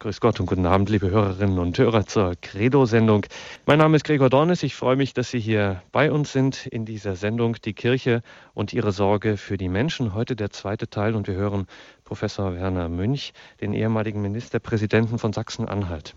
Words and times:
Grüß 0.00 0.20
Gott 0.20 0.38
und 0.38 0.46
guten 0.46 0.64
Abend, 0.64 0.90
liebe 0.90 1.10
Hörerinnen 1.10 1.58
und 1.58 1.76
Hörer 1.76 2.06
zur 2.06 2.36
Credo-Sendung. 2.40 3.26
Mein 3.66 3.78
Name 3.78 3.96
ist 3.96 4.04
Gregor 4.04 4.30
Dornes. 4.30 4.62
Ich 4.62 4.76
freue 4.76 4.94
mich, 4.94 5.12
dass 5.12 5.28
Sie 5.32 5.40
hier 5.40 5.82
bei 5.90 6.12
uns 6.12 6.32
sind 6.32 6.66
in 6.68 6.84
dieser 6.84 7.16
Sendung 7.16 7.56
Die 7.64 7.72
Kirche 7.72 8.22
und 8.54 8.72
ihre 8.72 8.92
Sorge 8.92 9.36
für 9.36 9.56
die 9.56 9.68
Menschen. 9.68 10.14
Heute 10.14 10.36
der 10.36 10.50
zweite 10.50 10.88
Teil 10.88 11.16
und 11.16 11.26
wir 11.26 11.34
hören 11.34 11.66
Professor 12.04 12.54
Werner 12.54 12.88
Münch, 12.88 13.32
den 13.60 13.72
ehemaligen 13.72 14.22
Ministerpräsidenten 14.22 15.18
von 15.18 15.32
Sachsen-Anhalt. 15.32 16.14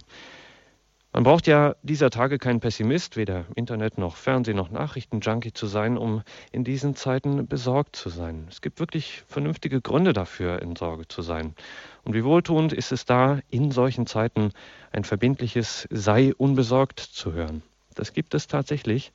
Man 1.14 1.26
braucht 1.26 1.46
ja 1.46 1.76
dieser 1.84 2.10
Tage 2.10 2.38
kein 2.38 2.62
Pessimist, 2.62 3.18
weder 3.18 3.46
Internet 3.56 3.98
noch 3.98 4.16
Fernsehen 4.16 4.56
noch 4.56 4.72
Nachrichtenjunkie 4.72 5.52
zu 5.52 5.68
sein, 5.68 5.98
um 5.98 6.24
in 6.54 6.64
diesen 6.64 6.96
Zeiten 6.96 7.48
besorgt 7.48 7.98
zu 7.98 8.08
sein. 8.08 8.48
Es 8.50 8.62
gibt 8.62 8.80
wirklich 8.80 9.24
vernünftige 9.28 9.82
Gründe 9.82 10.14
dafür, 10.14 10.62
in 10.62 10.78
Sorge 10.78 11.10
zu 11.10 11.22
sein. 11.22 11.54
Und 12.06 12.14
wie 12.14 12.24
wohltuend 12.24 12.72
ist 12.72 12.94
es 12.94 13.04
da, 13.04 13.40
in 13.50 13.72
solchen 13.72 14.08
Zeiten 14.08 14.54
ein 14.94 15.04
verbindliches 15.04 15.86
Sei 15.92 16.34
unbesorgt 16.34 17.02
zu 17.02 17.34
hören. 17.34 17.62
Das 17.94 18.14
gibt 18.14 18.34
es 18.34 18.48
tatsächlich. 18.48 19.12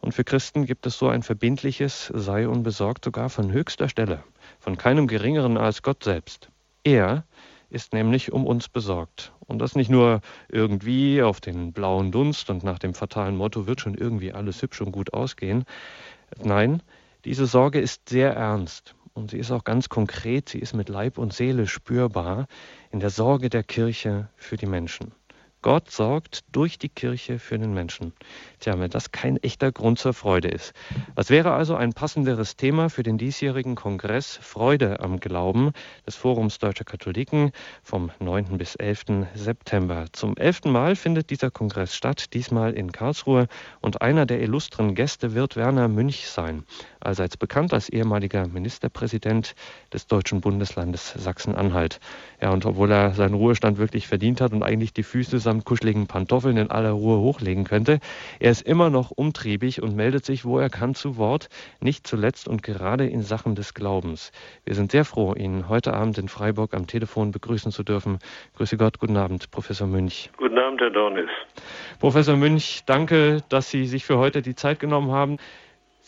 Und 0.00 0.14
für 0.14 0.24
Christen 0.24 0.66
gibt 0.66 0.84
es 0.84 0.98
so 0.98 1.08
ein 1.08 1.22
verbindliches 1.22 2.10
Sei 2.12 2.48
unbesorgt 2.48 3.04
sogar 3.04 3.30
von 3.30 3.52
höchster 3.52 3.88
Stelle, 3.88 4.24
von 4.58 4.76
keinem 4.76 5.06
geringeren 5.06 5.58
als 5.58 5.82
Gott 5.82 6.02
selbst. 6.02 6.50
Er 6.82 7.24
ist 7.70 7.92
nämlich 7.92 8.32
um 8.32 8.46
uns 8.46 8.68
besorgt. 8.68 9.32
Und 9.46 9.58
das 9.58 9.74
nicht 9.74 9.90
nur 9.90 10.20
irgendwie 10.48 11.22
auf 11.22 11.40
den 11.40 11.72
blauen 11.72 12.12
Dunst 12.12 12.50
und 12.50 12.64
nach 12.64 12.78
dem 12.78 12.94
fatalen 12.94 13.36
Motto 13.36 13.66
wird 13.66 13.80
schon 13.80 13.94
irgendwie 13.94 14.32
alles 14.32 14.62
hübsch 14.62 14.80
und 14.80 14.92
gut 14.92 15.14
ausgehen. 15.14 15.64
Nein, 16.42 16.82
diese 17.24 17.46
Sorge 17.46 17.80
ist 17.80 18.08
sehr 18.08 18.34
ernst 18.34 18.94
und 19.14 19.30
sie 19.30 19.38
ist 19.38 19.50
auch 19.50 19.64
ganz 19.64 19.88
konkret, 19.88 20.48
sie 20.48 20.58
ist 20.58 20.74
mit 20.74 20.88
Leib 20.88 21.18
und 21.18 21.32
Seele 21.32 21.66
spürbar 21.66 22.46
in 22.90 23.00
der 23.00 23.10
Sorge 23.10 23.48
der 23.48 23.62
Kirche 23.62 24.28
für 24.36 24.56
die 24.56 24.66
Menschen. 24.66 25.12
Gott 25.66 25.90
sorgt 25.90 26.44
durch 26.52 26.78
die 26.78 26.88
Kirche 26.88 27.40
für 27.40 27.58
den 27.58 27.74
Menschen. 27.74 28.12
Tja, 28.60 28.78
wenn 28.78 28.88
das 28.88 29.10
kein 29.10 29.36
echter 29.38 29.72
Grund 29.72 29.98
zur 29.98 30.14
Freude 30.14 30.46
ist. 30.46 30.74
Was 31.16 31.28
wäre 31.28 31.54
also 31.54 31.74
ein 31.74 31.92
passenderes 31.92 32.54
Thema 32.54 32.88
für 32.88 33.02
den 33.02 33.18
diesjährigen 33.18 33.74
Kongress 33.74 34.38
Freude 34.40 35.00
am 35.00 35.18
Glauben 35.18 35.72
des 36.06 36.14
Forums 36.14 36.60
Deutscher 36.60 36.84
Katholiken 36.84 37.50
vom 37.82 38.12
9. 38.20 38.58
bis 38.58 38.76
11. 38.76 39.26
September? 39.34 40.04
Zum 40.12 40.36
elften 40.36 40.70
Mal 40.70 40.94
findet 40.94 41.30
dieser 41.30 41.50
Kongress 41.50 41.96
statt, 41.96 42.32
diesmal 42.32 42.72
in 42.72 42.92
Karlsruhe. 42.92 43.48
Und 43.80 44.02
einer 44.02 44.24
der 44.24 44.40
illustren 44.40 44.94
Gäste 44.94 45.34
wird 45.34 45.56
Werner 45.56 45.88
Münch 45.88 46.28
sein, 46.28 46.62
allseits 47.00 47.36
bekannt 47.36 47.74
als 47.74 47.88
ehemaliger 47.88 48.46
Ministerpräsident 48.46 49.56
des 49.92 50.06
deutschen 50.06 50.40
Bundeslandes 50.40 51.12
Sachsen-Anhalt. 51.16 51.98
Ja, 52.40 52.50
und 52.50 52.64
obwohl 52.66 52.92
er 52.92 53.14
seinen 53.14 53.34
Ruhestand 53.34 53.78
wirklich 53.78 54.06
verdient 54.06 54.40
hat 54.40 54.52
und 54.52 54.62
eigentlich 54.62 54.92
die 54.92 55.02
Füße 55.02 55.40
samt 55.56 55.64
kuscheligen 55.64 56.06
Pantoffeln 56.06 56.56
in 56.58 56.70
aller 56.70 56.90
Ruhe 56.90 57.18
hochlegen 57.18 57.64
könnte, 57.64 58.00
er 58.40 58.50
ist 58.50 58.62
immer 58.62 58.90
noch 58.90 59.10
umtriebig 59.10 59.82
und 59.82 59.96
meldet 59.96 60.24
sich, 60.24 60.44
wo 60.44 60.58
er 60.58 60.68
kann, 60.68 60.94
zu 60.94 61.16
Wort, 61.16 61.48
nicht 61.80 62.06
zuletzt 62.06 62.46
und 62.46 62.62
gerade 62.62 63.06
in 63.06 63.22
Sachen 63.22 63.54
des 63.54 63.72
Glaubens. 63.72 64.32
Wir 64.64 64.74
sind 64.74 64.92
sehr 64.92 65.04
froh, 65.04 65.34
ihn 65.34 65.68
heute 65.68 65.94
Abend 65.94 66.18
in 66.18 66.28
Freiburg 66.28 66.74
am 66.74 66.86
Telefon 66.86 67.30
begrüßen 67.30 67.72
zu 67.72 67.82
dürfen. 67.82 68.18
Grüße 68.56 68.76
Gott, 68.76 68.98
guten 68.98 69.16
Abend, 69.16 69.50
Professor 69.50 69.86
Münch. 69.86 70.30
Guten 70.36 70.58
Abend, 70.58 70.80
Herr 70.80 70.90
Dornis. 70.90 71.30
Professor 72.00 72.36
Münch, 72.36 72.82
danke, 72.84 73.42
dass 73.48 73.70
Sie 73.70 73.86
sich 73.86 74.04
für 74.04 74.18
heute 74.18 74.42
die 74.42 74.54
Zeit 74.54 74.78
genommen 74.78 75.10
haben. 75.10 75.38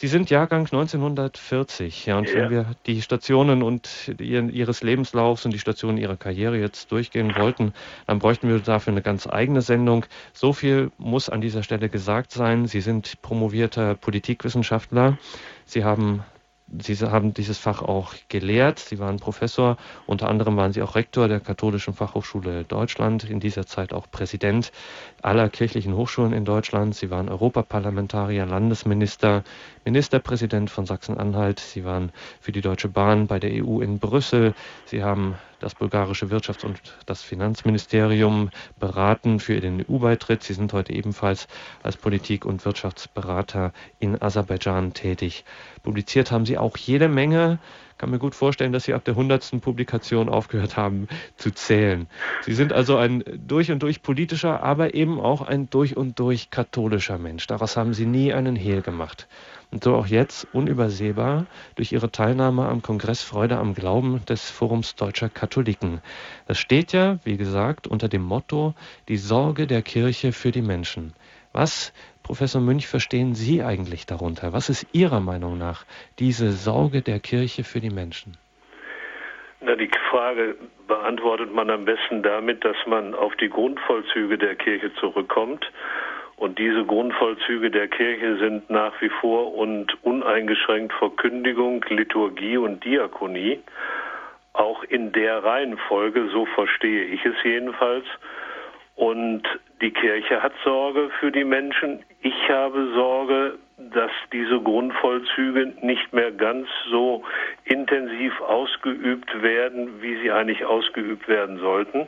Sie 0.01 0.07
sind 0.07 0.31
Jahrgang 0.31 0.61
1940, 0.61 2.07
ja, 2.07 2.19
und 2.19 2.29
ja. 2.29 2.37
wenn 2.37 2.51
wir 2.51 2.67
die 2.87 3.03
Stationen 3.03 3.65
und 3.65 4.15
Ihres 4.21 4.85
Lebenslaufs 4.85 5.45
und 5.45 5.51
die 5.51 5.59
Stationen 5.59 5.99
Ihrer 5.99 6.17
Karriere 6.17 6.57
jetzt 6.57 6.93
durchgehen 6.93 7.35
wollten, 7.35 7.73
dann 8.07 8.21
bräuchten 8.21 8.49
wir 8.49 8.61
dafür 8.61 8.93
eine 8.93 9.03
ganz 9.03 9.27
eigene 9.27 9.61
Sendung. 9.61 10.07
So 10.33 10.53
viel 10.53 10.93
muss 10.99 11.29
an 11.29 11.41
dieser 11.41 11.65
Stelle 11.65 11.89
gesagt 11.89 12.31
sein. 12.31 12.69
Sie 12.69 12.81
sind 12.81 13.21
promovierter 13.23 13.97
Politikwissenschaftler. 13.97 15.19
Sie 15.65 15.83
haben 15.83 16.23
Sie 16.81 16.97
haben 16.97 17.33
dieses 17.33 17.57
Fach 17.57 17.81
auch 17.81 18.15
gelehrt. 18.29 18.79
Sie 18.79 18.99
waren 18.99 19.19
Professor. 19.19 19.79
Unter 20.07 20.29
anderem 20.29 20.57
waren 20.57 20.73
Sie 20.73 20.83
auch 20.83 20.97
Rektor 20.97 21.27
der 21.27 21.41
Katholischen 21.41 21.95
Fachhochschule 21.95 22.65
Deutschland. 22.65 23.25
In 23.25 23.41
dieser 23.41 23.67
Zeit 23.67 23.93
auch 23.95 24.11
Präsident 24.11 24.71
aller 25.23 25.49
kirchlichen 25.49 25.97
Hochschulen 25.97 26.35
in 26.35 26.45
Deutschland. 26.45 26.95
Sie 26.95 27.11
waren 27.11 27.31
Europaparlamentarier, 27.31 28.45
Landesminister, 28.45 29.45
Ministerpräsident 29.87 30.71
von 30.71 30.85
Sachsen-Anhalt. 30.85 31.59
Sie 31.59 31.85
waren 31.85 32.13
für 32.41 32.53
die 32.53 32.61
Deutsche 32.61 32.89
Bahn 32.89 33.27
bei 33.27 33.39
der 33.39 33.65
EU 33.65 33.81
in 33.81 33.99
Brüssel. 33.99 34.55
Sie 34.85 35.03
haben 35.03 35.37
das 35.61 35.75
bulgarische 35.75 36.27
Wirtschafts- 36.27 36.65
und 36.65 36.81
das 37.07 37.23
Finanzministerium 37.23 38.51
beraten 38.79 39.41
für 39.41 39.61
den 39.61 39.85
EU-Beitritt. 39.89 40.43
Sie 40.43 40.55
sind 40.55 40.73
heute 40.73 40.93
ebenfalls 40.93 41.49
als 41.83 41.97
Politik- 41.97 42.45
und 42.45 42.65
Wirtschaftsberater 42.65 43.73
in 43.99 44.21
Aserbaidschan 44.21 44.93
tätig. 44.95 45.45
Publiziert 45.83 46.31
haben 46.31 46.47
Sie 46.47 46.59
auch 46.59 46.77
jede 46.77 47.09
Menge. 47.09 47.59
Kann 47.99 48.11
mir 48.11 48.21
gut 48.21 48.37
vorstellen, 48.37 48.73
dass 48.73 48.85
Sie 48.85 48.95
ab 48.95 49.05
der 49.05 49.17
hundertsten 49.17 49.61
Publikation 49.61 50.29
aufgehört 50.29 50.77
haben 50.77 51.09
zu 51.37 51.51
zählen. 51.51 52.07
Sie 52.43 52.55
sind 52.55 52.73
also 52.73 52.97
ein 52.97 53.25
durch 53.47 53.73
und 53.73 53.83
durch 53.83 54.03
politischer, 54.03 54.63
aber 54.63 54.95
eben 54.95 55.21
auch 55.21 55.41
ein 55.43 55.69
durch 55.69 55.97
und 55.97 56.19
durch 56.21 56.51
katholischer 56.51 57.19
Mensch. 57.19 57.49
Daraus 57.49 57.77
haben 57.77 57.95
Sie 57.95 58.07
nie 58.07 58.33
einen 58.33 58.55
Hehl 58.55 58.83
gemacht 58.83 59.27
und 59.71 59.85
so 59.85 59.95
auch 59.95 60.07
jetzt 60.07 60.47
unübersehbar 60.53 61.47
durch 61.77 61.93
ihre 61.93 62.11
Teilnahme 62.11 62.67
am 62.67 62.83
Kongress 62.83 63.23
Freude 63.23 63.59
am 63.59 63.75
Glauben 63.75 64.25
des 64.27 64.51
Forums 64.51 64.97
Deutscher 64.97 65.29
Katholiken. 65.29 66.01
Das 66.47 66.59
steht 66.59 66.93
ja, 66.93 67.19
wie 67.25 67.37
gesagt, 67.37 67.87
unter 67.87 68.09
dem 68.09 68.23
Motto 68.23 68.75
Die 69.09 69.17
Sorge 69.17 69.67
der 69.67 69.83
Kirche 69.83 70.33
für 70.33 70.51
die 70.51 70.63
Menschen. 70.63 71.13
Was, 71.53 71.93
Professor 72.23 72.61
Münch, 72.61 72.87
verstehen 72.87 73.35
Sie 73.35 73.63
eigentlich 73.63 74.07
darunter? 74.07 74.53
Was 74.53 74.69
ist 74.69 74.87
Ihrer 74.93 75.21
Meinung 75.21 75.59
nach 75.59 75.85
diese 76.19 76.53
Sorge 76.53 77.03
der 77.03 77.21
Kirche 77.21 77.65
für 77.65 77.81
die 77.81 77.91
Menschen? 77.91 78.37
Na, 79.61 79.75
die 79.75 79.91
Frage 80.11 80.57
beantwortet 80.87 81.53
man 81.53 81.69
am 81.71 81.85
besten 81.85 82.23
damit, 82.23 82.65
dass 82.65 82.77
man 82.87 83.15
auf 83.15 83.35
die 83.37 83.49
Grundvollzüge 83.49 84.39
der 84.39 84.55
Kirche 84.55 84.93
zurückkommt 84.95 85.65
und 86.39 86.59
diese 86.59 86.85
Grundvollzüge 86.85 87.71
der 87.71 87.89
Kirche 87.89 88.39
sind 88.39 88.71
nach 88.71 88.93
wie 89.01 89.09
vor 89.09 89.55
und 89.55 90.03
uneingeschränkt 90.05 90.93
Verkündigung, 90.93 91.85
Liturgie 91.89 92.57
und 92.57 92.85
Diakonie. 92.85 93.61
Auch 94.53 94.85
in 94.85 95.11
der 95.13 95.43
Reihenfolge, 95.43 96.29
so 96.33 96.47
verstehe 96.47 97.05
ich 97.07 97.25
es 97.25 97.35
jedenfalls. 97.43 98.05
Und 98.95 99.43
die 99.81 99.91
Kirche 99.91 100.43
hat 100.43 100.53
Sorge 100.63 101.11
für 101.19 101.33
die 101.33 101.45
Menschen. 101.45 102.05
Ich 102.23 102.49
habe 102.49 102.93
Sorge, 102.95 103.59
dass 103.77 104.11
diese 104.33 104.61
Grundvollzüge 104.61 105.75
nicht 105.83 106.13
mehr 106.13 106.31
ganz 106.31 106.69
so 106.91 107.25
intensiv 107.65 108.41
ausgeübt 108.41 109.43
werden, 109.43 110.03
wie 110.03 110.17
sie 110.21 110.31
eigentlich 110.31 110.65
ausgeübt 110.65 111.29
werden 111.29 111.59
sollten. 111.59 112.07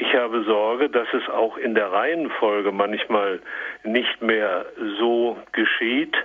Ich 0.00 0.14
habe 0.14 0.44
Sorge, 0.44 0.88
dass 0.88 1.08
es 1.12 1.28
auch 1.28 1.56
in 1.56 1.74
der 1.74 1.90
Reihenfolge 1.90 2.70
manchmal 2.70 3.40
nicht 3.82 4.22
mehr 4.22 4.64
so 5.00 5.36
geschieht. 5.50 6.16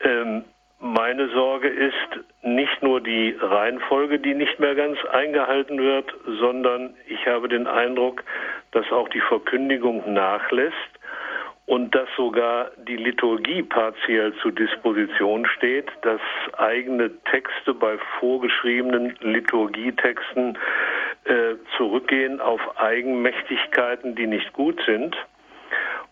Ähm, 0.00 0.44
meine 0.78 1.28
Sorge 1.30 1.68
ist 1.68 1.94
nicht 2.42 2.82
nur 2.82 3.00
die 3.00 3.34
Reihenfolge, 3.40 4.18
die 4.18 4.34
nicht 4.34 4.60
mehr 4.60 4.74
ganz 4.74 4.98
eingehalten 5.06 5.78
wird, 5.78 6.14
sondern 6.38 6.94
ich 7.06 7.26
habe 7.26 7.48
den 7.48 7.66
Eindruck, 7.66 8.22
dass 8.72 8.84
auch 8.92 9.08
die 9.08 9.22
Verkündigung 9.22 10.12
nachlässt 10.12 10.97
und 11.68 11.94
dass 11.94 12.08
sogar 12.16 12.70
die 12.88 12.96
Liturgie 12.96 13.62
partiell 13.62 14.32
zur 14.40 14.52
Disposition 14.52 15.46
steht, 15.46 15.86
dass 16.00 16.20
eigene 16.56 17.10
Texte 17.24 17.74
bei 17.74 17.98
vorgeschriebenen 18.18 19.14
Liturgietexten 19.20 20.56
äh, 21.24 21.56
zurückgehen 21.76 22.40
auf 22.40 22.60
Eigenmächtigkeiten, 22.78 24.14
die 24.14 24.26
nicht 24.26 24.54
gut 24.54 24.80
sind. 24.86 25.14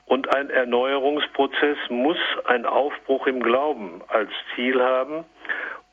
Und 0.05 0.37
ein 0.37 0.51
Erneuerungsprozess 0.51 1.79
muss 1.89 2.19
ein 2.45 2.67
Aufbruch 2.67 3.27
im 3.27 3.43
Glauben 3.43 4.03
als 4.09 4.31
Ziel 4.55 4.83
haben. 4.83 5.25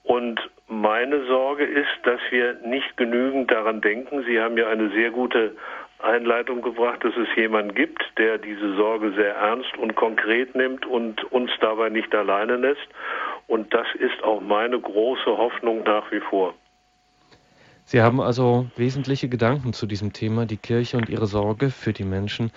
Und 0.03 0.41
meine 0.67 1.23
Sorge 1.27 1.63
ist, 1.63 1.87
dass 2.03 2.19
wir 2.31 2.55
nicht 2.65 2.97
genügend 2.97 3.49
daran 3.49 3.79
denken. 3.79 4.25
Sie 4.27 4.41
haben 4.41 4.57
ja 4.57 4.67
eine 4.67 4.89
sehr 4.89 5.11
gute 5.11 5.55
Einleitung 6.03 6.61
gebracht, 6.61 7.03
dass 7.03 7.13
es 7.15 7.27
jemanden 7.35 7.73
gibt, 7.73 8.03
der 8.17 8.37
diese 8.37 8.75
Sorge 8.75 9.13
sehr 9.13 9.35
ernst 9.35 9.77
und 9.77 9.95
konkret 9.95 10.55
nimmt 10.55 10.85
und 10.85 11.23
uns 11.31 11.51
dabei 11.61 11.89
nicht 11.89 12.13
alleine 12.13 12.57
lässt. 12.57 12.87
Und 13.47 13.73
das 13.73 13.87
ist 13.99 14.23
auch 14.23 14.41
meine 14.41 14.79
große 14.79 15.37
Hoffnung 15.37 15.83
nach 15.83 16.11
wie 16.11 16.19
vor. 16.19 16.53
Sie 17.85 18.01
haben 18.01 18.21
also 18.21 18.67
wesentliche 18.77 19.27
Gedanken 19.27 19.73
zu 19.73 19.85
diesem 19.85 20.13
Thema, 20.13 20.45
die 20.45 20.57
Kirche 20.57 20.97
und 20.97 21.09
ihre 21.09 21.25
Sorge 21.25 21.69
für 21.69 21.91
die 21.91 22.05
Menschen. 22.05 22.51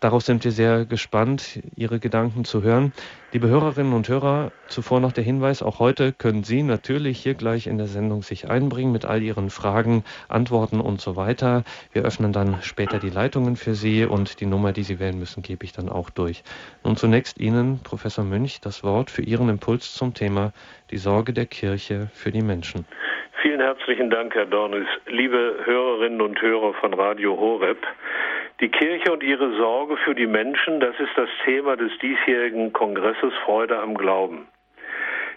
Darauf 0.00 0.22
sind 0.22 0.44
wir 0.44 0.50
sehr 0.50 0.86
gespannt, 0.86 1.60
Ihre 1.76 1.98
Gedanken 2.00 2.46
zu 2.46 2.62
hören. 2.62 2.94
Liebe 3.32 3.48
Hörerinnen 3.48 3.92
und 3.92 4.08
Hörer, 4.08 4.50
zuvor 4.66 4.98
noch 4.98 5.12
der 5.12 5.22
Hinweis, 5.22 5.62
auch 5.62 5.78
heute 5.78 6.14
können 6.14 6.42
Sie 6.42 6.62
natürlich 6.62 7.18
hier 7.18 7.34
gleich 7.34 7.66
in 7.66 7.76
der 7.76 7.86
Sendung 7.86 8.22
sich 8.22 8.48
einbringen 8.48 8.92
mit 8.92 9.04
all 9.04 9.20
Ihren 9.20 9.50
Fragen, 9.50 10.04
Antworten 10.28 10.80
und 10.80 11.02
so 11.02 11.16
weiter. 11.16 11.64
Wir 11.92 12.02
öffnen 12.02 12.32
dann 12.32 12.62
später 12.62 12.98
die 12.98 13.10
Leitungen 13.10 13.56
für 13.56 13.74
Sie 13.74 14.06
und 14.06 14.40
die 14.40 14.46
Nummer, 14.46 14.72
die 14.72 14.84
Sie 14.84 15.00
wählen 15.00 15.18
müssen, 15.18 15.42
gebe 15.42 15.66
ich 15.66 15.72
dann 15.72 15.90
auch 15.90 16.08
durch. 16.08 16.44
Nun 16.82 16.96
zunächst 16.96 17.38
Ihnen, 17.38 17.80
Professor 17.84 18.24
Münch, 18.24 18.62
das 18.62 18.82
Wort 18.82 19.10
für 19.10 19.22
Ihren 19.22 19.50
Impuls 19.50 19.92
zum 19.92 20.14
Thema 20.14 20.54
die 20.90 20.96
Sorge 20.96 21.34
der 21.34 21.44
Kirche 21.44 22.08
für 22.14 22.32
die 22.32 22.42
Menschen. 22.42 22.86
Vielen 23.42 23.60
herzlichen 23.60 24.08
Dank, 24.08 24.34
Herr 24.34 24.46
Dornis. 24.46 24.86
Liebe 25.06 25.56
Hörerinnen 25.64 26.22
und 26.22 26.40
Hörer 26.40 26.74
von 26.74 26.94
Radio 26.94 27.38
Horeb, 27.38 27.78
die 28.60 28.68
Kirche 28.68 29.10
und 29.10 29.22
ihre 29.22 29.56
Sorge 29.56 29.96
für 29.98 30.14
die 30.14 30.26
Menschen, 30.26 30.80
das 30.80 30.98
ist 31.00 31.16
das 31.16 31.30
Thema 31.44 31.76
des 31.76 31.96
diesjährigen 31.98 32.72
Kongresses 32.72 33.32
Freude 33.44 33.78
am 33.78 33.96
Glauben. 33.96 34.48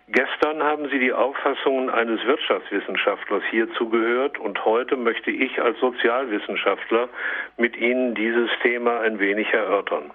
Gestern 0.09 0.61
haben 0.61 0.89
Sie 0.89 0.99
die 0.99 1.13
Auffassungen 1.13 1.89
eines 1.89 2.23
Wirtschaftswissenschaftlers 2.25 3.43
hierzu 3.49 3.89
gehört 3.89 4.37
und 4.37 4.63
heute 4.65 4.97
möchte 4.97 5.31
ich 5.31 5.61
als 5.61 5.79
Sozialwissenschaftler 5.79 7.07
mit 7.55 7.77
Ihnen 7.77 8.13
dieses 8.13 8.49
Thema 8.61 8.99
ein 8.99 9.19
wenig 9.19 9.47
erörtern. 9.53 10.11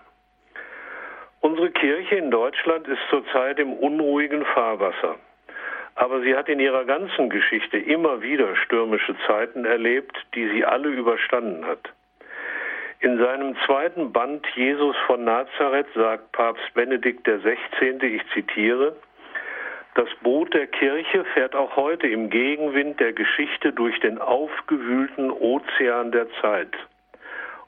Unsere 1.41 1.71
Kirche 1.71 2.17
in 2.17 2.31
Deutschland 2.31 2.87
ist 2.87 3.01
zurzeit 3.09 3.59
im 3.59 3.73
unruhigen 3.73 4.45
Fahrwasser. 4.45 5.17
Aber 5.95 6.21
sie 6.21 6.37
hat 6.37 6.49
in 6.49 6.61
ihrer 6.61 6.85
ganzen 6.85 7.31
Geschichte 7.31 7.79
immer 7.79 8.23
wieder 8.23 8.55
stürmische 8.57 9.17
Zeiten 9.27 9.65
erlebt, 9.65 10.17
die 10.35 10.49
sie 10.49 10.65
alle 10.65 10.89
überstanden 10.91 11.67
hat. 11.67 11.93
In 13.01 13.17
seinem 13.19 13.57
zweiten 13.65 14.13
Band 14.13 14.45
Jesus 14.57 14.97
von 15.07 15.23
Nazareth 15.23 15.87
sagt 15.95 16.33
Papst 16.33 16.75
Benedikt 16.75 17.25
XVI., 17.25 17.97
ich 18.03 18.23
zitiere, 18.35 18.97
das 19.95 20.09
Boot 20.23 20.53
der 20.53 20.67
Kirche 20.67 21.25
fährt 21.35 21.55
auch 21.55 21.77
heute 21.77 22.09
im 22.09 22.29
Gegenwind 22.29 22.99
der 22.99 23.13
Geschichte 23.13 23.73
durch 23.73 23.99
den 24.01 24.19
aufgewühlten 24.19 25.31
Ozean 25.31 26.11
der 26.11 26.27
Zeit. 26.41 26.73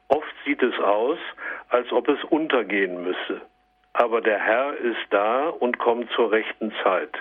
Oft 0.08 0.34
sieht 0.44 0.62
es 0.64 0.78
aus, 0.80 1.18
als 1.68 1.92
ob 1.92 2.08
es 2.08 2.22
untergehen 2.24 3.04
müsse. 3.04 3.40
Aber 3.92 4.20
der 4.20 4.38
Herr 4.38 4.76
ist 4.78 5.06
da 5.10 5.48
und 5.48 5.78
kommt 5.78 6.10
zur 6.10 6.32
rechten 6.32 6.72
Zeit. 6.82 7.16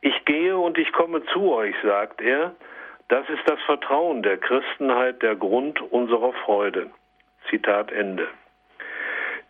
Ich 0.00 0.24
gehe 0.24 0.56
und 0.56 0.78
ich 0.78 0.92
komme 0.92 1.24
zu 1.26 1.52
euch, 1.52 1.74
sagt 1.82 2.20
er. 2.20 2.54
Das 3.08 3.28
ist 3.28 3.42
das 3.46 3.60
Vertrauen 3.62 4.22
der 4.22 4.38
Christenheit, 4.38 5.20
der 5.22 5.34
Grund 5.34 5.80
unserer 5.80 6.32
Freude. 6.44 6.90
Zitat 7.50 7.92
Ende. 7.92 8.28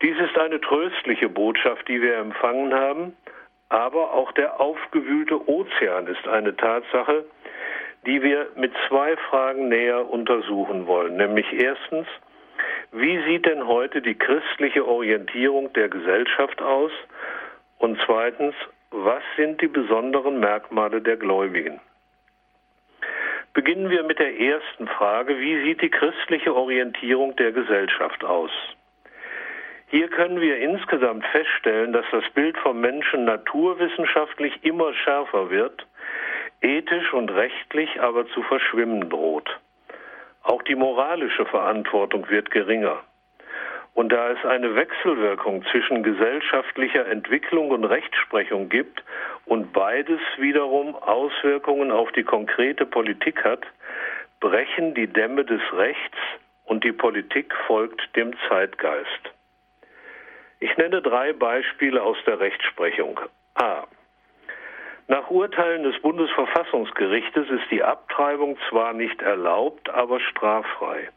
Dies 0.01 0.17
ist 0.19 0.37
eine 0.37 0.59
tröstliche 0.59 1.29
Botschaft, 1.29 1.87
die 1.87 2.01
wir 2.01 2.17
empfangen 2.17 2.73
haben, 2.73 3.15
aber 3.69 4.13
auch 4.13 4.31
der 4.33 4.59
aufgewühlte 4.59 5.47
Ozean 5.49 6.07
ist 6.07 6.27
eine 6.27 6.55
Tatsache, 6.55 7.25
die 8.05 8.21
wir 8.21 8.47
mit 8.55 8.73
zwei 8.87 9.17
Fragen 9.17 9.69
näher 9.69 10.09
untersuchen 10.09 10.85
wollen. 10.85 11.17
Nämlich 11.17 11.51
erstens, 11.53 12.07
wie 12.91 13.21
sieht 13.23 13.45
denn 13.45 13.67
heute 13.67 14.01
die 14.01 14.15
christliche 14.15 14.87
Orientierung 14.87 15.73
der 15.73 15.89
Gesellschaft 15.89 16.61
aus? 16.61 16.91
Und 17.79 17.99
zweitens, 18.05 18.55
was 18.91 19.23
sind 19.35 19.61
die 19.61 19.67
besonderen 19.67 20.39
Merkmale 20.39 21.01
der 21.01 21.17
Gläubigen? 21.17 21.79
Beginnen 23.55 23.89
wir 23.89 24.03
mit 24.03 24.19
der 24.19 24.37
ersten 24.37 24.85
Frage, 24.85 25.39
wie 25.39 25.63
sieht 25.63 25.81
die 25.81 25.89
christliche 25.89 26.53
Orientierung 26.53 27.37
der 27.37 27.53
Gesellschaft 27.53 28.21
aus? 28.25 28.51
Hier 29.87 30.09
können 30.09 30.41
wir 30.41 30.57
insgesamt 30.57 31.25
feststellen, 31.27 31.93
dass 31.93 32.05
das 32.11 32.25
Bild 32.33 32.57
vom 32.57 32.81
Menschen 32.81 33.23
naturwissenschaftlich 33.23 34.61
immer 34.65 34.93
schärfer 34.93 35.49
wird, 35.49 35.87
ethisch 36.59 37.13
und 37.13 37.31
rechtlich 37.31 38.01
aber 38.01 38.27
zu 38.27 38.43
verschwimmen 38.43 39.09
droht. 39.09 39.49
Auch 40.43 40.61
die 40.63 40.75
moralische 40.75 41.45
Verantwortung 41.45 42.29
wird 42.29 42.51
geringer. 42.51 43.03
Und 43.95 44.11
da 44.11 44.29
es 44.31 44.45
eine 44.45 44.75
Wechselwirkung 44.75 45.63
zwischen 45.71 46.03
gesellschaftlicher 46.03 47.07
Entwicklung 47.07 47.71
und 47.71 47.85
Rechtsprechung 47.85 48.67
gibt 48.67 49.01
und 49.45 49.71
beides 49.71 50.19
wiederum 50.37 50.95
Auswirkungen 50.95 51.91
auf 51.91 52.11
die 52.11 52.23
konkrete 52.23 52.85
Politik 52.85 53.45
hat, 53.45 53.65
brechen 54.41 54.93
die 54.95 55.07
Dämme 55.07 55.45
des 55.45 55.61
Rechts 55.71 56.17
und 56.65 56.83
die 56.83 56.91
Politik 56.91 57.53
folgt 57.67 58.01
dem 58.17 58.33
Zeitgeist. 58.49 59.31
Ich 60.59 60.75
nenne 60.75 61.01
drei 61.01 61.31
Beispiele 61.31 62.03
aus 62.03 62.17
der 62.27 62.41
Rechtsprechung. 62.41 63.21
A. 63.53 63.85
Nach 65.07 65.29
Urteilen 65.29 65.83
des 65.83 66.01
Bundesverfassungsgerichtes 66.01 67.49
ist 67.49 67.71
die 67.71 67.83
Abtreibung 67.83 68.57
zwar 68.69 68.91
nicht 68.91 69.21
erlaubt, 69.21 69.89
aber 69.89 70.19
straffrei. 70.19 71.09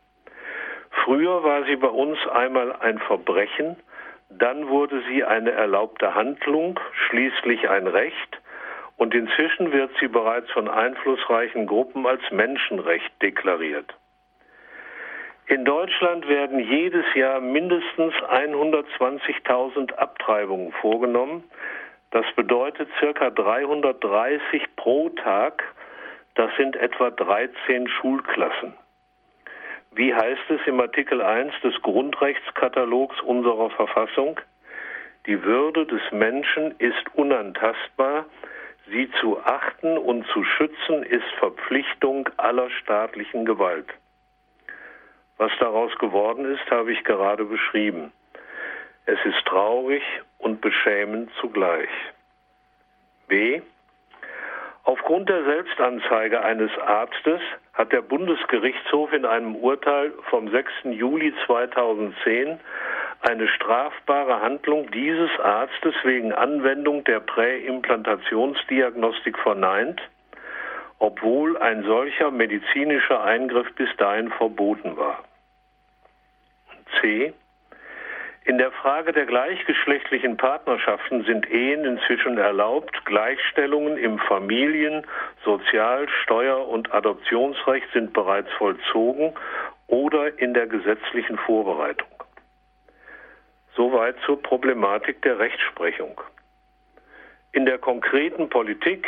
Früher 0.91 1.43
war 1.45 1.65
sie 1.65 1.77
bei 1.77 1.89
uns 1.89 2.19
einmal 2.29 2.73
ein 2.77 2.99
Verbrechen, 2.99 3.77
dann 4.31 4.69
wurde 4.69 5.03
sie 5.09 5.25
eine 5.25 5.53
erlaubte 5.53 6.15
Handlung, 6.15 6.79
schließlich 7.09 7.69
ein 7.69 7.87
Recht, 7.87 8.41
und 8.97 9.15
inzwischen 9.15 9.73
wird 9.73 9.91
sie 10.01 10.09
bereits 10.09 10.51
von 10.51 10.69
einflussreichen 10.69 11.67
Gruppen 11.67 12.07
als 12.07 12.23
Menschenrecht 12.31 13.11
deklariert. 13.23 13.95
In 15.47 15.65
Deutschland 15.65 16.29
werden 16.29 16.59
jedes 16.59 17.07
Jahr 17.15 17.41
mindestens 17.41 18.13
120.000 18.15 19.95
Abtreibungen 19.95 20.73
vorgenommen. 20.73 21.43
Das 22.11 22.27
bedeutet 22.37 22.91
circa 22.99 23.31
330 23.31 24.77
pro 24.77 25.09
Tag. 25.09 25.65
Das 26.35 26.51
sind 26.59 26.77
etwa 26.77 27.11
13 27.11 27.89
Schulklassen. 27.89 28.75
Wie 29.93 30.15
heißt 30.15 30.51
es 30.51 30.61
im 30.67 30.81
Artikel 30.81 31.23
1 31.23 31.53
des 31.63 31.81
Grundrechtskatalogs 31.83 33.21
unserer 33.23 33.71
Verfassung? 33.71 34.41
Die 35.27 35.43
Würde 35.43 35.87
des 35.87 36.03
Menschen 36.13 36.75
ist 36.79 37.05
unantastbar. 37.15 38.27
Sie 38.91 39.11
zu 39.21 39.39
achten 39.45 39.99
und 39.99 40.27
zu 40.29 40.45
schützen 40.45 41.03
ist 41.03 41.29
Verpflichtung 41.39 42.29
aller 42.37 42.71
staatlichen 42.71 43.45
Gewalt. 43.45 43.89
Was 45.37 45.53
daraus 45.61 45.95
geworden 45.99 46.45
ist, 46.45 46.71
habe 46.71 46.93
ich 46.93 47.05
gerade 47.05 47.45
beschrieben. 47.45 48.13
Es 49.07 49.19
ist 49.25 49.45
traurig 49.47 50.03
und 50.39 50.61
beschämend 50.61 51.31
zugleich. 51.41 51.91
B. 53.27 53.61
Aufgrund 54.89 55.29
der 55.29 55.45
Selbstanzeige 55.45 56.43
eines 56.43 56.71
Arztes 56.79 57.43
hat 57.75 57.93
der 57.93 58.01
Bundesgerichtshof 58.01 59.13
in 59.13 59.27
einem 59.27 59.55
Urteil 59.55 60.15
vom 60.31 60.51
6. 60.51 60.73
Juli 60.85 61.35
2010 61.45 62.59
eine 63.21 63.49
strafbare 63.49 64.41
Handlung 64.41 64.91
dieses 64.91 65.29
Arztes 65.41 65.95
wegen 66.05 66.33
Anwendung 66.33 67.05
der 67.05 67.21
Präimplantationsdiagnostik 67.21 69.39
verneint, 69.41 70.01
obwohl 70.99 71.59
ein 71.59 71.83
solcher 71.83 72.31
medizinischer 72.31 73.23
Eingriff 73.23 73.71
bis 73.75 73.95
dahin 73.99 74.31
verboten 74.31 74.97
war. 74.97 75.23
C. 77.03 77.35
In 78.49 78.57
der 78.57 78.73
Frage 78.73 79.13
der 79.13 79.27
gleichgeschlechtlichen 79.27 80.39
Partnerschaften 80.39 81.23
sind 81.25 81.51
Ehen 81.51 81.85
inzwischen 81.85 82.39
erlaubt. 82.39 83.05
Gleichstellungen 83.05 83.99
im 83.99 84.19
Familien-, 84.21 85.07
Sozial-, 85.45 86.09
Steuer- 86.23 86.67
und 86.67 86.91
Adoptionsrecht 86.95 87.87
sind 87.93 88.15
bereits 88.15 88.51
vollzogen 88.53 89.35
oder 89.87 90.39
in 90.39 90.55
der 90.55 90.67
gesetzlichen 90.67 91.37
Vorbereitung. 91.37 92.09
Soweit 93.77 94.17
zur 94.25 94.43
Problematik 94.43 95.21
der 95.21 95.39
Rechtsprechung. 95.39 96.19
In 97.53 97.67
der 97.67 97.77
konkreten 97.77 98.49
Politik 98.49 99.07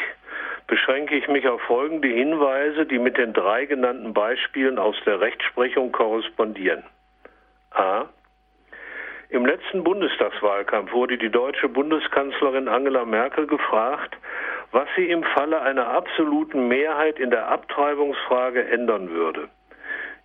beschränke 0.66 1.16
ich 1.16 1.28
mich 1.28 1.48
auf 1.48 1.62
folgende 1.62 2.08
Hinweise, 2.08 2.84
die 2.84 2.98
mit 2.98 3.16
den 3.16 3.32
drei 3.32 3.64
genannten 3.64 4.12
Beispielen 4.12 4.78
aus 4.78 4.96
der 5.06 5.18
Rechtsprechung 5.18 5.92
korrespondieren. 5.92 6.84
A. 7.70 8.04
Im 9.30 9.46
letzten 9.46 9.84
Bundestagswahlkampf 9.84 10.92
wurde 10.92 11.16
die 11.16 11.30
deutsche 11.30 11.68
Bundeskanzlerin 11.68 12.66
Angela 12.66 13.04
Merkel 13.04 13.46
gefragt, 13.46 14.16
was 14.72 14.88
sie 14.96 15.08
im 15.08 15.22
Falle 15.22 15.62
einer 15.62 15.86
absoluten 15.86 16.66
Mehrheit 16.66 17.18
in 17.20 17.30
der 17.30 17.48
Abtreibungsfrage 17.48 18.68
ändern 18.68 19.10
würde. 19.10 19.48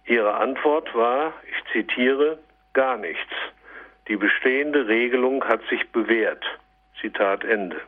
Ihre 0.05 0.35
Antwort 0.35 0.93
war, 0.95 1.33
ich 1.47 1.71
zitiere, 1.71 2.39
gar 2.73 2.97
nichts. 2.97 3.31
Die 4.07 4.17
bestehende 4.17 4.87
Regelung 4.87 5.43
hat 5.45 5.61
sich 5.69 5.87
bewährt. 5.91 6.43
Zitat 6.99 7.43
Ende. 7.43 7.81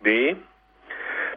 B. 0.00 0.34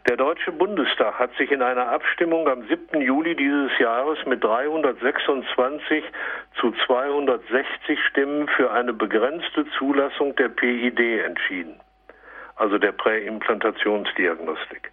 Der 0.08 0.16
Deutsche 0.18 0.52
Bundestag 0.52 1.20
hat 1.20 1.34
sich 1.36 1.52
in 1.52 1.62
einer 1.62 1.90
Abstimmung 1.90 2.48
am 2.48 2.66
7. 2.68 3.02
Juli 3.02 3.36
dieses 3.36 3.78
Jahres 3.80 4.18
mit 4.26 4.44
326 4.44 6.04
zu 6.60 6.72
260 6.86 8.00
Stimmen 8.10 8.48
für 8.48 8.72
eine 8.72 8.94
begrenzte 8.94 9.66
Zulassung 9.78 10.36
der 10.38 10.50
PID 10.50 11.00
entschieden, 11.26 11.80
also 12.56 12.78
der 12.78 12.94
Präimplantationsdiagnostik. 12.94 14.92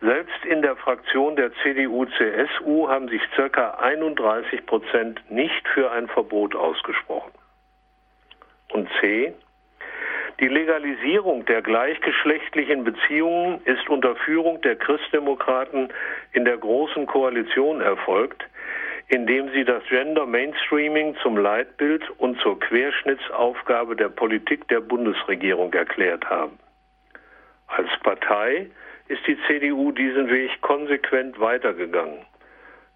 Selbst 0.00 0.44
in 0.44 0.62
der 0.62 0.76
Fraktion 0.76 1.36
der 1.36 1.52
CDU-CSU 1.62 2.88
haben 2.88 3.08
sich 3.08 3.22
ca. 3.36 3.70
31 3.78 4.66
Prozent 4.66 5.20
nicht 5.30 5.68
für 5.68 5.92
ein 5.92 6.08
Verbot 6.08 6.56
ausgesprochen. 6.56 7.32
Und 8.72 8.88
C. 9.00 9.34
Die 10.40 10.48
Legalisierung 10.48 11.44
der 11.44 11.62
gleichgeschlechtlichen 11.62 12.84
Beziehungen 12.84 13.60
ist 13.64 13.88
unter 13.88 14.16
Führung 14.16 14.60
der 14.62 14.76
Christdemokraten 14.76 15.92
in 16.32 16.44
der 16.44 16.58
Großen 16.58 17.06
Koalition 17.06 17.80
erfolgt, 17.80 18.44
indem 19.08 19.50
sie 19.52 19.64
das 19.64 19.82
Gender 19.88 20.26
Mainstreaming 20.26 21.16
zum 21.22 21.36
Leitbild 21.36 22.08
und 22.18 22.40
zur 22.40 22.58
Querschnittsaufgabe 22.58 23.94
der 23.94 24.08
Politik 24.08 24.66
der 24.68 24.80
Bundesregierung 24.80 25.72
erklärt 25.74 26.28
haben. 26.28 26.58
Als 27.66 27.90
Partei 28.02 28.70
ist 29.08 29.26
die 29.26 29.38
CDU 29.46 29.92
diesen 29.92 30.30
Weg 30.30 30.60
konsequent 30.62 31.38
weitergegangen. 31.38 32.24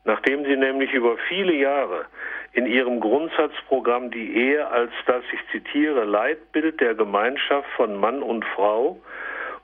Nachdem 0.07 0.45
sie 0.45 0.57
nämlich 0.57 0.93
über 0.93 1.17
viele 1.29 1.53
Jahre 1.53 2.07
in 2.53 2.65
ihrem 2.65 3.01
Grundsatzprogramm 3.01 4.13
die 4.13 4.37
Ehe 4.37 4.67
als 4.69 4.93
das, 5.05 5.25
ich 5.33 5.41
zitiere, 5.51 6.05
Leitbild 6.05 6.81
der 6.81 6.95
Gemeinschaft 6.95 7.69
von 7.77 7.97
Mann 7.97 8.23
und 8.23 8.45
Frau 8.45 9.01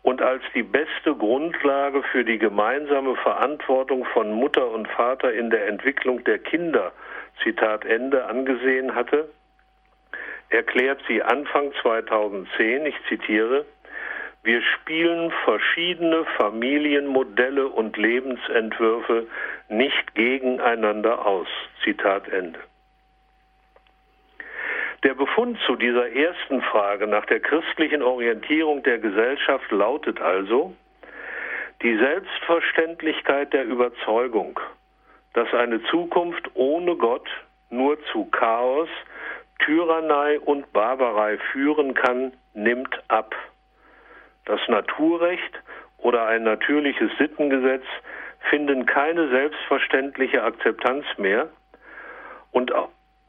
und 0.02 0.20
als 0.20 0.42
die 0.52 0.64
beste 0.64 1.14
Grundlage 1.14 2.02
für 2.02 2.24
die 2.24 2.38
gemeinsame 2.38 3.14
Verantwortung 3.14 4.04
von 4.06 4.32
Mutter 4.32 4.68
und 4.68 4.88
Vater 4.88 5.32
in 5.32 5.50
der 5.50 5.68
Entwicklung 5.68 6.24
der 6.24 6.40
Kinder, 6.40 6.90
Zitat 7.44 7.84
Ende, 7.84 8.26
angesehen 8.26 8.96
hatte, 8.96 9.28
erklärt 10.48 11.00
sie 11.06 11.22
Anfang 11.22 11.72
2010, 11.82 12.86
ich 12.86 12.96
zitiere, 13.08 13.64
wir 14.44 14.60
spielen 14.62 15.32
verschiedene 15.44 16.24
Familienmodelle 16.36 17.68
und 17.68 17.96
Lebensentwürfe 17.96 19.28
nicht 19.68 20.14
gegeneinander 20.14 21.24
aus. 21.24 21.46
Zitat 21.84 22.28
Ende. 22.28 22.58
Der 25.04 25.14
Befund 25.14 25.58
zu 25.66 25.76
dieser 25.76 26.12
ersten 26.12 26.60
Frage 26.62 27.06
nach 27.06 27.26
der 27.26 27.40
christlichen 27.40 28.02
Orientierung 28.02 28.82
der 28.82 28.98
Gesellschaft 28.98 29.70
lautet 29.70 30.20
also, 30.20 30.74
die 31.82 31.96
Selbstverständlichkeit 31.96 33.52
der 33.52 33.64
Überzeugung, 33.64 34.58
dass 35.34 35.52
eine 35.54 35.82
Zukunft 35.84 36.50
ohne 36.54 36.96
Gott 36.96 37.28
nur 37.70 37.98
zu 38.12 38.26
Chaos, 38.26 38.88
Tyrannei 39.64 40.38
und 40.40 40.72
Barbarei 40.72 41.38
führen 41.52 41.94
kann, 41.94 42.32
nimmt 42.54 43.02
ab. 43.08 43.34
Das 44.44 44.60
Naturrecht 44.68 45.62
oder 45.98 46.26
ein 46.26 46.42
natürliches 46.42 47.10
Sittengesetz 47.18 47.84
finden 48.50 48.86
keine 48.86 49.28
selbstverständliche 49.28 50.42
Akzeptanz 50.42 51.06
mehr 51.16 51.48
und 52.50 52.72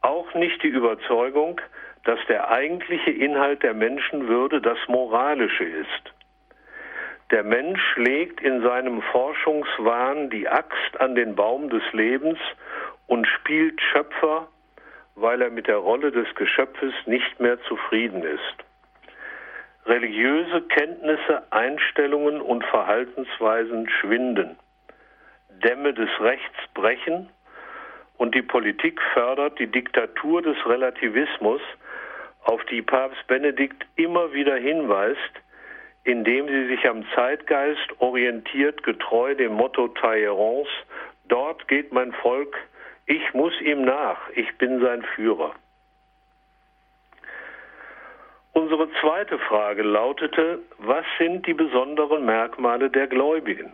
auch 0.02 0.34
nicht 0.34 0.62
die 0.64 0.70
Überzeugung, 0.70 1.62
dass 2.04 2.20
der 2.28 2.50
eigentliche 2.50 3.12
Inhalt 3.12 3.64
der 3.64 3.74
Menschenwürde 3.74 4.60
das 4.60 4.78
Moralische 4.88 5.64
ist. 5.64 6.14
Der 7.32 7.44
Mensch 7.44 7.96
legt 7.96 8.42
in 8.42 8.62
seinem 8.62 9.02
Forschungswahn 9.02 10.30
die 10.30 10.50
Axt 10.50 11.00
an 11.00 11.16
den 11.16 11.36
Baum 11.36 11.70
des 11.70 11.84
Lebens 11.94 12.40
und 13.08 13.28
spielt 13.28 13.80
Schöpfer, 13.82 14.48
weil 15.16 15.42
er 15.42 15.52
mit 15.52 15.68
der 15.68 15.78
Rolle 15.78 16.12
des 16.12 16.28
Geschöpfes 16.36 16.94
nicht 17.06 17.40
mehr 17.40 17.62
zufrieden 17.64 18.24
ist 18.24 18.64
religiöse 19.86 20.62
Kenntnisse, 20.64 21.44
Einstellungen 21.52 22.42
und 22.42 22.64
Verhaltensweisen 22.66 23.90
schwinden, 23.90 24.58
Dämme 25.64 25.94
des 25.94 26.10
Rechts 26.20 26.58
brechen 26.74 27.30
und 28.18 28.36
die 28.36 28.42
Politik 28.42 29.02
fördert 29.14 29.60
die 29.60 29.68
Diktatur 29.68 30.42
des 30.42 30.58
Relativismus, 30.66 31.62
auf 32.44 32.64
die 32.66 32.82
Papst 32.82 33.26
Benedikt 33.28 33.86
immer 33.96 34.34
wieder 34.34 34.56
hinweist, 34.56 35.20
indem 36.04 36.48
sie 36.48 36.68
sich 36.68 36.88
am 36.88 37.06
Zeitgeist 37.16 38.00
orientiert, 38.00 38.84
getreu 38.84 39.36
dem 39.36 39.54
Motto 39.54 39.88
Talleyrans, 39.88 40.68
dort 41.30 41.68
geht 41.68 41.94
mein 41.94 42.12
Volk, 42.14 42.58
ich 43.06 43.34
muss 43.34 43.54
ihm 43.62 43.84
nach, 43.84 44.18
ich 44.36 44.58
bin 44.58 44.82
sein 44.82 45.04
Führer. 45.16 45.54
Unsere 48.54 48.88
zweite 49.02 49.40
Frage 49.40 49.82
lautete, 49.82 50.60
was 50.78 51.06
sind 51.18 51.48
die 51.48 51.56
besonderen 51.56 52.24
Merkmale 52.24 52.92
der 52.92 53.08
Gläubigen? 53.08 53.74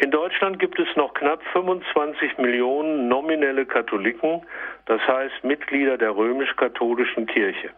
In 0.00 0.10
Deutschland 0.10 0.58
gibt 0.58 0.78
es 0.78 0.88
noch 0.94 1.14
knapp 1.14 1.42
25 1.52 2.36
Millionen 2.36 3.08
nominelle 3.08 3.64
Katholiken, 3.64 4.42
das 4.84 5.00
heißt 5.06 5.44
Mitglieder 5.44 5.96
der 5.96 6.14
römisch-katholischen 6.14 7.26
Kirche. 7.26 7.70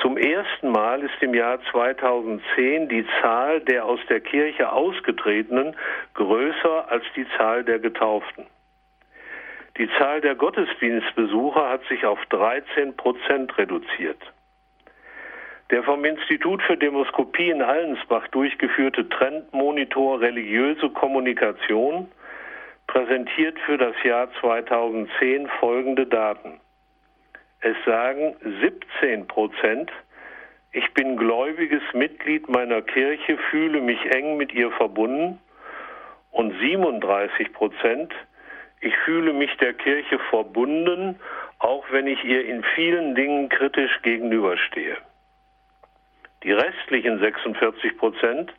Zum 0.00 0.16
ersten 0.16 0.70
Mal 0.70 1.02
ist 1.02 1.22
im 1.22 1.34
Jahr 1.34 1.60
2010 1.70 2.88
die 2.88 3.06
Zahl 3.20 3.60
der 3.60 3.84
aus 3.84 4.00
der 4.08 4.20
Kirche 4.20 4.72
ausgetretenen 4.72 5.76
größer 6.14 6.90
als 6.90 7.04
die 7.14 7.26
Zahl 7.36 7.62
der 7.62 7.78
Getauften. 7.78 8.46
Die 9.78 9.88
Zahl 9.98 10.20
der 10.20 10.34
Gottesdienstbesucher 10.34 11.70
hat 11.70 11.84
sich 11.84 12.04
auf 12.04 12.18
13 12.26 12.96
Prozent 12.96 13.56
reduziert. 13.56 14.20
Der 15.70 15.82
vom 15.82 16.04
Institut 16.04 16.62
für 16.62 16.76
Demoskopie 16.76 17.48
in 17.48 17.62
Allensbach 17.62 18.28
durchgeführte 18.28 19.08
Trendmonitor 19.08 20.20
Religiöse 20.20 20.90
Kommunikation 20.90 22.08
präsentiert 22.86 23.58
für 23.60 23.78
das 23.78 23.94
Jahr 24.04 24.28
2010 24.40 25.48
folgende 25.60 26.06
Daten. 26.06 26.60
Es 27.62 27.76
sagen 27.86 28.36
17 28.60 29.26
Prozent, 29.26 29.90
ich 30.72 30.92
bin 30.92 31.16
gläubiges 31.16 31.82
Mitglied 31.94 32.48
meiner 32.50 32.82
Kirche, 32.82 33.38
fühle 33.50 33.80
mich 33.80 34.14
eng 34.14 34.36
mit 34.36 34.52
ihr 34.52 34.70
verbunden 34.72 35.38
und 36.32 36.58
37 36.60 37.52
Prozent, 37.54 38.12
ich 38.82 38.96
fühle 38.98 39.32
mich 39.32 39.56
der 39.58 39.74
Kirche 39.74 40.18
verbunden, 40.30 41.18
auch 41.60 41.84
wenn 41.92 42.06
ich 42.08 42.22
ihr 42.24 42.44
in 42.44 42.64
vielen 42.74 43.14
Dingen 43.14 43.48
kritisch 43.48 44.02
gegenüberstehe. 44.02 44.96
Die 46.42 46.52
restlichen 46.52 47.20
46 47.20 47.96
Prozent 47.96 48.52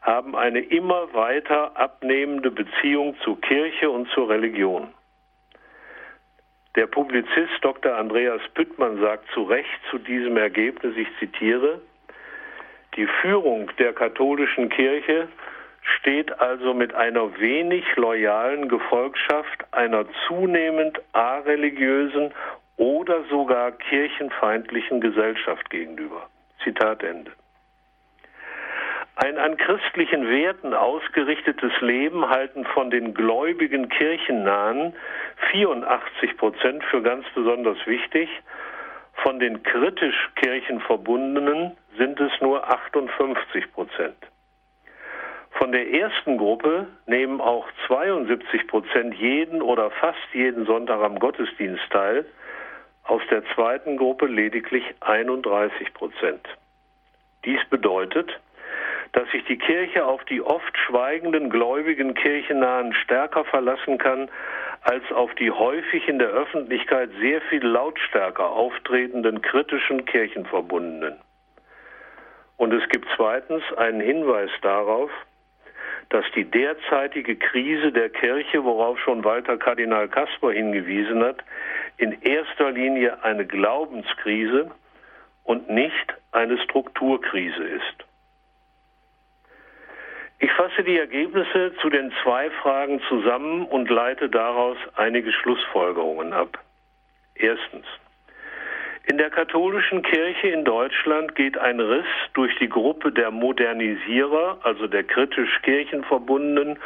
haben 0.00 0.34
eine 0.34 0.60
immer 0.60 1.12
weiter 1.12 1.76
abnehmende 1.76 2.50
Beziehung 2.50 3.14
zur 3.22 3.38
Kirche 3.42 3.90
und 3.90 4.08
zur 4.10 4.30
Religion. 4.30 4.88
Der 6.74 6.86
Publizist 6.86 7.52
Dr. 7.60 7.96
Andreas 7.96 8.40
Püttmann 8.54 8.98
sagt 9.00 9.30
zu 9.32 9.42
Recht 9.42 9.80
zu 9.90 9.98
diesem 9.98 10.38
Ergebnis, 10.38 10.96
ich 10.96 11.08
zitiere, 11.18 11.82
die 12.96 13.06
Führung 13.20 13.70
der 13.78 13.92
katholischen 13.92 14.70
Kirche 14.70 15.28
steht 15.98 16.40
also 16.40 16.74
mit 16.74 16.94
einer 16.94 17.38
wenig 17.38 17.84
loyalen 17.96 18.68
Gefolgschaft 18.68 19.64
einer 19.72 20.04
zunehmend 20.26 21.00
areligiösen 21.12 22.32
oder 22.76 23.24
sogar 23.30 23.72
kirchenfeindlichen 23.72 25.00
Gesellschaft 25.00 25.68
gegenüber. 25.70 26.28
Zitat 26.62 27.02
Ende. 27.02 27.32
Ein 29.16 29.36
an 29.36 29.58
christlichen 29.58 30.26
Werten 30.26 30.72
ausgerichtetes 30.72 31.72
Leben 31.82 32.30
halten 32.30 32.64
von 32.64 32.90
den 32.90 33.12
gläubigen 33.12 33.90
Kirchennahen 33.90 34.94
84 35.50 36.38
Prozent 36.38 36.82
für 36.84 37.02
ganz 37.02 37.26
besonders 37.34 37.76
wichtig. 37.86 38.30
Von 39.22 39.38
den 39.38 39.62
kritisch 39.62 40.30
Kirchenverbundenen 40.36 41.76
sind 41.98 42.18
es 42.18 42.32
nur 42.40 42.66
58 42.66 43.70
Prozent. 43.72 44.16
Von 45.60 45.72
der 45.72 45.92
ersten 45.92 46.38
Gruppe 46.38 46.86
nehmen 47.04 47.38
auch 47.38 47.66
72 47.86 48.66
Prozent 48.66 49.14
jeden 49.16 49.60
oder 49.60 49.90
fast 49.90 50.16
jeden 50.32 50.64
Sonntag 50.64 51.02
am 51.02 51.18
Gottesdienst 51.18 51.84
teil, 51.90 52.24
aus 53.04 53.20
der 53.30 53.44
zweiten 53.54 53.98
Gruppe 53.98 54.24
lediglich 54.24 54.82
31 55.00 55.92
Prozent. 55.92 56.48
Dies 57.44 57.60
bedeutet, 57.68 58.40
dass 59.12 59.30
sich 59.32 59.44
die 59.44 59.58
Kirche 59.58 60.06
auf 60.06 60.24
die 60.24 60.40
oft 60.40 60.78
schweigenden 60.78 61.50
gläubigen 61.50 62.14
Kirchennahen 62.14 62.94
stärker 62.94 63.44
verlassen 63.44 63.98
kann 63.98 64.30
als 64.80 65.04
auf 65.12 65.34
die 65.34 65.50
häufig 65.50 66.08
in 66.08 66.18
der 66.18 66.28
Öffentlichkeit 66.28 67.10
sehr 67.20 67.42
viel 67.42 67.66
lautstärker 67.66 68.48
auftretenden 68.48 69.42
kritischen 69.42 70.06
Kirchenverbundenen. 70.06 71.18
Und 72.56 72.72
es 72.72 72.88
gibt 72.88 73.06
zweitens 73.14 73.62
einen 73.76 74.00
Hinweis 74.00 74.50
darauf, 74.62 75.10
dass 76.10 76.24
die 76.34 76.44
derzeitige 76.44 77.36
Krise 77.36 77.92
der 77.92 78.10
Kirche, 78.10 78.64
worauf 78.64 78.98
schon 79.00 79.24
Walter 79.24 79.56
Kardinal 79.56 80.08
Kasper 80.08 80.52
hingewiesen 80.52 81.22
hat, 81.22 81.38
in 81.96 82.20
erster 82.22 82.72
Linie 82.72 83.22
eine 83.22 83.46
Glaubenskrise 83.46 84.70
und 85.44 85.70
nicht 85.70 86.14
eine 86.32 86.58
Strukturkrise 86.58 87.62
ist. 87.62 88.04
Ich 90.40 90.50
fasse 90.52 90.82
die 90.82 90.98
Ergebnisse 90.98 91.72
zu 91.80 91.90
den 91.90 92.12
zwei 92.22 92.50
Fragen 92.50 93.00
zusammen 93.08 93.66
und 93.66 93.88
leite 93.88 94.28
daraus 94.28 94.78
einige 94.96 95.32
Schlussfolgerungen 95.32 96.32
ab. 96.32 96.58
Erstens. 97.34 97.86
In 99.10 99.18
der 99.18 99.30
katholischen 99.30 100.02
Kirche 100.02 100.50
in 100.50 100.64
Deutschland 100.64 101.34
geht 101.34 101.58
ein 101.58 101.80
Riss 101.80 102.06
durch 102.34 102.56
die 102.60 102.68
Gruppe 102.68 103.10
der 103.10 103.32
Modernisierer, 103.32 104.58
also 104.62 104.86
der 104.86 105.02
kritisch 105.02 105.50
Kirchenverbundenen 105.62 106.78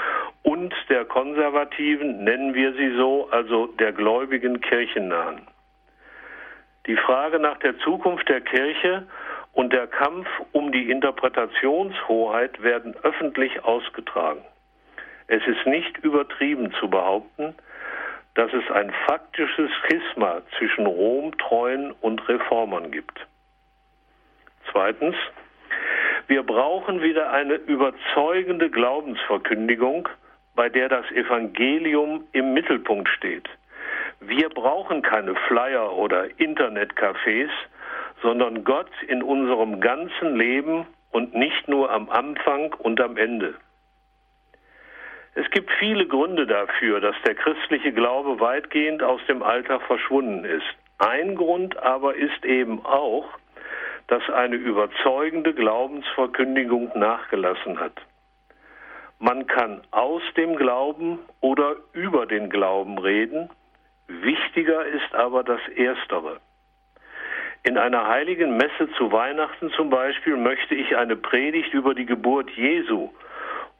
und 0.43 0.75
der 0.89 1.05
Konservativen, 1.05 2.25
nennen 2.25 2.55
wir 2.55 2.73
sie 2.73 2.97
so, 2.97 3.29
also 3.31 3.67
der 3.79 3.93
gläubigen 3.93 4.63
Kirchennahen. 4.63 5.43
Die 6.87 6.97
Frage 6.97 7.39
nach 7.39 7.59
der 7.59 7.77
Zukunft 7.81 8.27
der 8.31 8.41
Kirche 8.41 9.07
und 9.53 9.75
der 9.75 9.87
Kampf 9.87 10.27
um 10.53 10.73
die 10.73 10.91
Interpretationshoheit 10.91 12.63
werden 12.63 12.95
öffentlich 13.03 13.63
ausgetragen. 13.65 14.43
Es 15.27 15.47
ist 15.47 15.67
nicht 15.67 15.99
übertrieben 15.99 16.73
zu 16.81 16.89
behaupten, 16.89 17.55
dass 18.35 18.53
es 18.53 18.69
ein 18.71 18.93
faktisches 19.07 19.71
Schisma 19.87 20.43
zwischen 20.59 20.87
Rom-Treuen 20.87 21.93
und 22.01 22.29
Reformern 22.29 22.91
gibt. 22.91 23.27
Zweitens, 24.71 25.15
wir 26.27 26.43
brauchen 26.43 27.03
wieder 27.03 27.31
eine 27.31 27.55
überzeugende 27.55 28.71
Glaubensverkündigung, 28.71 30.09
bei 30.55 30.69
der 30.69 30.89
das 30.89 31.05
Evangelium 31.11 32.25
im 32.33 32.55
Mittelpunkt 32.55 33.09
steht. 33.09 33.49
Wir 34.21 34.49
brauchen 34.49 35.03
keine 35.03 35.35
Flyer 35.49 35.93
oder 35.93 36.25
Internetcafés, 36.39 37.51
sondern 38.23 38.65
Gott 38.65 38.91
in 39.07 39.23
unserem 39.23 39.81
ganzen 39.81 40.37
Leben 40.37 40.87
und 41.11 41.35
nicht 41.35 41.69
nur 41.69 41.91
am 41.91 42.09
Anfang 42.09 42.73
und 42.73 43.01
am 43.01 43.17
Ende. 43.17 43.55
Es 45.35 45.51
gibt 45.51 45.71
viele 45.79 46.07
Gründe 46.07 46.47
dafür, 46.47 47.01
dass 47.01 47.17
der 47.27 47.35
christliche 47.35 47.93
Glaube 47.93 48.39
weitgehend 48.39 49.03
aus 49.03 49.21
dem 49.29 49.43
Alltag 49.43 49.83
verschwunden 49.83 50.45
ist. 50.45 50.67
Ein 50.99 51.35
Grund 51.35 51.77
aber 51.77 52.15
ist 52.15 52.45
eben 52.45 52.85
auch, 52.85 53.27
dass 54.07 54.23
eine 54.31 54.57
überzeugende 54.57 55.53
Glaubensverkündigung 55.53 56.93
nachgelassen 56.95 57.81
hat. 57.81 57.95
Man 59.19 59.47
kann 59.47 59.81
aus 59.91 60.23
dem 60.37 60.57
Glauben 60.57 61.19
oder 61.41 61.77
über 61.93 62.27
den 62.27 62.49
Glauben 62.51 62.99
reden. 62.99 63.51
Wichtiger 64.07 64.85
ist 64.87 65.15
aber 65.15 65.43
das 65.43 65.61
Erstere. 65.75 66.39
In 67.65 67.79
einer 67.79 68.07
heiligen 68.07 68.57
Messe 68.57 68.91
zu 68.99 69.11
Weihnachten 69.11 69.71
zum 69.71 69.89
Beispiel 69.89 70.37
möchte 70.37 70.75
ich 70.75 70.97
eine 70.97 71.17
Predigt 71.17 71.73
über 71.73 71.95
die 71.95 72.07
Geburt 72.07 72.51
Jesu 72.51 73.11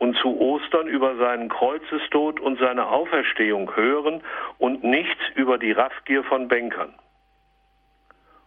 und 0.05 0.19
zu 0.19 0.39
Ostern 0.39 0.87
über 0.87 1.17
seinen 1.17 1.49
Kreuzestod 1.49 2.39
und 2.39 2.59
seine 2.59 2.89
Auferstehung 2.89 3.75
hören 3.75 4.21
und 4.59 4.85
nichts 4.85 5.23
über 5.35 5.57
die 5.57 5.73
Raffgier 5.73 6.23
von 6.25 6.47
Bänkern. 6.47 6.93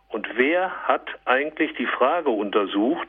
Und 0.09 0.27
wer 0.35 0.69
hat 0.83 1.09
eigentlich 1.25 1.73
die 1.73 1.87
Frage 1.87 2.29
untersucht, 2.29 3.07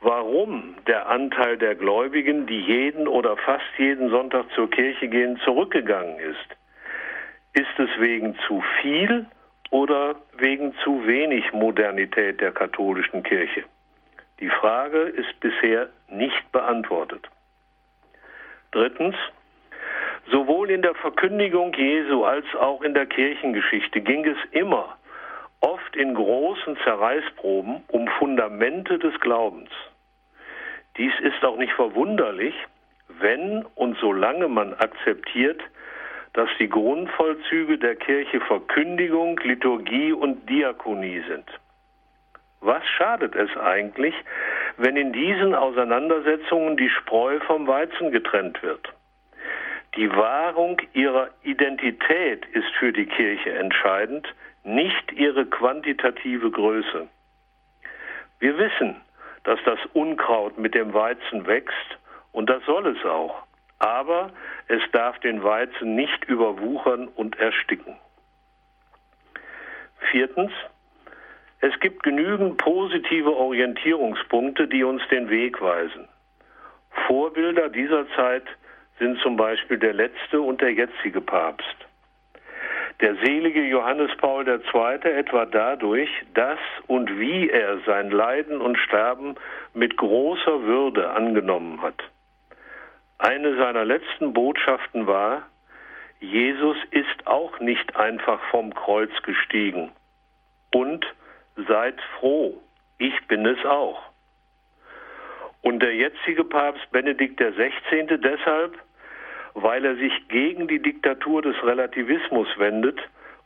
warum 0.00 0.76
der 0.86 1.10
Anteil 1.10 1.58
der 1.58 1.74
Gläubigen, 1.74 2.46
die 2.46 2.60
jeden 2.60 3.06
oder 3.06 3.36
fast 3.36 3.70
jeden 3.76 4.08
Sonntag 4.08 4.46
zur 4.54 4.70
Kirche 4.70 5.08
gehen, 5.08 5.38
zurückgegangen 5.44 6.18
ist? 6.18 6.56
Ist 7.52 7.78
es 7.78 7.90
wegen 8.00 8.34
zu 8.46 8.64
viel 8.80 9.26
oder 9.68 10.16
wegen 10.38 10.74
zu 10.82 11.06
wenig 11.06 11.52
Modernität 11.52 12.40
der 12.40 12.52
katholischen 12.52 13.22
Kirche? 13.22 13.64
Die 14.40 14.48
Frage 14.48 15.00
ist 15.00 15.38
bisher 15.40 15.90
nicht 16.08 16.50
beantwortet. 16.50 17.28
Drittens, 18.74 19.14
sowohl 20.32 20.68
in 20.68 20.82
der 20.82 20.96
Verkündigung 20.96 21.72
Jesu 21.74 22.24
als 22.24 22.44
auch 22.56 22.82
in 22.82 22.92
der 22.92 23.06
Kirchengeschichte 23.06 24.00
ging 24.00 24.24
es 24.24 24.36
immer, 24.50 24.96
oft 25.60 25.94
in 25.94 26.12
großen 26.12 26.76
Zerreißproben, 26.82 27.84
um 27.86 28.08
Fundamente 28.18 28.98
des 28.98 29.18
Glaubens. 29.20 29.70
Dies 30.96 31.12
ist 31.20 31.44
auch 31.44 31.56
nicht 31.56 31.72
verwunderlich, 31.74 32.54
wenn 33.20 33.64
und 33.76 33.96
solange 33.98 34.48
man 34.48 34.74
akzeptiert, 34.74 35.60
dass 36.32 36.48
die 36.58 36.68
Grundvollzüge 36.68 37.78
der 37.78 37.94
Kirche 37.94 38.40
Verkündigung, 38.40 39.38
Liturgie 39.44 40.12
und 40.12 40.50
Diakonie 40.50 41.22
sind. 41.28 41.46
Was 42.64 42.82
schadet 42.96 43.36
es 43.36 43.54
eigentlich, 43.58 44.14
wenn 44.78 44.96
in 44.96 45.12
diesen 45.12 45.54
Auseinandersetzungen 45.54 46.78
die 46.78 46.88
Spreu 46.88 47.38
vom 47.40 47.66
Weizen 47.66 48.10
getrennt 48.10 48.62
wird? 48.62 48.90
Die 49.96 50.10
Wahrung 50.10 50.80
ihrer 50.94 51.28
Identität 51.42 52.46
ist 52.46 52.70
für 52.78 52.90
die 52.90 53.04
Kirche 53.04 53.52
entscheidend, 53.52 54.26
nicht 54.62 55.12
ihre 55.12 55.44
quantitative 55.44 56.50
Größe. 56.50 57.06
Wir 58.38 58.56
wissen, 58.56 58.96
dass 59.42 59.58
das 59.66 59.78
Unkraut 59.92 60.56
mit 60.56 60.74
dem 60.74 60.94
Weizen 60.94 61.46
wächst, 61.46 61.98
und 62.32 62.48
das 62.48 62.64
soll 62.64 62.86
es 62.86 63.04
auch. 63.04 63.42
Aber 63.78 64.30
es 64.68 64.80
darf 64.92 65.18
den 65.18 65.44
Weizen 65.44 65.96
nicht 65.96 66.24
überwuchern 66.24 67.08
und 67.08 67.38
ersticken. 67.38 67.94
Viertens, 70.10 70.50
es 71.64 71.80
gibt 71.80 72.02
genügend 72.02 72.58
positive 72.58 73.34
Orientierungspunkte, 73.34 74.68
die 74.68 74.84
uns 74.84 75.00
den 75.10 75.30
Weg 75.30 75.62
weisen. 75.62 76.06
Vorbilder 77.06 77.70
dieser 77.70 78.06
Zeit 78.16 78.44
sind 78.98 79.18
zum 79.20 79.36
Beispiel 79.36 79.78
der 79.78 79.94
letzte 79.94 80.42
und 80.42 80.60
der 80.60 80.74
jetzige 80.74 81.22
Papst. 81.22 81.74
Der 83.00 83.14
selige 83.16 83.62
Johannes 83.62 84.10
Paul 84.18 84.46
II. 84.46 85.10
etwa 85.10 85.46
dadurch, 85.46 86.10
dass 86.34 86.58
und 86.86 87.18
wie 87.18 87.48
er 87.48 87.78
sein 87.86 88.10
Leiden 88.10 88.60
und 88.60 88.76
Sterben 88.76 89.34
mit 89.72 89.96
großer 89.96 90.64
Würde 90.64 91.12
angenommen 91.12 91.80
hat. 91.80 92.04
Eine 93.16 93.56
seiner 93.56 93.86
letzten 93.86 94.34
Botschaften 94.34 95.06
war, 95.06 95.46
Jesus 96.20 96.76
ist 96.90 97.26
auch 97.26 97.58
nicht 97.60 97.96
einfach 97.96 98.40
vom 98.50 98.74
Kreuz 98.74 99.10
gestiegen 99.22 99.92
und 100.70 101.06
seid 101.56 102.00
froh, 102.18 102.60
ich 102.98 103.14
bin 103.26 103.46
es 103.46 103.64
auch. 103.64 104.02
Und 105.62 105.80
der 105.80 105.94
jetzige 105.94 106.44
Papst 106.44 106.90
Benedikt 106.90 107.40
XVI. 107.40 108.18
deshalb, 108.18 108.78
weil 109.54 109.84
er 109.84 109.96
sich 109.96 110.12
gegen 110.28 110.68
die 110.68 110.82
Diktatur 110.82 111.42
des 111.42 111.56
Relativismus 111.62 112.48
wendet 112.58 113.00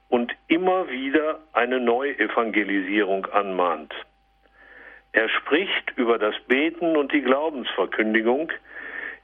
und 0.09 0.35
immer 0.49 0.89
wieder 0.89 1.41
eine 1.53 1.81
Neuevangelisierung 1.81 3.27
anmahnt. 3.27 3.95
Er 5.13 5.29
spricht 5.29 5.93
über 5.97 6.19
das 6.19 6.35
Beten 6.49 6.97
und 6.97 7.13
die 7.13 7.23
Glaubensverkündigung, 7.23 8.53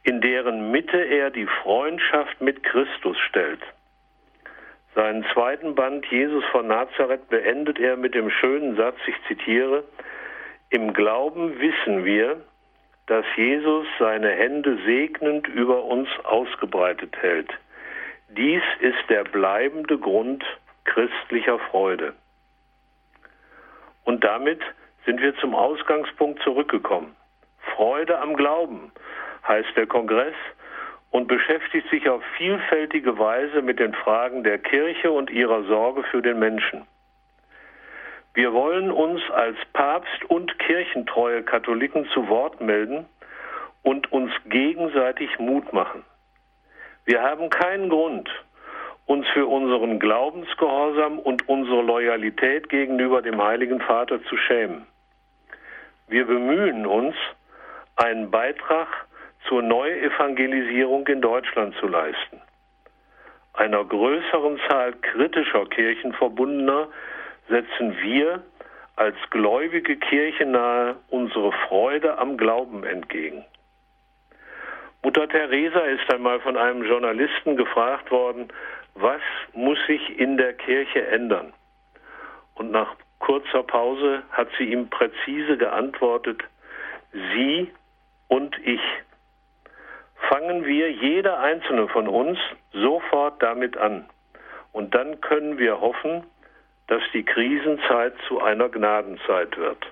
in 0.03 0.21
deren 0.21 0.71
Mitte 0.71 0.99
er 0.99 1.31
die 1.31 1.47
Freundschaft 1.47 2.41
mit 2.41 2.63
Christus 2.63 3.19
stellt. 3.29 3.61
Seinen 4.95 5.25
zweiten 5.33 5.75
Band 5.75 6.07
Jesus 6.07 6.45
von 6.53 6.69
Nazareth 6.69 7.29
beendet 7.29 7.81
er 7.81 7.97
mit 7.97 8.15
dem 8.15 8.31
schönen 8.31 8.77
Satz, 8.77 8.97
ich 9.07 9.17
zitiere, 9.27 9.85
Im 10.71 10.93
Glauben 10.93 11.59
wissen 11.59 12.05
wir, 12.05 12.41
dass 13.07 13.25
Jesus 13.37 13.87
seine 13.99 14.31
Hände 14.31 14.79
segnend 14.85 15.49
über 15.49 15.85
uns 15.85 16.09
ausgebreitet 16.23 17.17
hält. 17.21 17.51
Dies 18.29 18.63
ist 18.81 19.09
der 19.09 19.25
bleibende 19.25 19.99
Grund 19.99 20.45
christlicher 20.85 21.59
Freude. 21.71 22.15
Und 24.05 24.23
damit 24.23 24.61
sind 25.05 25.21
wir 25.21 25.37
zum 25.37 25.55
Ausgangspunkt 25.55 26.43
zurückgekommen. 26.43 27.15
Freude 27.75 28.19
am 28.19 28.37
Glauben 28.37 28.93
heißt 29.47 29.77
der 29.77 29.87
Kongress 29.87 30.35
und 31.15 31.29
beschäftigt 31.29 31.89
sich 31.91 32.09
auf 32.09 32.25
vielfältige 32.37 33.17
Weise 33.17 33.63
mit 33.63 33.79
den 33.79 33.95
Fragen 33.95 34.43
der 34.43 34.59
Kirche 34.59 35.13
und 35.13 35.31
ihrer 35.31 35.63
Sorge 35.63 36.03
für 36.11 36.23
den 36.23 36.41
Menschen. 36.41 36.83
Wir 38.35 38.53
wollen 38.53 38.91
uns 38.91 39.23
als 39.31 39.57
Papst 39.75 40.25
und 40.25 40.59
kirchentreue 40.59 41.45
Katholiken 41.45 42.05
zu 42.07 42.29
Wort 42.29 42.61
melden 42.61 43.07
und 43.85 44.11
uns 44.11 44.33
gegenseitig 44.47 45.39
Mut 45.39 45.73
machen. 45.73 46.05
Wir 47.05 47.23
haben 47.23 47.49
keinen 47.49 47.91
Grund, 47.91 48.29
uns 49.07 49.25
für 49.29 49.47
unseren 49.47 50.01
Glaubensgehorsam 50.01 51.21
und 51.21 51.49
unsere 51.49 51.83
Loyalität 51.83 52.69
gegenüber 52.69 53.23
dem 53.23 53.41
Heiligen 53.41 53.81
Vater 53.81 54.21
zu 54.25 54.37
schämen. 54.37 54.85
wir 56.09 56.27
bemühen 56.27 56.87
uns, 56.87 57.15
einen 57.95 58.33
Beitrag 58.33 58.89
zur 59.49 59.63
Neuevangelisierung 59.63 61.07
in 61.09 61.21
Deutschland 61.21 61.75
zu 61.77 61.87
leisten. 61.87 62.41
Einer 63.53 63.85
größeren 63.85 64.61
Zahl 64.69 64.95
kritischer 64.95 65.67
Kirchenverbundener 65.67 66.89
setzen 67.49 67.97
wir 68.01 68.43
als 68.97 69.17
gläubige 69.31 69.97
Kirche 69.97 70.47
nahe 70.47 70.97
unsere 71.09 71.53
Freude 71.69 72.19
am 72.19 72.37
Glauben 72.37 72.85
entgegen. 72.85 73.45
Mutter 75.03 75.29
Teresa 75.29 75.81
ist 75.81 76.13
einmal 76.13 76.41
von 76.41 76.57
einem 76.57 76.85
Journalisten 76.85 77.57
gefragt 77.57 78.11
worden, 78.11 78.49
was 78.95 79.21
muss 79.53 79.79
sich 79.87 80.19
in 80.19 80.37
der 80.37 80.55
Kirche 80.55 81.07
ändern? 81.09 81.53
Und 82.55 82.71
nach 82.71 82.97
kurzer 83.19 83.63
Pause 83.63 84.23
hat 84.31 84.49
sie 84.57 84.65
ihm 84.65 84.89
präzise 84.89 85.59
geantwortet, 85.59 86.43
Sie 87.13 87.71
und 88.29 88.57
ich. 88.65 88.81
Fangen 90.29 90.65
wir, 90.65 90.91
jeder 90.91 91.41
einzelne 91.41 91.89
von 91.89 92.09
uns, 92.09 92.39
sofort 92.73 93.43
damit 93.43 93.77
an. 93.77 94.07
Und 94.73 94.95
dann 94.95 95.21
können 95.21 95.59
wir 95.59 95.81
hoffen, 95.81 96.25
dass 96.87 97.03
die 97.13 97.25
Krisenzeit 97.25 98.15
zu 98.29 98.41
einer 98.41 98.69
Gnadenzeit 98.69 99.57
wird. 99.57 99.85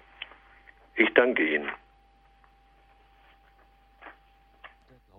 Ich 0.96 1.12
danke 1.14 1.42
Ihnen. 1.42 1.70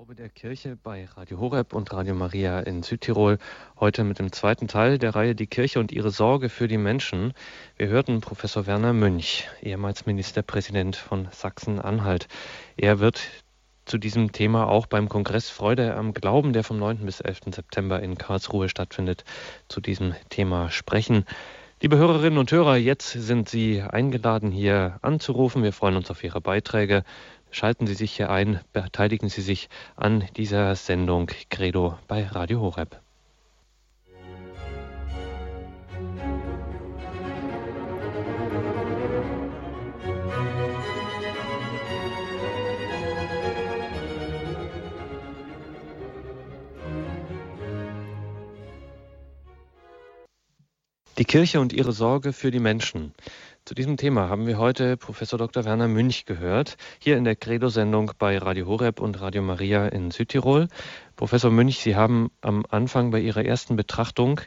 Glaube 0.03 0.15
der 0.15 0.29
Kirche 0.29 0.75
bei 0.75 1.05
Radio 1.15 1.39
Horeb 1.39 1.73
und 1.73 1.93
Radio 1.93 2.13
Maria 2.13 2.59
in 2.59 2.83
Südtirol. 2.83 3.37
Heute 3.79 4.03
mit 4.03 4.19
dem 4.19 4.33
zweiten 4.33 4.67
Teil 4.67 4.97
der 4.97 5.15
Reihe 5.15 5.33
Die 5.33 5.47
Kirche 5.47 5.79
und 5.79 5.93
ihre 5.93 6.09
Sorge 6.09 6.49
für 6.49 6.67
die 6.67 6.77
Menschen. 6.77 7.33
Wir 7.77 7.87
hörten 7.87 8.19
Professor 8.19 8.67
Werner 8.67 8.91
Münch, 8.91 9.47
ehemals 9.61 10.05
Ministerpräsident 10.05 10.97
von 10.97 11.29
Sachsen-Anhalt. 11.31 12.27
Er 12.75 12.99
wird 12.99 13.42
zu 13.85 13.97
diesem 13.97 14.31
Thema 14.31 14.67
auch 14.67 14.87
beim 14.87 15.09
Kongress 15.09 15.49
Freude 15.49 15.95
am 15.95 16.13
Glauben, 16.13 16.53
der 16.53 16.63
vom 16.63 16.79
9. 16.79 17.05
bis 17.05 17.19
11. 17.19 17.53
September 17.53 18.01
in 18.01 18.17
Karlsruhe 18.17 18.69
stattfindet, 18.69 19.23
zu 19.67 19.81
diesem 19.81 20.15
Thema 20.29 20.69
sprechen. 20.69 21.25
Liebe 21.81 21.97
Hörerinnen 21.97 22.39
und 22.39 22.51
Hörer, 22.51 22.77
jetzt 22.77 23.11
sind 23.11 23.49
Sie 23.49 23.81
eingeladen, 23.81 24.51
hier 24.51 24.99
anzurufen. 25.01 25.63
Wir 25.63 25.73
freuen 25.73 25.97
uns 25.97 26.09
auf 26.09 26.23
Ihre 26.23 26.39
Beiträge. 26.39 27.03
Schalten 27.51 27.85
Sie 27.85 27.93
sich 27.93 28.13
hier 28.13 28.29
ein, 28.29 28.61
beteiligen 28.71 29.27
Sie 29.27 29.41
sich 29.41 29.69
an 29.95 30.23
dieser 30.37 30.75
Sendung 30.75 31.29
Credo 31.49 31.97
bei 32.07 32.25
Radio 32.25 32.61
Horeb. 32.61 33.02
Die 51.23 51.37
Kirche 51.39 51.61
und 51.61 51.71
ihre 51.71 51.93
Sorge 51.93 52.33
für 52.33 52.51
die 52.51 52.59
Menschen. 52.59 53.13
Zu 53.63 53.75
diesem 53.75 53.95
Thema 53.95 54.27
haben 54.27 54.45
wir 54.45 54.57
heute 54.57 54.97
Professor 54.97 55.39
Dr. 55.39 55.63
Werner 55.63 55.87
Münch 55.87 56.25
gehört, 56.25 56.75
hier 56.99 57.15
in 57.15 57.23
der 57.23 57.37
Credo-Sendung 57.37 58.11
bei 58.19 58.37
Radio 58.37 58.65
Horeb 58.65 58.99
und 58.99 59.21
Radio 59.21 59.41
Maria 59.41 59.87
in 59.87 60.11
Südtirol. 60.11 60.67
Professor 61.15 61.49
Münch, 61.49 61.77
Sie 61.77 61.95
haben 61.95 62.29
am 62.41 62.65
Anfang 62.69 63.11
bei 63.11 63.21
Ihrer 63.21 63.45
ersten 63.45 63.77
Betrachtung 63.77 64.41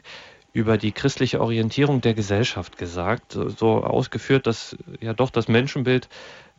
über 0.53 0.77
die 0.77 0.91
christliche 0.91 1.41
Orientierung 1.41 2.01
der 2.01 2.13
Gesellschaft 2.13 2.77
gesagt, 2.77 3.31
so 3.31 3.83
ausgeführt, 3.83 4.45
dass 4.45 4.77
ja 5.01 5.15
doch 5.15 5.31
das 5.31 5.47
Menschenbild 5.47 6.09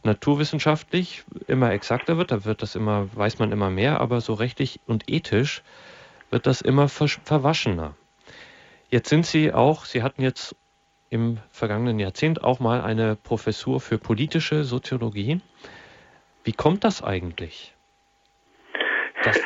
naturwissenschaftlich 0.03 1.23
immer 1.47 1.71
exakter 1.71 2.17
wird, 2.17 2.33
da 2.33 2.45
wird 2.45 2.63
das 2.63 2.75
immer, 2.75 3.09
weiß 3.15 3.39
man 3.39 3.53
immer 3.53 3.71
mehr, 3.71 4.01
aber 4.01 4.21
so 4.21 4.35
rechtlich 4.35 4.81
und 4.85 5.09
ethisch 5.09 5.63
wird 6.31 6.49
das 6.49 6.61
immer 6.61 6.89
verwaschener. 6.89 7.95
Jetzt 8.91 9.11
sind 9.11 9.27
Sie 9.27 9.53
auch, 9.53 9.85
Sie 9.85 10.03
hatten 10.03 10.23
jetzt 10.23 10.57
im 11.11 11.39
vergangenen 11.51 11.99
Jahrzehnt 11.99 12.43
auch 12.43 12.61
mal 12.61 12.81
eine 12.81 13.17
Professur 13.17 13.81
für 13.81 13.99
politische 13.99 14.65
Soziologie. 14.65 15.41
Wie 16.45 16.53
kommt 16.53 16.85
das 16.85 17.03
eigentlich? 17.03 17.75
Das, 19.23 19.39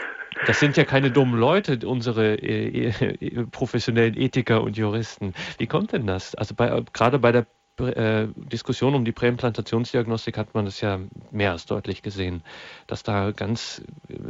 das 0.46 0.60
sind 0.60 0.76
ja 0.76 0.84
keine 0.84 1.10
dummen 1.10 1.38
Leute, 1.38 1.78
unsere 1.86 2.34
äh, 2.34 2.88
äh, 2.88 3.46
professionellen 3.46 4.16
Ethiker 4.16 4.62
und 4.62 4.76
Juristen. 4.76 5.34
Wie 5.58 5.66
kommt 5.66 5.92
denn 5.92 6.06
das? 6.06 6.34
Also 6.34 6.54
bei, 6.54 6.82
gerade 6.92 7.18
bei 7.18 7.32
der 7.32 7.46
äh, 7.78 8.28
Diskussion 8.36 8.94
um 8.94 9.04
die 9.04 9.12
Präimplantationsdiagnostik 9.12 10.36
hat 10.36 10.54
man 10.54 10.66
das 10.66 10.80
ja 10.80 11.00
mehr 11.30 11.52
als 11.52 11.66
deutlich 11.66 12.02
gesehen, 12.02 12.44
dass 12.86 13.02
da 13.02 13.32
ganz 13.32 13.82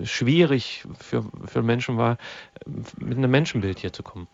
schwierig 0.05 0.85
für, 0.99 1.25
für 1.45 1.63
Menschen 1.63 1.99
war, 1.99 2.17
mit 2.99 3.19
einem 3.19 3.31
Menschenbild 3.31 3.79
hier 3.79 3.93
zu 3.93 4.03
kommen. 4.03 4.29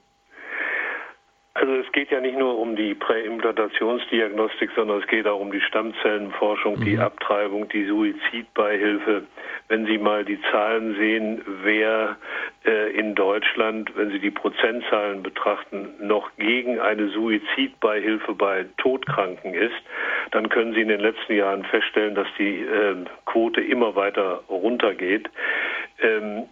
Also 1.61 1.75
es 1.75 1.90
geht 1.90 2.12
ja 2.12 2.21
nicht 2.21 2.38
nur 2.38 2.57
um 2.57 2.77
die 2.77 2.94
Präimplantationsdiagnostik, 2.94 4.71
sondern 4.77 5.01
es 5.01 5.09
geht 5.09 5.27
auch 5.27 5.40
um 5.40 5.51
die 5.51 5.61
Stammzellenforschung, 5.61 6.79
mhm. 6.79 6.85
die 6.85 6.99
Abtreibung, 6.99 7.68
die 7.68 7.85
Suizidbeihilfe. 7.85 9.25
Wenn 9.66 9.85
Sie 9.87 9.99
mal 9.99 10.25
die 10.25 10.40
Zahlen 10.53 10.94
sehen, 10.94 11.42
wer 11.64 12.16
äh, 12.64 12.92
in 12.92 13.16
Deutschland, 13.16 13.90
wenn 13.97 14.11
Sie 14.11 14.21
die 14.21 14.31
Prozentzahlen 14.31 15.25
betrachten, 15.25 15.94
noch 16.01 16.31
gegen 16.37 16.79
eine 16.79 17.09
Suizidbeihilfe 17.09 18.35
bei 18.35 18.66
Todkranken 18.77 19.55
ist, 19.55 19.83
dann 20.31 20.49
können 20.51 20.75
Sie 20.75 20.81
in 20.83 20.88
den 20.88 21.01
letzten 21.01 21.35
Jahren 21.35 21.64
feststellen, 21.64 22.14
dass 22.14 22.29
die 22.38 22.61
äh, 22.61 22.94
Quote 23.27 23.61
immer 23.61 23.97
weiter 23.97 24.44
runtergeht. 24.49 25.29
Ähm, 26.01 26.44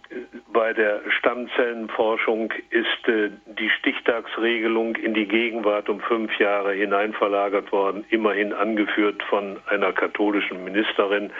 bei 0.51 0.73
der 0.73 1.01
Stammzellenforschung 1.09 2.51
ist 2.69 3.07
äh, 3.07 3.29
die 3.45 3.69
Stichtagsregelung 3.69 4.96
in 4.99 5.13
die 5.13 5.27
Gegenwart 5.27 5.89
um 5.89 5.99
fünf 5.99 6.37
Jahre 6.39 6.73
hinein 6.73 7.13
verlagert 7.13 7.71
worden, 7.71 8.05
immerhin 8.09 8.53
angeführt 8.53 9.21
von 9.29 9.57
einer 9.67 9.93
katholischen 9.93 10.63
Ministerin. 10.63 11.31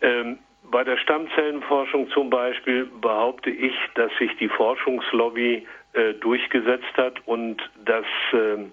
Ähm, 0.00 0.38
bei 0.70 0.84
der 0.84 0.96
Stammzellenforschung 0.98 2.10
zum 2.10 2.30
Beispiel 2.30 2.86
behaupte 3.00 3.50
ich, 3.50 3.74
dass 3.94 4.10
sich 4.18 4.36
die 4.36 4.48
Forschungslobby 4.48 5.66
äh, 5.94 6.14
durchgesetzt 6.14 6.96
hat 6.96 7.14
und 7.26 7.60
dass 7.84 8.04
äh, 8.32 8.64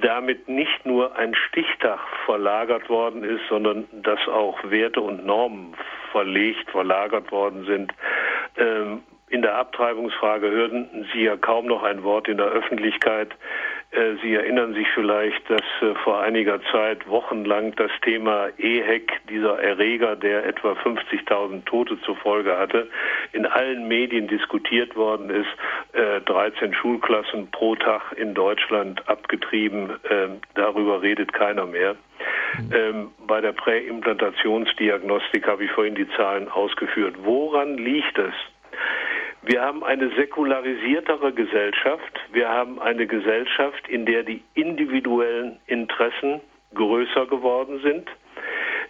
damit 0.00 0.48
nicht 0.48 0.86
nur 0.86 1.16
ein 1.16 1.34
Stichtag 1.34 1.98
verlagert 2.24 2.88
worden 2.88 3.24
ist, 3.24 3.42
sondern 3.48 3.86
dass 3.92 4.20
auch 4.28 4.58
Werte 4.70 5.00
und 5.00 5.26
Normen 5.26 5.74
verlegt, 6.12 6.70
verlagert 6.70 7.30
worden 7.32 7.64
sind. 7.66 7.92
Ähm, 8.56 9.02
in 9.28 9.42
der 9.42 9.56
Abtreibungsfrage 9.56 10.50
hörten 10.50 11.06
Sie 11.12 11.22
ja 11.22 11.36
kaum 11.36 11.66
noch 11.66 11.82
ein 11.82 12.02
Wort 12.02 12.28
in 12.28 12.36
der 12.36 12.46
Öffentlichkeit. 12.46 13.30
Äh, 13.90 14.16
Sie 14.22 14.34
erinnern 14.34 14.74
sich 14.74 14.86
vielleicht, 14.94 15.48
dass 15.48 15.62
äh, 15.80 15.94
vor 16.02 16.20
einiger 16.20 16.60
Zeit 16.72 17.08
wochenlang 17.08 17.74
das 17.76 17.90
Thema 18.02 18.48
EHEC, 18.58 19.12
dieser 19.30 19.58
Erreger, 19.60 20.16
der 20.16 20.44
etwa 20.46 20.72
50.000 20.72 21.64
Tote 21.64 22.00
zur 22.02 22.16
Folge 22.16 22.58
hatte, 22.58 22.88
in 23.32 23.46
allen 23.46 23.88
Medien 23.88 24.28
diskutiert 24.28 24.94
worden 24.96 25.30
ist. 25.30 25.48
13 26.26 26.72
äh, 26.72 26.74
Schulklassen 26.74 27.50
pro 27.50 27.76
Tag 27.76 28.12
in 28.16 28.34
Deutschland 28.34 29.08
abgetrieben. 29.08 29.92
Darüber 30.54 31.02
redet 31.02 31.32
keiner 31.32 31.66
mehr. 31.66 31.96
Mhm. 32.58 32.72
Ähm, 32.74 33.10
bei 33.26 33.40
der 33.40 33.52
Präimplantationsdiagnostik 33.52 35.46
habe 35.46 35.64
ich 35.64 35.70
vorhin 35.70 35.94
die 35.94 36.08
Zahlen 36.16 36.48
ausgeführt. 36.48 37.14
Woran 37.22 37.76
liegt 37.78 38.18
es? 38.18 38.34
Wir 39.46 39.60
haben 39.60 39.84
eine 39.84 40.08
säkularisiertere 40.16 41.32
Gesellschaft. 41.32 42.20
Wir 42.32 42.48
haben 42.48 42.80
eine 42.80 43.06
Gesellschaft, 43.06 43.86
in 43.88 44.06
der 44.06 44.22
die 44.22 44.42
individuellen 44.54 45.58
Interessen 45.66 46.40
größer 46.74 47.26
geworden 47.26 47.80
sind. 47.82 48.08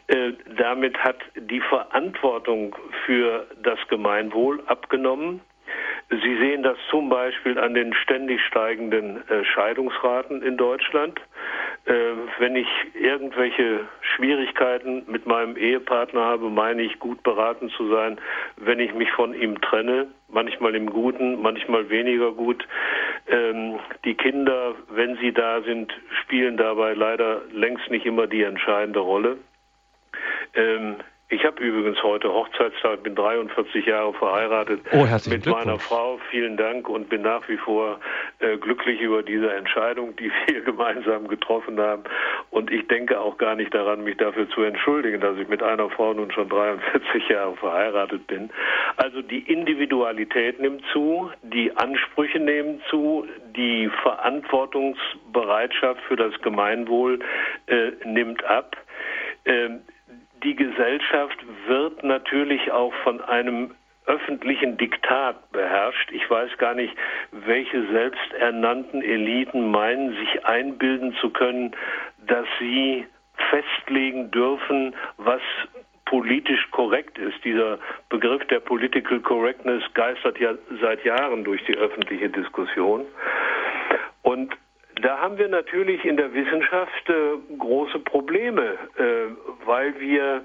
Äh, 0.07 0.33
damit 0.57 0.97
hat 0.99 1.17
die 1.35 1.61
Verantwortung 1.61 2.77
für 3.05 3.47
das 3.63 3.79
Gemeinwohl 3.89 4.63
abgenommen. 4.67 5.41
Sie 6.11 6.37
sehen 6.37 6.63
das 6.63 6.77
zum 6.91 7.09
Beispiel 7.09 7.59
an 7.59 7.75
den 7.75 7.95
ständig 7.95 8.41
steigenden 8.43 9.27
äh, 9.29 9.45
Scheidungsraten 9.45 10.43
in 10.43 10.57
Deutschland. 10.57 11.19
Äh, 11.87 11.93
wenn 12.39 12.57
ich 12.57 12.69
irgendwelche 12.95 13.81
Schwierigkeiten 14.01 15.05
mit 15.07 15.27
meinem 15.27 15.57
Ehepartner 15.57 16.21
habe, 16.21 16.51
meine 16.51 16.83
ich 16.83 16.99
gut 16.99 17.23
beraten 17.23 17.71
zu 17.71 17.89
sein, 17.89 18.19
wenn 18.57 18.81
ich 18.81 18.95
mich 18.95 19.11
von 19.13 19.35
ihm 19.35 19.61
trenne, 19.61 20.09
manchmal 20.29 20.75
im 20.75 20.91
Guten, 20.91 21.41
manchmal 21.41 21.89
weniger 21.89 22.33
gut. 22.33 22.67
Ähm, 23.27 23.79
die 24.05 24.15
Kinder, 24.15 24.75
wenn 24.91 25.17
sie 25.17 25.33
da 25.33 25.63
sind, 25.63 25.93
spielen 26.23 26.57
dabei 26.57 26.93
leider 26.93 27.43
längst 27.51 27.91
nicht 27.91 28.05
immer 28.05 28.27
die 28.27 28.43
entscheidende 28.43 29.01
Rolle. 29.01 29.39
Ich 31.35 31.45
habe 31.45 31.61
übrigens 31.61 32.01
heute 32.05 32.33
Hochzeitstag, 32.33 33.03
bin 33.03 33.17
43 33.17 33.87
Jahre 33.87 34.15
verheiratet 34.15 34.83
oh, 34.93 35.05
mit 35.29 35.45
meiner 35.47 35.81
Frau. 35.81 36.21
Vielen 36.31 36.57
Dank 36.57 36.89
und 36.89 37.09
bin 37.09 37.23
nach 37.23 37.49
wie 37.49 37.57
vor 37.57 37.99
äh, 38.39 38.57
glücklich 38.57 39.01
über 39.01 39.25
diese 39.25 39.53
Entscheidung, 39.53 40.15
die 40.15 40.31
wir 40.47 40.61
gemeinsam 40.61 41.27
getroffen 41.27 41.81
haben. 41.81 42.05
Und 42.51 42.71
ich 42.71 42.87
denke 42.87 43.19
auch 43.19 43.37
gar 43.37 43.57
nicht 43.57 43.75
daran, 43.75 44.05
mich 44.05 44.17
dafür 44.17 44.49
zu 44.51 44.63
entschuldigen, 44.63 45.21
dass 45.21 45.37
ich 45.37 45.49
mit 45.49 45.61
einer 45.61 45.91
Frau 45.91 46.15
nun 46.15 46.31
schon 46.31 46.49
43 46.49 47.29
Jahre 47.31 47.57
verheiratet 47.57 48.29
bin. 48.29 48.51
Also 48.97 49.21
die 49.21 49.41
Individualität 49.41 50.61
nimmt 50.61 50.85
zu, 50.93 51.33
die 51.43 51.77
Ansprüche 51.77 52.39
nehmen 52.39 52.81
zu, 52.89 53.27
die 53.57 53.91
Verantwortungsbereitschaft 54.03 56.01
für 56.07 56.15
das 56.15 56.41
Gemeinwohl 56.43 57.19
äh, 57.67 57.91
nimmt 58.05 58.45
ab. 58.45 58.77
Ähm, 59.47 59.81
die 60.45 60.55
Gesellschaft 60.55 61.39
wird 61.67 62.05
natürlich 62.05 62.71
auch 62.71 62.93
von 63.03 63.21
einem 63.23 63.75
öffentlichen 64.07 64.77
Diktat 64.77 65.51
beherrscht. 65.51 66.11
Ich 66.13 66.29
weiß 66.29 66.59
gar 66.59 66.75
nicht, 66.75 66.95
welche 67.33 67.87
selbsternannten 67.91 69.03
Eliten 69.03 69.71
meinen, 69.71 70.15
sich 70.17 70.45
einbilden 70.45 71.15
zu 71.21 71.31
können, 71.31 71.75
dass 72.27 72.47
sie 72.59 73.07
festlegen 73.51 74.31
dürfen, 74.31 74.95
was 75.17 75.41
politisch 76.05 76.71
korrekt 76.71 77.19
ist. 77.19 77.43
Dieser 77.45 77.79
Begriff 78.11 78.47
der 78.49 78.61
Political 78.61 79.21
Correctness 79.21 79.83
geistert 79.95 80.39
ja 80.39 80.53
seit 80.81 81.05
Jahren 81.05 81.45
durch 81.45 81.65
die 81.65 81.77
öffentliche 81.77 82.29
Diskussion. 82.29 83.07
Und 84.23 84.55
da 85.03 85.19
haben 85.19 85.39
wir 85.39 85.49
natürlich 85.49 86.05
in 86.05 86.17
der 86.17 86.33
Wissenschaft 86.33 87.09
äh, 87.09 87.57
große 87.59 87.99
Probleme, 88.01 88.79
äh, 88.97 89.65
weil 89.65 89.99
wir 90.01 90.45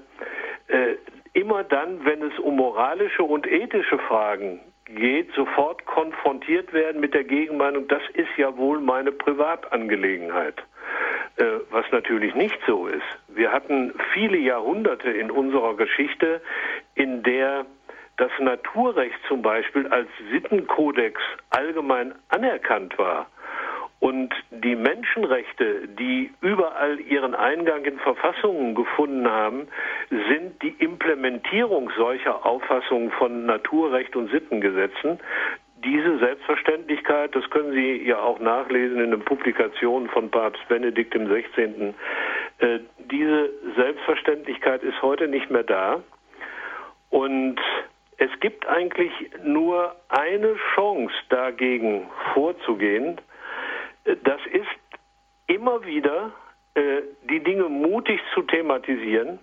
äh, 0.68 0.96
immer 1.32 1.64
dann, 1.64 2.04
wenn 2.04 2.22
es 2.22 2.38
um 2.38 2.56
moralische 2.56 3.22
und 3.22 3.46
ethische 3.46 3.98
Fragen 3.98 4.60
geht, 4.86 5.32
sofort 5.34 5.84
konfrontiert 5.86 6.72
werden 6.72 7.00
mit 7.00 7.14
der 7.14 7.24
Gegenmeinung, 7.24 7.86
das 7.88 8.02
ist 8.14 8.36
ja 8.36 8.56
wohl 8.56 8.80
meine 8.80 9.12
Privatangelegenheit. 9.12 10.62
Äh, 11.36 11.60
was 11.70 11.86
natürlich 11.92 12.34
nicht 12.34 12.58
so 12.66 12.86
ist. 12.86 13.06
Wir 13.28 13.52
hatten 13.52 13.94
viele 14.12 14.36
Jahrhunderte 14.36 15.10
in 15.10 15.30
unserer 15.30 15.74
Geschichte, 15.74 16.42
in 16.94 17.22
der 17.22 17.64
das 18.16 18.30
Naturrecht 18.38 19.18
zum 19.26 19.40
Beispiel 19.40 19.86
als 19.86 20.08
Sittenkodex 20.30 21.18
allgemein 21.48 22.14
anerkannt 22.28 22.98
war. 22.98 23.30
Und 24.00 24.34
die 24.50 24.76
Menschenrechte, 24.76 25.86
die 25.86 26.30
überall 26.40 26.98
ihren 27.00 27.34
Eingang 27.34 27.84
in 27.84 27.98
Verfassungen 27.98 28.74
gefunden 28.74 29.30
haben, 29.30 29.68
sind 30.08 30.62
die 30.62 30.74
Implementierung 30.78 31.92
solcher 31.98 32.46
Auffassungen 32.46 33.10
von 33.12 33.44
Naturrecht 33.44 34.16
und 34.16 34.30
Sittengesetzen. 34.30 35.20
Diese 35.84 36.18
Selbstverständlichkeit, 36.18 37.34
das 37.34 37.48
können 37.50 37.72
Sie 37.72 38.02
ja 38.06 38.18
auch 38.20 38.38
nachlesen 38.38 39.00
in 39.00 39.10
den 39.10 39.20
Publikationen 39.20 40.08
von 40.08 40.30
Papst 40.30 40.66
Benedikt 40.68 41.14
XVI., 41.14 41.94
äh, 42.58 42.80
diese 43.10 43.50
Selbstverständlichkeit 43.76 44.82
ist 44.82 45.00
heute 45.02 45.28
nicht 45.28 45.50
mehr 45.50 45.62
da. 45.62 46.02
Und 47.10 47.58
es 48.18 48.30
gibt 48.40 48.66
eigentlich 48.66 49.12
nur 49.42 49.94
eine 50.08 50.54
Chance 50.74 51.14
dagegen 51.28 52.06
vorzugehen, 52.34 53.18
das 54.04 54.40
ist 54.52 54.68
immer 55.46 55.84
wieder 55.84 56.32
äh, 56.74 57.02
die 57.28 57.40
Dinge 57.40 57.68
mutig 57.68 58.20
zu 58.34 58.42
thematisieren. 58.42 59.38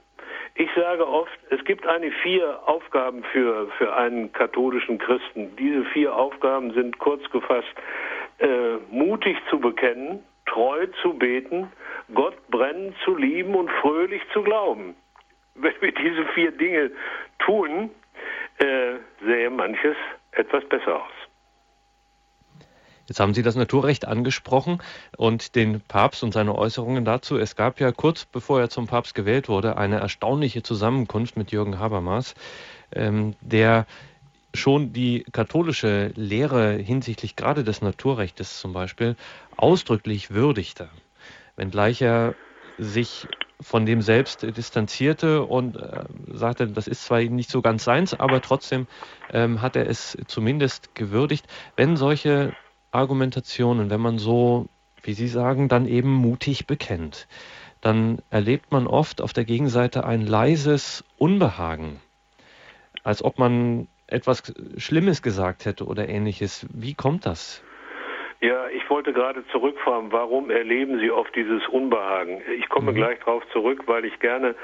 Ich 0.56 0.70
sage 0.76 1.08
oft, 1.08 1.38
es 1.52 1.64
gibt 1.66 1.86
eine 1.86 2.12
vier 2.24 2.68
Aufgaben 2.68 3.24
für, 3.32 3.68
für 3.78 3.96
einen 3.96 4.32
katholischen 4.34 4.98
Christen. 4.98 5.56
Diese 5.58 5.86
vier 5.86 6.16
Aufgaben 6.16 6.74
sind 6.74 6.98
kurz 6.98 7.30
gefasst, 7.30 7.68
äh, 8.40 8.78
mutig 8.90 9.38
zu 9.50 9.60
bekennen, 9.60 10.24
treu 10.46 10.88
zu 11.02 11.14
beten, 11.14 11.72
Gott 12.14 12.36
brennend 12.50 12.96
zu 13.04 13.16
lieben 13.16 13.54
und 13.54 13.70
fröhlich 13.82 14.22
zu 14.34 14.42
glauben. 14.42 14.96
Wenn 15.56 15.74
wir 15.80 15.92
diese 15.92 16.26
vier 16.34 16.52
Dinge 16.52 16.92
tun, 17.40 17.92
äh, 18.60 18.96
sähe 19.24 19.50
manches 19.50 19.98
etwas 20.32 20.64
besser 20.66 21.04
aus. 21.04 21.17
Jetzt 23.08 23.20
haben 23.20 23.34
Sie 23.34 23.44
das 23.44 23.56
Naturrecht 23.56 24.06
angesprochen 24.06 24.82
und 25.16 25.56
den 25.56 25.82
Papst 25.82 26.24
und 26.24 26.34
seine 26.34 26.56
Äußerungen 26.56 27.06
dazu. 27.06 27.38
Es 27.38 27.56
gab 27.56 27.80
ja 27.80 27.92
kurz 27.92 28.26
bevor 28.26 28.60
er 28.60 28.70
zum 28.70 28.88
Papst 28.88 29.16
gewählt 29.16 29.48
wurde 29.48 29.78
eine 29.78 30.00
erstaunliche 30.00 30.62
Zusammenkunft 30.62 31.38
mit 31.38 31.52
Jürgen 31.52 31.80
Habermas, 31.80 32.36
ähm, 32.92 33.36
der 33.42 33.86
schon 34.54 34.92
die 34.92 35.26
katholische 35.32 36.12
Lehre 36.16 36.74
hinsichtlich 36.74 37.36
gerade 37.36 37.64
des 37.64 37.82
Naturrechts 37.82 38.60
zum 38.60 38.74
Beispiel 38.74 39.16
ausdrücklich 39.56 40.32
würdigte, 40.32 40.90
wenngleich 41.56 42.02
er 42.02 42.36
sich 42.78 43.28
von 43.60 43.86
dem 43.86 44.02
selbst 44.02 44.44
distanzierte 44.44 45.44
und 45.44 45.78
äh, 45.78 46.04
sagte, 46.32 46.68
das 46.68 46.88
ist 46.88 47.06
zwar 47.06 47.22
nicht 47.22 47.50
so 47.50 47.62
ganz 47.62 47.84
seins, 47.84 48.14
aber 48.14 48.42
trotzdem 48.42 48.88
ähm, 49.32 49.62
hat 49.62 49.76
er 49.76 49.88
es 49.88 50.18
zumindest 50.28 50.94
gewürdigt. 50.94 51.46
Wenn 51.76 51.98
solche 51.98 52.54
Argumentation 52.92 53.90
wenn 53.90 54.02
man 54.02 54.18
so, 54.18 54.68
wie 55.04 55.14
Sie 55.14 55.28
sagen, 55.28 55.70
dann 55.70 55.88
eben 55.88 56.12
mutig 56.12 56.68
bekennt, 56.68 57.28
dann 57.82 58.20
erlebt 58.30 58.72
man 58.72 58.88
oft 58.88 59.22
auf 59.22 59.34
der 59.34 59.46
Gegenseite 59.46 60.06
ein 60.06 60.22
leises 60.22 61.04
Unbehagen, 61.18 62.00
als 63.04 63.24
ob 63.24 63.38
man 63.38 63.88
etwas 64.08 64.54
Schlimmes 64.78 65.22
gesagt 65.22 65.66
hätte 65.66 65.86
oder 65.86 66.08
ähnliches. 66.08 66.66
Wie 66.74 66.94
kommt 66.94 67.26
das? 67.26 67.64
Ja, 68.40 68.68
ich 68.70 68.88
wollte 68.90 69.14
gerade 69.14 69.44
zurückfragen, 69.48 70.12
warum 70.12 70.52
erleben 70.52 71.00
Sie 71.00 71.10
oft 71.10 71.36
dieses 71.36 71.68
Unbehagen? 71.68 72.42
Ich 72.58 72.70
komme 72.70 72.92
mhm. 72.92 72.96
gleich 72.96 73.20
darauf 73.20 73.44
zurück, 73.52 73.84
weil 73.88 74.06
ich 74.06 74.20
gerne 74.20 74.56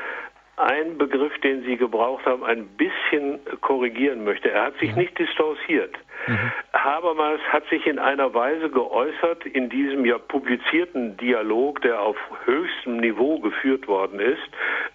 einen 0.55 0.97
Begriff, 0.97 1.37
den 1.39 1.63
Sie 1.63 1.77
gebraucht 1.77 2.25
haben, 2.25 2.43
ein 2.43 2.67
bisschen 2.77 3.39
korrigieren 3.61 4.23
möchte. 4.23 4.51
Er 4.51 4.65
hat 4.65 4.77
sich 4.77 4.91
ja. 4.91 4.97
nicht 4.97 5.17
distanziert. 5.17 5.95
Mhm. 6.27 6.51
Habermas 6.73 7.39
hat 7.49 7.67
sich 7.69 7.85
in 7.87 7.99
einer 7.99 8.33
Weise 8.33 8.69
geäußert 8.69 9.45
in 9.45 9.69
diesem 9.69 10.05
ja 10.05 10.17
publizierten 10.17 11.17
Dialog, 11.17 11.81
der 11.81 12.01
auf 12.01 12.17
höchstem 12.45 12.97
Niveau 12.97 13.39
geführt 13.39 13.87
worden 13.87 14.19
ist, 14.19 14.41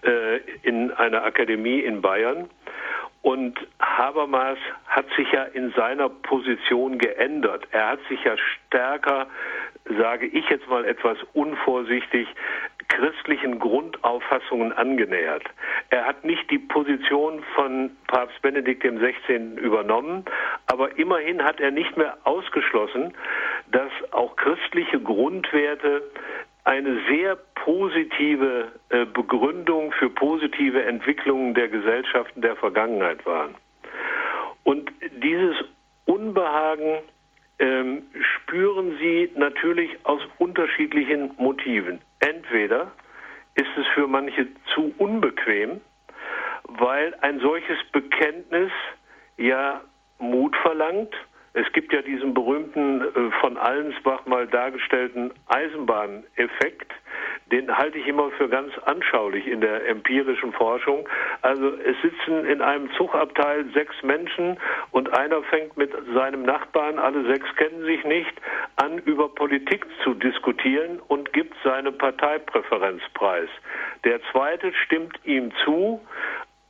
äh, 0.03 0.37
in 0.63 0.91
einer 0.91 1.23
Akademie 1.23 1.79
in 1.79 2.01
Bayern. 2.01 2.49
Und 3.21 3.59
Habermas 3.81 4.57
hat 4.87 5.05
sich 5.17 5.29
ja 5.31 5.43
in 5.43 5.71
seiner 5.71 6.07
Position 6.07 6.97
geändert. 6.97 7.67
Er 7.71 7.89
hat 7.89 7.99
sich 8.07 8.23
ja 8.23 8.35
stärker, 8.37 9.27
sage 9.97 10.25
ich 10.25 10.47
jetzt 10.49 10.69
mal 10.69 10.85
etwas 10.85 11.17
unvorsichtig, 11.33 12.27
christlichen 12.89 13.59
Grundauffassungen 13.59 14.73
angenähert. 14.73 15.43
Er 15.89 16.05
hat 16.05 16.25
nicht 16.25 16.49
die 16.51 16.59
Position 16.59 17.41
von 17.55 17.91
Papst 18.07 18.41
Benedikt 18.41 18.83
XVI. 18.83 19.55
übernommen, 19.55 20.25
aber 20.65 20.97
immerhin 20.97 21.43
hat 21.43 21.59
er 21.59 21.71
nicht 21.71 21.95
mehr 21.97 22.17
ausgeschlossen, 22.25 23.13
dass 23.71 23.91
auch 24.11 24.35
christliche 24.35 24.99
Grundwerte 24.99 26.03
eine 26.65 26.99
sehr 27.09 27.37
positive 27.55 28.71
äh, 28.89 29.05
Begründung 29.05 29.91
für 29.93 30.09
positive 30.09 30.83
Entwicklungen 30.83 31.53
der 31.53 31.69
Gesellschaften 31.69 32.41
der 32.41 32.55
Vergangenheit 32.55 33.25
waren. 33.25 33.55
Und 34.63 34.91
dieses 35.23 35.55
Unbehagen 36.05 36.99
ähm, 37.59 38.03
spüren 38.21 38.97
sie 38.99 39.31
natürlich 39.35 39.89
aus 40.03 40.21
unterschiedlichen 40.37 41.31
Motiven. 41.37 42.01
Entweder 42.19 42.91
ist 43.55 43.77
es 43.77 43.87
für 43.93 44.07
manche 44.07 44.47
zu 44.73 44.93
unbequem, 44.97 45.81
weil 46.63 47.15
ein 47.21 47.39
solches 47.39 47.77
Bekenntnis 47.91 48.71
ja 49.37 49.81
Mut 50.19 50.55
verlangt. 50.57 51.13
Es 51.53 51.71
gibt 51.73 51.91
ja 51.93 52.01
diesen 52.01 52.33
berühmten 52.33 53.01
äh, 53.01 53.31
von 53.41 53.57
Allensbach 53.57 54.25
mal 54.25 54.47
dargestellten 54.47 55.31
Eisenbahneffekt, 55.47 56.93
den 57.51 57.75
halte 57.75 57.97
ich 57.97 58.07
immer 58.07 58.29
für 58.31 58.47
ganz 58.47 58.77
anschaulich 58.85 59.47
in 59.47 59.61
der 59.61 59.87
empirischen 59.87 60.53
Forschung. 60.53 61.07
Also 61.41 61.73
es 61.77 61.95
sitzen 62.01 62.45
in 62.45 62.61
einem 62.61 62.91
Zugabteil 62.93 63.65
sechs 63.73 63.95
Menschen 64.03 64.57
und 64.91 65.11
einer 65.17 65.41
fängt 65.43 65.75
mit 65.75 65.91
seinem 66.13 66.43
Nachbarn, 66.43 66.99
alle 66.99 67.25
sechs 67.25 67.47
kennen 67.55 67.83
sich 67.85 68.03
nicht, 68.03 68.33
an 68.75 68.99
über 68.99 69.29
Politik 69.29 69.85
zu 70.03 70.13
diskutieren 70.13 70.99
und 71.07 71.33
gibt 71.33 71.55
seine 71.63 71.91
Parteipräferenz 71.91 73.01
preis. 73.15 73.49
Der 74.03 74.21
zweite 74.31 74.71
stimmt 74.85 75.19
ihm 75.25 75.51
zu, 75.65 75.99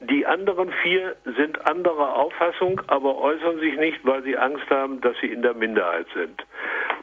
die 0.02 0.26
anderen 0.26 0.72
vier 0.82 1.16
sind 1.38 1.66
anderer 1.68 2.16
Auffassung, 2.16 2.82
aber 2.88 3.18
äußern 3.18 3.60
sich 3.60 3.76
nicht, 3.78 4.00
weil 4.06 4.24
sie 4.24 4.38
Angst 4.38 4.70
haben, 4.70 5.02
dass 5.02 5.18
sie 5.20 5.28
in 5.28 5.42
der 5.42 5.54
Minderheit 5.54 6.08
sind. 6.14 6.46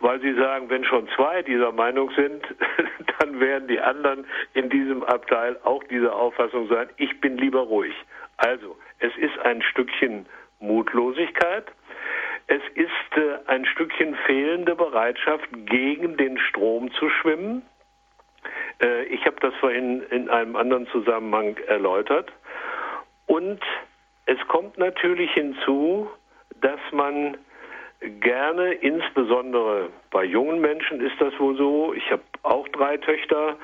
weil 0.00 0.20
Sie 0.20 0.34
sagen, 0.34 0.68
wenn 0.70 0.84
schon 0.84 1.08
zwei 1.16 1.42
dieser 1.42 1.72
Meinung 1.72 2.10
sind, 2.10 2.44
dann 3.18 3.40
werden 3.40 3.68
die 3.68 3.80
anderen 3.80 4.26
in 4.54 4.68
diesem 4.68 5.02
Abteil 5.02 5.58
auch 5.64 5.82
dieser 5.84 6.14
Auffassung 6.14 6.68
sein, 6.68 6.88
ich 6.96 7.20
bin 7.20 7.36
lieber 7.38 7.60
ruhig. 7.60 7.94
Also, 8.36 8.76
es 8.98 9.16
ist 9.16 9.38
ein 9.40 9.62
Stückchen 9.62 10.26
Mutlosigkeit, 10.60 11.64
es 12.48 12.62
ist 12.74 13.16
äh, 13.16 13.38
ein 13.46 13.64
Stückchen 13.66 14.14
fehlende 14.26 14.74
Bereitschaft, 14.74 15.48
gegen 15.66 16.16
den 16.16 16.38
Strom 16.38 16.92
zu 16.92 17.08
schwimmen. 17.10 17.62
Äh, 18.80 19.04
ich 19.04 19.26
habe 19.26 19.36
das 19.40 19.54
vorhin 19.56 20.02
in 20.10 20.28
einem 20.30 20.56
anderen 20.56 20.86
Zusammenhang 20.88 21.56
erläutert. 21.66 22.32
Und 23.26 23.60
es 24.26 24.38
kommt 24.48 24.78
natürlich 24.78 25.30
hinzu, 25.32 26.08
dass 26.60 26.80
man 26.92 27.36
gerne, 28.20 28.72
insbesondere 28.74 29.88
bei 30.10 30.24
jungen 30.24 30.60
Menschen 30.60 31.00
ist 31.00 31.20
das 31.20 31.38
wohl 31.38 31.56
so. 31.56 31.94
Ich 31.94 32.10
habe 32.10 32.22
auch 32.42 32.68
drei 32.68 32.96
Töchter, 32.98 33.56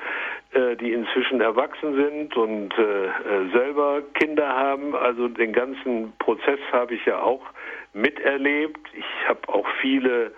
äh, 0.52 0.76
die 0.76 0.92
inzwischen 0.92 1.40
erwachsen 1.40 1.94
sind 1.94 2.36
und 2.36 2.76
äh, 2.78 3.06
äh, 3.06 3.10
selber 3.52 4.02
Kinder 4.14 4.48
haben. 4.48 4.94
Also 4.96 5.28
den 5.28 5.52
ganzen 5.52 6.12
Prozess 6.18 6.60
habe 6.72 6.94
ich 6.94 7.04
ja 7.04 7.20
auch 7.20 7.42
miterlebt. 7.92 8.80
Ich 8.94 9.28
habe 9.28 9.40
auch 9.48 9.66
viele, 9.80 10.32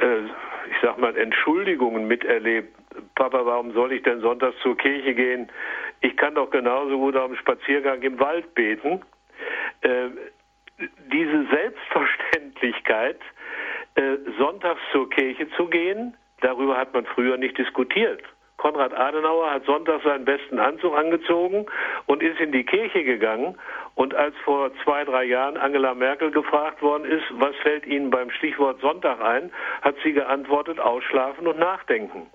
ich 0.00 0.76
sag 0.82 0.98
mal, 0.98 1.16
Entschuldigungen 1.16 2.08
miterlebt. 2.08 2.74
Papa, 3.14 3.44
warum 3.44 3.72
soll 3.74 3.92
ich 3.92 4.02
denn 4.02 4.20
sonntags 4.20 4.56
zur 4.62 4.76
Kirche 4.76 5.14
gehen? 5.14 5.50
Ich 6.00 6.16
kann 6.16 6.34
doch 6.34 6.50
genauso 6.50 6.98
gut 6.98 7.16
am 7.16 7.36
Spaziergang 7.36 8.02
im 8.02 8.18
Wald 8.18 8.54
beten. 8.54 9.02
Äh, 9.82 10.08
diese 11.12 11.46
Selbstverständlichkeit, 11.50 13.20
äh, 13.96 14.16
sonntags 14.38 14.80
zur 14.92 15.10
Kirche 15.10 15.50
zu 15.56 15.66
gehen, 15.66 16.16
darüber 16.40 16.76
hat 16.76 16.94
man 16.94 17.04
früher 17.04 17.36
nicht 17.36 17.58
diskutiert. 17.58 18.22
Konrad 18.56 18.92
Adenauer 18.92 19.50
hat 19.50 19.64
sonntags 19.64 20.04
seinen 20.04 20.26
besten 20.26 20.58
Anzug 20.58 20.94
angezogen 20.94 21.64
und 22.04 22.22
ist 22.22 22.38
in 22.40 22.52
die 22.52 22.64
Kirche 22.64 23.04
gegangen. 23.04 23.58
Und 23.94 24.14
als 24.14 24.34
vor 24.44 24.70
zwei, 24.84 25.04
drei 25.04 25.24
Jahren 25.24 25.56
Angela 25.56 25.94
Merkel 25.94 26.30
gefragt 26.30 26.82
worden 26.82 27.04
ist, 27.04 27.24
was 27.32 27.56
fällt 27.56 27.86
Ihnen 27.86 28.10
beim 28.10 28.30
Stichwort 28.30 28.80
Sonntag 28.80 29.20
ein, 29.22 29.50
hat 29.80 29.96
sie 30.02 30.12
geantwortet, 30.12 30.78
ausschlafen 30.78 31.46
und 31.46 31.58
nachdenken. 31.58 32.26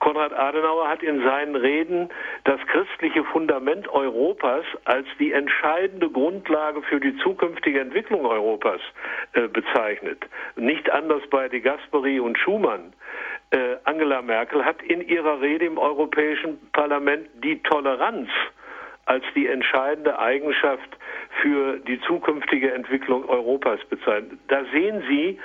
Konrad 0.00 0.32
Adenauer 0.32 0.88
hat 0.88 1.02
in 1.02 1.22
seinen 1.22 1.54
Reden 1.54 2.08
das 2.44 2.58
christliche 2.66 3.22
Fundament 3.24 3.86
Europas 3.88 4.64
als 4.84 5.06
die 5.18 5.32
entscheidende 5.32 6.10
Grundlage 6.10 6.82
für 6.82 7.00
die 7.00 7.16
zukünftige 7.18 7.80
Entwicklung 7.80 8.26
Europas 8.26 8.80
äh, 9.34 9.46
bezeichnet. 9.46 10.24
Nicht 10.56 10.90
anders 10.90 11.22
bei 11.30 11.48
De 11.48 11.60
Gasperi 11.60 12.18
und 12.18 12.38
Schumann. 12.38 12.92
Äh, 13.50 13.76
Angela 13.84 14.22
Merkel 14.22 14.64
hat 14.64 14.82
in 14.82 15.06
ihrer 15.06 15.40
Rede 15.40 15.66
im 15.66 15.76
Europäischen 15.76 16.58
Parlament 16.72 17.28
die 17.44 17.62
Toleranz 17.62 18.28
als 19.04 19.24
die 19.34 19.48
entscheidende 19.48 20.18
Eigenschaft 20.18 20.96
für 21.42 21.78
die 21.78 22.00
zukünftige 22.02 22.72
Entwicklung 22.72 23.28
Europas 23.28 23.80
bezeichnet. 23.88 24.38
Da 24.48 24.64
sehen 24.72 25.02
Sie 25.08 25.38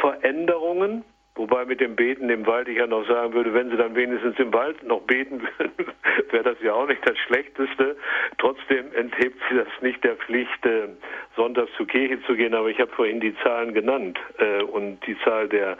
Veränderungen, 0.00 1.04
Wobei 1.34 1.64
mit 1.64 1.80
dem 1.80 1.96
Beten 1.96 2.28
im 2.28 2.46
Wald 2.46 2.68
ich 2.68 2.76
ja 2.76 2.86
noch 2.86 3.06
sagen 3.08 3.32
würde, 3.32 3.54
wenn 3.54 3.70
sie 3.70 3.76
dann 3.78 3.94
wenigstens 3.94 4.38
im 4.38 4.52
Wald 4.52 4.82
noch 4.82 5.00
beten 5.02 5.40
würden, 5.40 5.92
wäre 6.30 6.44
das 6.44 6.60
ja 6.62 6.74
auch 6.74 6.86
nicht 6.86 7.08
das 7.08 7.16
Schlechteste. 7.18 7.96
Trotzdem 8.36 8.92
enthebt 8.94 9.40
sie 9.48 9.56
das 9.56 9.68
nicht 9.80 10.04
der 10.04 10.16
Pflicht, 10.16 10.66
äh, 10.66 10.88
sonntags 11.34 11.70
zur 11.78 11.86
Kirche 11.86 12.22
zu 12.26 12.34
gehen. 12.34 12.54
Aber 12.54 12.68
ich 12.68 12.78
habe 12.78 12.90
vorhin 12.92 13.20
die 13.20 13.34
Zahlen 13.42 13.72
genannt 13.72 14.18
äh, 14.38 14.62
und 14.62 15.00
die 15.06 15.18
Zahl 15.20 15.48
der 15.48 15.78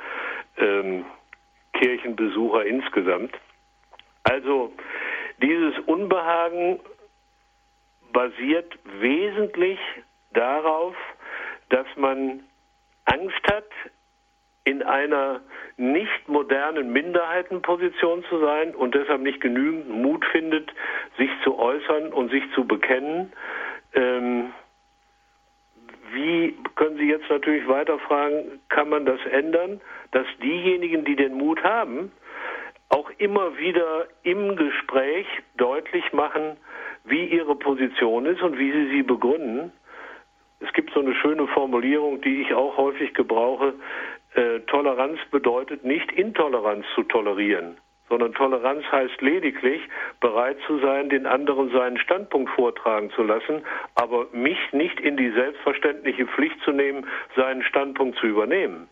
ähm, 0.56 1.04
Kirchenbesucher 1.74 2.64
insgesamt. 2.64 3.38
Also 4.22 4.72
dieses 5.42 5.78
Unbehagen 5.80 6.80
basiert 8.12 8.78
wesentlich 9.00 9.78
darauf, 10.32 10.94
dass 11.68 11.86
man 11.96 12.40
Angst 13.04 13.42
hat, 13.50 13.68
in 14.64 14.82
einer 14.82 15.40
nicht 15.76 16.28
modernen 16.28 16.92
Minderheitenposition 16.92 18.24
zu 18.28 18.38
sein 18.38 18.74
und 18.74 18.94
deshalb 18.94 19.20
nicht 19.22 19.40
genügend 19.40 19.90
Mut 19.90 20.24
findet, 20.26 20.72
sich 21.18 21.30
zu 21.42 21.58
äußern 21.58 22.12
und 22.12 22.30
sich 22.30 22.44
zu 22.54 22.64
bekennen. 22.64 23.32
Ähm, 23.94 24.52
wie 26.12 26.54
können 26.76 26.98
Sie 26.98 27.08
jetzt 27.08 27.28
natürlich 27.30 27.66
weiter 27.66 27.98
fragen, 27.98 28.60
kann 28.68 28.88
man 28.88 29.06
das 29.06 29.20
ändern, 29.30 29.80
dass 30.12 30.26
diejenigen, 30.42 31.04
die 31.04 31.16
den 31.16 31.34
Mut 31.34 31.62
haben, 31.64 32.12
auch 32.90 33.10
immer 33.16 33.56
wieder 33.56 34.06
im 34.22 34.54
Gespräch 34.56 35.26
deutlich 35.56 36.12
machen, 36.12 36.58
wie 37.04 37.24
ihre 37.24 37.56
Position 37.56 38.26
ist 38.26 38.42
und 38.42 38.58
wie 38.58 38.70
sie 38.70 38.90
sie 38.90 39.02
begründen. 39.02 39.72
Es 40.60 40.72
gibt 40.74 40.92
so 40.92 41.00
eine 41.00 41.14
schöne 41.14 41.46
Formulierung, 41.48 42.20
die 42.20 42.42
ich 42.42 42.54
auch 42.54 42.76
häufig 42.76 43.14
gebrauche. 43.14 43.74
Äh, 44.34 44.60
Toleranz 44.60 45.18
bedeutet 45.30 45.84
nicht 45.84 46.10
Intoleranz 46.12 46.86
zu 46.94 47.02
tolerieren, 47.02 47.76
sondern 48.08 48.32
Toleranz 48.32 48.84
heißt 48.90 49.20
lediglich 49.20 49.82
bereit 50.20 50.56
zu 50.66 50.78
sein, 50.78 51.10
den 51.10 51.26
anderen 51.26 51.70
seinen 51.70 51.98
Standpunkt 51.98 52.50
vortragen 52.50 53.10
zu 53.10 53.22
lassen, 53.22 53.62
aber 53.94 54.26
mich 54.32 54.58
nicht 54.72 55.00
in 55.00 55.16
die 55.16 55.30
selbstverständliche 55.30 56.26
Pflicht 56.26 56.58
zu 56.64 56.72
nehmen, 56.72 57.06
seinen 57.36 57.62
Standpunkt 57.62 58.18
zu 58.18 58.26
übernehmen. 58.26 58.88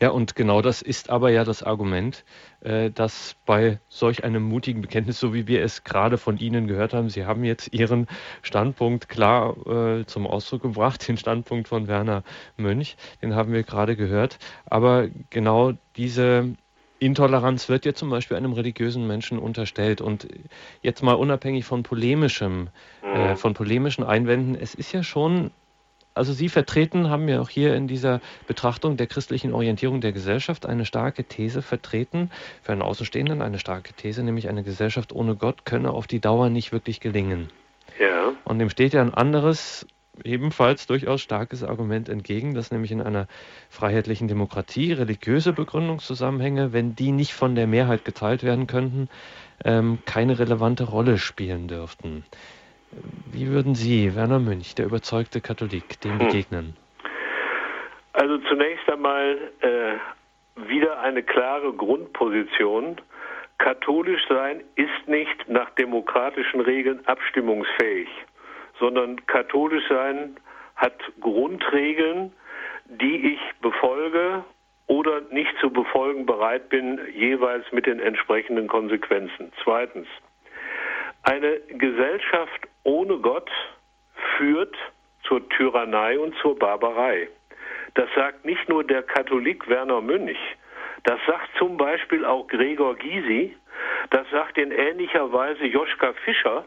Ja, 0.00 0.10
und 0.10 0.34
genau 0.34 0.60
das 0.60 0.82
ist 0.82 1.08
aber 1.08 1.30
ja 1.30 1.44
das 1.44 1.62
Argument, 1.62 2.24
äh, 2.60 2.90
dass 2.90 3.36
bei 3.46 3.78
solch 3.88 4.24
einem 4.24 4.42
mutigen 4.42 4.82
Bekenntnis, 4.82 5.20
so 5.20 5.32
wie 5.32 5.46
wir 5.46 5.62
es 5.62 5.84
gerade 5.84 6.18
von 6.18 6.38
Ihnen 6.38 6.66
gehört 6.66 6.94
haben, 6.94 7.08
Sie 7.08 7.24
haben 7.24 7.44
jetzt 7.44 7.72
Ihren 7.72 8.08
Standpunkt 8.42 9.08
klar 9.08 9.56
äh, 9.66 10.04
zum 10.06 10.26
Ausdruck 10.26 10.62
gebracht, 10.62 11.06
den 11.06 11.16
Standpunkt 11.16 11.68
von 11.68 11.86
Werner 11.86 12.24
Mönch, 12.56 12.96
den 13.22 13.34
haben 13.34 13.52
wir 13.52 13.62
gerade 13.62 13.96
gehört. 13.96 14.38
Aber 14.66 15.08
genau 15.30 15.72
diese 15.96 16.54
Intoleranz 16.98 17.68
wird 17.68 17.84
ja 17.84 17.94
zum 17.94 18.10
Beispiel 18.10 18.36
einem 18.36 18.52
religiösen 18.52 19.06
Menschen 19.06 19.38
unterstellt. 19.38 20.00
Und 20.00 20.26
jetzt 20.82 21.02
mal 21.02 21.14
unabhängig 21.14 21.64
von 21.64 21.82
polemischem, 21.82 22.70
äh, 23.02 23.32
mhm. 23.32 23.36
von 23.36 23.54
polemischen 23.54 24.04
Einwänden, 24.04 24.54
es 24.54 24.74
ist 24.74 24.92
ja 24.92 25.02
schon 25.02 25.50
also 26.14 26.32
Sie 26.32 26.48
vertreten, 26.48 27.10
haben 27.10 27.28
ja 27.28 27.40
auch 27.40 27.48
hier 27.48 27.74
in 27.74 27.88
dieser 27.88 28.20
Betrachtung 28.46 28.96
der 28.96 29.08
christlichen 29.08 29.52
Orientierung 29.52 30.00
der 30.00 30.12
Gesellschaft 30.12 30.64
eine 30.64 30.86
starke 30.86 31.24
These 31.24 31.60
vertreten, 31.60 32.30
für 32.62 32.72
einen 32.72 32.82
Außenstehenden 32.82 33.42
eine 33.42 33.58
starke 33.58 33.92
These, 33.94 34.22
nämlich 34.22 34.48
eine 34.48 34.62
Gesellschaft 34.62 35.12
ohne 35.12 35.34
Gott 35.34 35.64
könne 35.64 35.90
auf 35.90 36.06
die 36.06 36.20
Dauer 36.20 36.50
nicht 36.50 36.72
wirklich 36.72 37.00
gelingen. 37.00 37.48
Ja. 37.98 38.32
Und 38.44 38.58
dem 38.58 38.70
steht 38.70 38.94
ja 38.94 39.02
ein 39.02 39.14
anderes, 39.14 39.86
ebenfalls 40.22 40.86
durchaus 40.86 41.20
starkes 41.20 41.64
Argument 41.64 42.08
entgegen, 42.08 42.54
dass 42.54 42.70
nämlich 42.70 42.92
in 42.92 43.00
einer 43.00 43.26
freiheitlichen 43.68 44.28
Demokratie 44.28 44.92
religiöse 44.92 45.52
Begründungszusammenhänge, 45.52 46.72
wenn 46.72 46.94
die 46.94 47.10
nicht 47.10 47.34
von 47.34 47.54
der 47.54 47.66
Mehrheit 47.66 48.04
geteilt 48.04 48.44
werden 48.44 48.66
könnten, 48.66 49.08
ähm, 49.64 49.98
keine 50.04 50.38
relevante 50.38 50.84
Rolle 50.84 51.18
spielen 51.18 51.66
dürften. 51.66 52.24
Wie 53.32 53.48
würden 53.48 53.74
Sie, 53.74 54.14
Werner 54.14 54.38
Münch, 54.38 54.74
der 54.74 54.86
überzeugte 54.86 55.40
Katholik, 55.40 56.00
dem 56.00 56.12
hm. 56.12 56.18
begegnen? 56.18 56.76
Also 58.12 58.38
zunächst 58.48 58.88
einmal 58.88 59.38
äh, 59.60 60.68
wieder 60.68 61.00
eine 61.00 61.22
klare 61.22 61.72
Grundposition. 61.72 63.00
Katholisch 63.58 64.22
sein 64.28 64.62
ist 64.76 65.08
nicht 65.08 65.48
nach 65.48 65.70
demokratischen 65.70 66.60
Regeln 66.60 67.04
abstimmungsfähig, 67.06 68.08
sondern 68.78 69.24
katholisch 69.26 69.84
sein 69.88 70.36
hat 70.76 70.94
Grundregeln, 71.20 72.32
die 72.86 73.34
ich 73.34 73.40
befolge 73.60 74.44
oder 74.86 75.22
nicht 75.30 75.52
zu 75.60 75.70
befolgen 75.70 76.26
bereit 76.26 76.68
bin, 76.68 77.00
jeweils 77.14 77.64
mit 77.72 77.86
den 77.86 78.00
entsprechenden 78.00 78.68
Konsequenzen. 78.68 79.52
Zweitens, 79.62 80.06
eine 81.24 81.60
Gesellschaft 81.68 82.68
ohne 82.84 83.18
Gott 83.18 83.50
führt 84.36 84.76
zur 85.24 85.48
Tyrannei 85.48 86.18
und 86.18 86.34
zur 86.36 86.58
Barbarei. 86.58 87.28
Das 87.94 88.08
sagt 88.14 88.44
nicht 88.44 88.68
nur 88.68 88.84
der 88.84 89.02
Katholik 89.02 89.68
Werner 89.68 90.00
Münch, 90.00 90.38
das 91.04 91.18
sagt 91.26 91.50
zum 91.58 91.76
Beispiel 91.76 92.24
auch 92.24 92.46
Gregor 92.46 92.96
Gysi, 92.96 93.56
das 94.10 94.28
sagt 94.30 94.58
in 94.58 94.70
ähnlicher 94.70 95.32
Weise 95.32 95.64
Joschka 95.64 96.12
Fischer, 96.24 96.64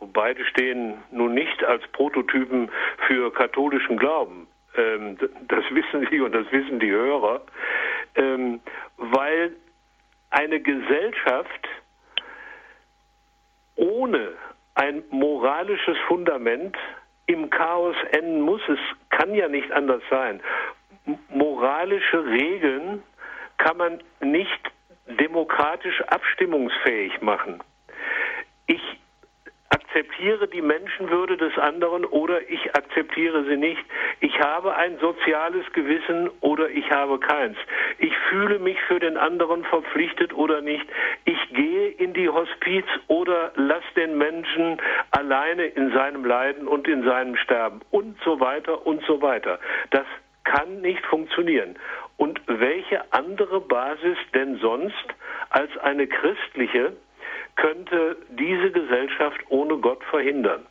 beide 0.00 0.44
stehen 0.44 1.02
nun 1.10 1.34
nicht 1.34 1.64
als 1.64 1.86
Prototypen 1.88 2.70
für 3.06 3.32
katholischen 3.32 3.96
Glauben. 3.96 4.46
Ähm, 4.76 5.18
das 5.48 5.64
wissen 5.70 6.06
Sie 6.10 6.20
und 6.20 6.32
das 6.32 6.50
wissen 6.50 6.80
die 6.80 6.90
Hörer, 6.90 7.42
ähm, 8.16 8.60
weil 8.96 9.54
eine 10.30 10.60
Gesellschaft 10.60 11.68
ohne 13.76 14.32
ein 14.74 15.02
moralisches 15.10 15.96
Fundament 16.08 16.76
im 17.26 17.50
Chaos 17.50 17.96
enden 18.12 18.40
muss. 18.40 18.60
Es 18.68 18.78
kann 19.10 19.34
ja 19.34 19.48
nicht 19.48 19.70
anders 19.72 20.02
sein. 20.10 20.40
Moral 21.28 21.54
moralische 21.84 22.24
Regeln 22.24 23.02
kann 23.58 23.76
man 23.76 24.02
nicht 24.20 24.60
demokratisch 25.06 26.00
abstimmungsfähig 26.02 27.20
machen. 27.20 27.62
Ich 28.66 28.80
akzeptiere 29.68 30.48
die 30.48 30.62
Menschenwürde 30.62 31.36
des 31.36 31.56
anderen 31.58 32.04
oder 32.04 32.48
ich 32.50 32.74
akzeptiere 32.74 33.44
sie 33.44 33.56
nicht. 33.56 33.82
Ich 34.20 34.38
habe 34.40 34.74
ein 34.76 34.98
soziales 34.98 35.64
Gewissen 35.72 36.30
oder 36.40 36.68
ich 36.70 36.90
habe 36.90 37.18
keins. 37.18 37.56
Ich 37.98 38.16
fühle 38.28 38.58
mich 38.58 38.80
für 38.88 38.98
den 38.98 39.16
anderen 39.16 39.64
verpflichtet 39.64 40.34
oder 40.34 40.60
nicht. 40.60 40.86
In 41.98 42.12
die 42.12 42.28
Hospiz 42.28 42.84
oder 43.08 43.52
lass 43.56 43.84
den 43.96 44.18
Menschen 44.18 44.78
alleine 45.10 45.66
in 45.66 45.92
seinem 45.92 46.24
Leiden 46.24 46.66
und 46.66 46.88
in 46.88 47.04
seinem 47.04 47.36
Sterben 47.36 47.80
und 47.90 48.16
so 48.24 48.40
weiter 48.40 48.86
und 48.86 49.02
so 49.06 49.22
weiter. 49.22 49.58
Das 49.90 50.06
kann 50.44 50.80
nicht 50.80 51.04
funktionieren. 51.06 51.76
Und 52.16 52.40
welche 52.46 53.12
andere 53.12 53.60
Basis 53.60 54.18
denn 54.34 54.58
sonst 54.58 55.06
als 55.50 55.76
eine 55.78 56.06
christliche, 56.06 56.92
könnte 57.56 58.16
diese 58.30 58.70
Gesellschaft 58.70 59.40
ohne 59.48 59.76
Gott 59.78 60.02
verhindern. 60.04 60.66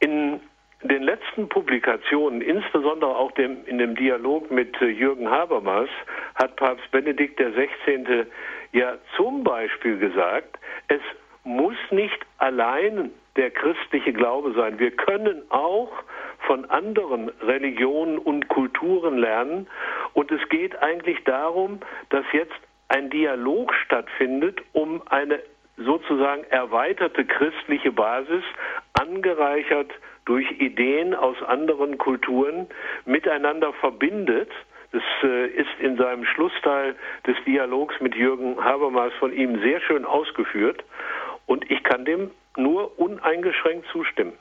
In 0.00 0.40
den 0.82 1.02
letzten 1.02 1.48
Publikationen, 1.48 2.40
insbesondere 2.40 3.16
auch 3.16 3.32
dem, 3.32 3.64
in 3.66 3.78
dem 3.78 3.96
Dialog 3.96 4.50
mit 4.50 4.80
äh, 4.80 4.86
Jürgen 4.86 5.28
Habermas, 5.28 5.88
hat 6.36 6.54
Papst 6.56 6.88
Benedikt 6.92 7.40
XVI. 7.40 8.26
Ja 8.72 8.98
zum 9.16 9.44
Beispiel 9.44 9.98
gesagt, 9.98 10.58
es 10.88 11.00
muss 11.44 11.76
nicht 11.90 12.18
allein 12.38 13.10
der 13.36 13.50
christliche 13.50 14.12
Glaube 14.12 14.52
sein. 14.52 14.78
Wir 14.78 14.90
können 14.90 15.42
auch 15.50 15.90
von 16.46 16.64
anderen 16.66 17.28
Religionen 17.40 18.18
und 18.18 18.48
Kulturen 18.48 19.18
lernen. 19.18 19.68
Und 20.12 20.30
es 20.30 20.46
geht 20.48 20.80
eigentlich 20.82 21.22
darum, 21.24 21.80
dass 22.10 22.24
jetzt 22.32 22.58
ein 22.88 23.10
Dialog 23.10 23.72
stattfindet, 23.74 24.60
um 24.72 25.02
eine 25.08 25.40
sozusagen 25.76 26.44
erweiterte 26.50 27.24
christliche 27.24 27.92
Basis, 27.92 28.42
angereichert 28.94 29.92
durch 30.24 30.50
Ideen 30.60 31.14
aus 31.14 31.40
anderen 31.42 31.98
Kulturen, 31.98 32.66
miteinander 33.04 33.72
verbindet. 33.74 34.50
Das 34.92 35.02
äh, 35.22 35.48
ist 35.48 35.68
in 35.80 35.96
seinem 35.96 36.24
Schlussteil 36.24 36.96
des 37.26 37.36
Dialogs 37.46 37.94
mit 38.00 38.14
Jürgen 38.14 38.62
Habermas 38.62 39.12
von 39.18 39.32
ihm 39.32 39.60
sehr 39.60 39.80
schön 39.80 40.04
ausgeführt. 40.04 40.84
Und 41.46 41.70
ich 41.70 41.82
kann 41.82 42.04
dem 42.04 42.30
nur 42.56 42.98
uneingeschränkt 42.98 43.86
zustimmen. 43.92 44.32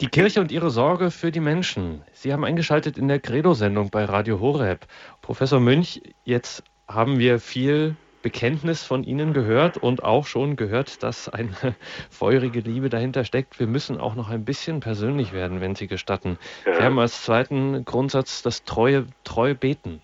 Die 0.00 0.08
Kirche 0.08 0.40
und 0.40 0.50
ihre 0.50 0.70
Sorge 0.70 1.10
für 1.10 1.30
die 1.30 1.40
Menschen. 1.40 2.02
Sie 2.12 2.32
haben 2.32 2.44
eingeschaltet 2.44 2.98
in 2.98 3.08
der 3.08 3.20
Credo-Sendung 3.20 3.90
bei 3.90 4.04
Radio 4.04 4.40
Horeb. 4.40 4.86
Professor 5.22 5.60
Münch, 5.60 6.02
jetzt 6.24 6.64
haben 6.88 7.18
wir 7.18 7.38
viel 7.38 7.96
Bekenntnis 8.24 8.82
von 8.82 9.04
Ihnen 9.04 9.34
gehört 9.34 9.76
und 9.76 10.02
auch 10.02 10.26
schon 10.26 10.56
gehört, 10.56 11.02
dass 11.02 11.28
eine 11.28 11.76
feurige 12.10 12.60
Liebe 12.60 12.88
dahinter 12.88 13.22
steckt. 13.24 13.60
Wir 13.60 13.66
müssen 13.66 14.00
auch 14.00 14.14
noch 14.14 14.30
ein 14.30 14.46
bisschen 14.46 14.80
persönlich 14.80 15.34
werden, 15.34 15.60
wenn 15.60 15.74
Sie 15.74 15.86
gestatten. 15.86 16.38
Ja. 16.64 16.74
Sie 16.74 16.82
haben 16.82 16.98
als 16.98 17.22
zweiten 17.22 17.84
Grundsatz 17.84 18.42
das 18.42 18.64
treue, 18.64 19.06
treue 19.24 19.54
Beten. 19.54 20.00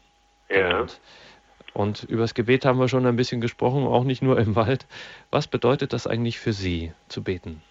Ja. 0.51 0.85
Und 1.73 2.05
über 2.05 2.23
das 2.23 2.35
Gebet 2.35 2.67
haben 2.67 2.79
wir 2.79 2.89
schon 2.89 3.07
ein 3.07 3.17
bisschen 3.17 3.41
gesprochen, 3.41 3.85
auch 3.85 4.05
nicht 4.05 4.23
nur 4.23 4.39
im 4.39 4.55
Wald. 4.55 4.87
Was 5.31 5.49
bedeutet 5.49 5.95
das 5.95 6.07
eigentlich 6.07 6.39
für 6.39 6.53
Sie, 6.53 6.93
zu 7.09 7.25
beten? 7.25 7.63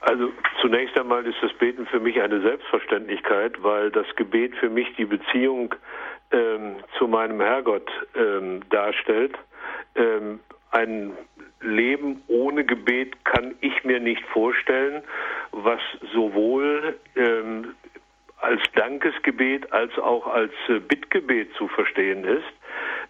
Also 0.00 0.32
zunächst 0.60 0.98
einmal 0.98 1.24
ist 1.26 1.36
das 1.42 1.52
Beten 1.52 1.86
für 1.86 2.00
mich 2.00 2.20
eine 2.20 2.40
Selbstverständlichkeit, 2.40 3.62
weil 3.62 3.92
das 3.92 4.06
Gebet 4.16 4.56
für 4.56 4.70
mich 4.70 4.88
die 4.96 5.04
Beziehung 5.04 5.74
ähm, 6.32 6.76
zu 6.98 7.08
meinem 7.08 7.40
Herrgott 7.40 7.90
ähm, 8.14 8.62
darstellt. 8.70 9.36
Ähm, 9.94 10.40
ein 10.70 11.12
Leben 11.60 12.22
ohne 12.28 12.64
Gebet 12.64 13.24
kann 13.24 13.54
ich 13.60 13.84
mir 13.84 14.00
nicht 14.00 14.24
vorstellen, 14.26 15.02
was 15.50 15.80
sowohl 16.12 16.98
ähm, 17.16 17.74
als 18.40 18.62
Dankesgebet 18.74 19.72
als 19.72 19.98
auch 19.98 20.26
als 20.26 20.52
äh, 20.68 20.78
Bittgebet 20.78 21.52
zu 21.54 21.68
verstehen 21.68 22.24
ist. 22.24 22.46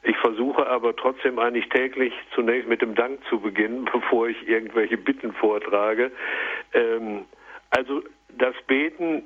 Ich 0.02 0.16
versuche 0.16 0.66
aber 0.66 0.96
trotzdem 0.96 1.38
eigentlich 1.38 1.68
täglich 1.68 2.12
zunächst 2.34 2.68
mit 2.68 2.82
dem 2.82 2.94
Dank 2.94 3.20
zu 3.28 3.38
beginnen, 3.40 3.84
bevor 3.92 4.28
ich 4.28 4.48
irgendwelche 4.48 4.96
Bitten 4.96 5.32
vortrage. 5.32 6.10
Ähm, 6.72 7.26
also 7.70 8.02
das 8.28 8.54
Beten 8.66 9.24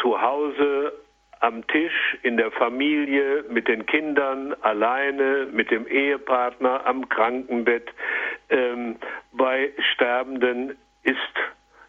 zu 0.00 0.20
Hause 0.20 0.92
am 1.40 1.66
Tisch, 1.68 2.18
in 2.22 2.36
der 2.36 2.50
Familie, 2.50 3.44
mit 3.48 3.66
den 3.66 3.86
Kindern, 3.86 4.54
alleine, 4.60 5.48
mit 5.50 5.70
dem 5.70 5.86
Ehepartner, 5.86 6.86
am 6.86 7.08
Krankenbett, 7.08 7.90
ähm, 8.50 8.96
bei 9.32 9.72
Sterbenden 9.92 10.76
ist, 11.02 11.16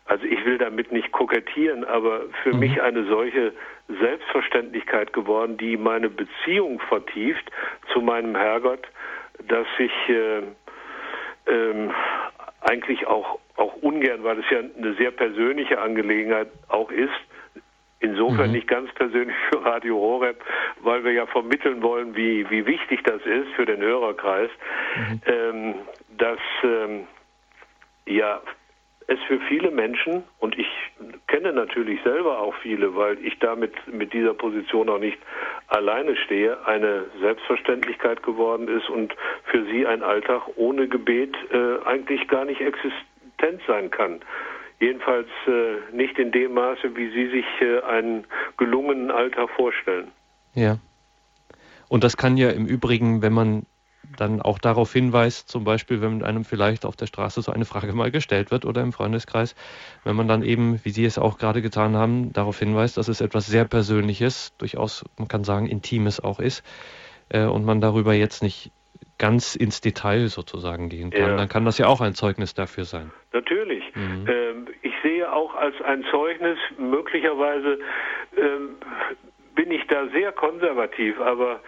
also 0.05 0.25
ich 0.25 0.43
will 0.45 0.57
damit 0.57 0.91
nicht 0.91 1.11
kokettieren, 1.11 1.83
aber 1.83 2.21
für 2.43 2.53
mhm. 2.53 2.59
mich 2.59 2.81
eine 2.81 3.05
solche 3.05 3.51
Selbstverständlichkeit 3.99 5.11
geworden, 5.11 5.57
die 5.57 5.75
meine 5.75 6.09
Beziehung 6.09 6.79
vertieft 6.87 7.51
zu 7.91 8.01
meinem 8.01 8.35
Herrgott, 8.35 8.87
dass 9.47 9.67
ich 9.79 9.91
äh, 10.09 10.43
ähm, 11.47 11.91
eigentlich 12.61 13.05
auch, 13.07 13.39
auch 13.57 13.75
ungern, 13.81 14.23
weil 14.23 14.39
es 14.39 14.49
ja 14.49 14.59
eine 14.59 14.93
sehr 14.93 15.11
persönliche 15.11 15.81
Angelegenheit 15.81 16.47
auch 16.69 16.89
ist, 16.89 17.09
Insofern 18.01 18.47
mhm. 18.47 18.53
nicht 18.53 18.67
ganz 18.67 18.91
persönlich 18.93 19.35
für 19.49 19.63
Radio 19.63 19.95
Horeb, 19.95 20.43
weil 20.81 21.03
wir 21.03 21.11
ja 21.11 21.27
vermitteln 21.27 21.81
wollen, 21.83 22.15
wie, 22.15 22.49
wie 22.49 22.65
wichtig 22.65 23.03
das 23.03 23.21
ist 23.25 23.49
für 23.55 23.65
den 23.65 23.79
Hörerkreis, 23.79 24.49
mhm. 24.95 25.21
ähm, 25.25 25.75
dass 26.17 26.39
ähm, 26.63 27.07
ja 28.07 28.41
es 29.07 29.19
für 29.27 29.39
viele 29.41 29.71
Menschen, 29.71 30.23
und 30.39 30.57
ich 30.57 30.67
kenne 31.27 31.53
natürlich 31.53 32.01
selber 32.03 32.39
auch 32.39 32.55
viele, 32.55 32.95
weil 32.95 33.17
ich 33.23 33.37
damit 33.39 33.73
mit 33.87 34.13
dieser 34.13 34.33
Position 34.33 34.89
auch 34.89 34.99
nicht 34.99 35.17
alleine 35.67 36.15
stehe, 36.15 36.65
eine 36.65 37.05
Selbstverständlichkeit 37.19 38.23
geworden 38.23 38.67
ist 38.67 38.89
und 38.89 39.15
für 39.45 39.65
sie 39.65 39.85
ein 39.85 40.01
Alltag 40.01 40.43
ohne 40.55 40.87
Gebet 40.87 41.35
äh, 41.51 41.85
eigentlich 41.85 42.27
gar 42.27 42.45
nicht 42.45 42.61
existent 42.61 43.61
sein 43.67 43.91
kann. 43.91 44.21
Jedenfalls 44.81 45.27
äh, 45.45 45.95
nicht 45.95 46.17
in 46.17 46.31
dem 46.31 46.55
Maße, 46.55 46.95
wie 46.95 47.11
Sie 47.11 47.29
sich 47.29 47.45
äh, 47.61 47.81
einen 47.81 48.25
gelungenen 48.57 49.11
Alltag 49.11 49.49
vorstellen. 49.51 50.11
Ja. 50.55 50.79
Und 51.87 52.03
das 52.03 52.17
kann 52.17 52.35
ja 52.35 52.49
im 52.49 52.65
Übrigen, 52.65 53.21
wenn 53.21 53.31
man 53.31 53.67
dann 54.17 54.41
auch 54.41 54.57
darauf 54.57 54.91
hinweist, 54.91 55.49
zum 55.49 55.63
Beispiel, 55.63 56.01
wenn 56.01 56.23
einem 56.23 56.43
vielleicht 56.43 56.85
auf 56.85 56.95
der 56.95 57.05
Straße 57.05 57.43
so 57.43 57.51
eine 57.51 57.65
Frage 57.65 57.93
mal 57.93 58.09
gestellt 58.09 58.49
wird 58.49 58.65
oder 58.65 58.81
im 58.81 58.91
Freundeskreis, 58.91 59.55
wenn 60.03 60.15
man 60.15 60.27
dann 60.27 60.41
eben, 60.41 60.83
wie 60.83 60.89
Sie 60.89 61.05
es 61.05 61.19
auch 61.19 61.37
gerade 61.37 61.61
getan 61.61 61.95
haben, 61.95 62.33
darauf 62.33 62.57
hinweist, 62.57 62.97
dass 62.97 63.07
es 63.07 63.21
etwas 63.21 63.45
sehr 63.45 63.65
Persönliches, 63.65 64.57
durchaus, 64.57 65.05
man 65.19 65.27
kann 65.27 65.43
sagen, 65.43 65.67
Intimes 65.67 66.19
auch 66.19 66.39
ist 66.39 66.63
äh, 67.29 67.45
und 67.45 67.65
man 67.65 67.81
darüber 67.81 68.13
jetzt 68.13 68.41
nicht 68.41 68.71
ganz 69.21 69.55
ins 69.55 69.81
Detail 69.81 70.27
sozusagen 70.27 70.89
gehen 70.89 71.11
kann, 71.11 71.29
ja. 71.29 71.37
dann 71.37 71.47
kann 71.47 71.63
das 71.63 71.77
ja 71.77 71.85
auch 71.85 72.01
ein 72.01 72.15
Zeugnis 72.15 72.55
dafür 72.55 72.85
sein. 72.85 73.11
Natürlich. 73.31 73.83
Mhm. 73.95 74.25
Ähm, 74.27 74.67
ich 74.81 74.93
sehe 75.03 75.31
auch 75.31 75.53
als 75.55 75.79
ein 75.83 76.03
Zeugnis, 76.09 76.57
möglicherweise 76.79 77.77
ähm, 78.35 78.77
bin 79.53 79.69
ich 79.69 79.85
da 79.87 80.07
sehr 80.07 80.31
konservativ, 80.31 81.19
aber 81.21 81.59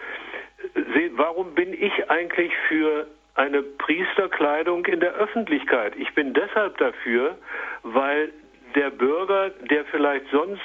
äh, 0.74 1.10
warum 1.12 1.54
bin 1.54 1.72
ich 1.72 2.10
eigentlich 2.10 2.52
für 2.68 3.06
eine 3.36 3.62
Priesterkleidung 3.62 4.84
in 4.86 4.98
der 4.98 5.14
Öffentlichkeit? 5.14 5.94
Ich 5.96 6.12
bin 6.12 6.34
deshalb 6.34 6.76
dafür, 6.78 7.38
weil 7.84 8.32
der 8.74 8.90
Bürger, 8.90 9.50
der 9.70 9.84
vielleicht 9.84 10.26
sonst 10.32 10.60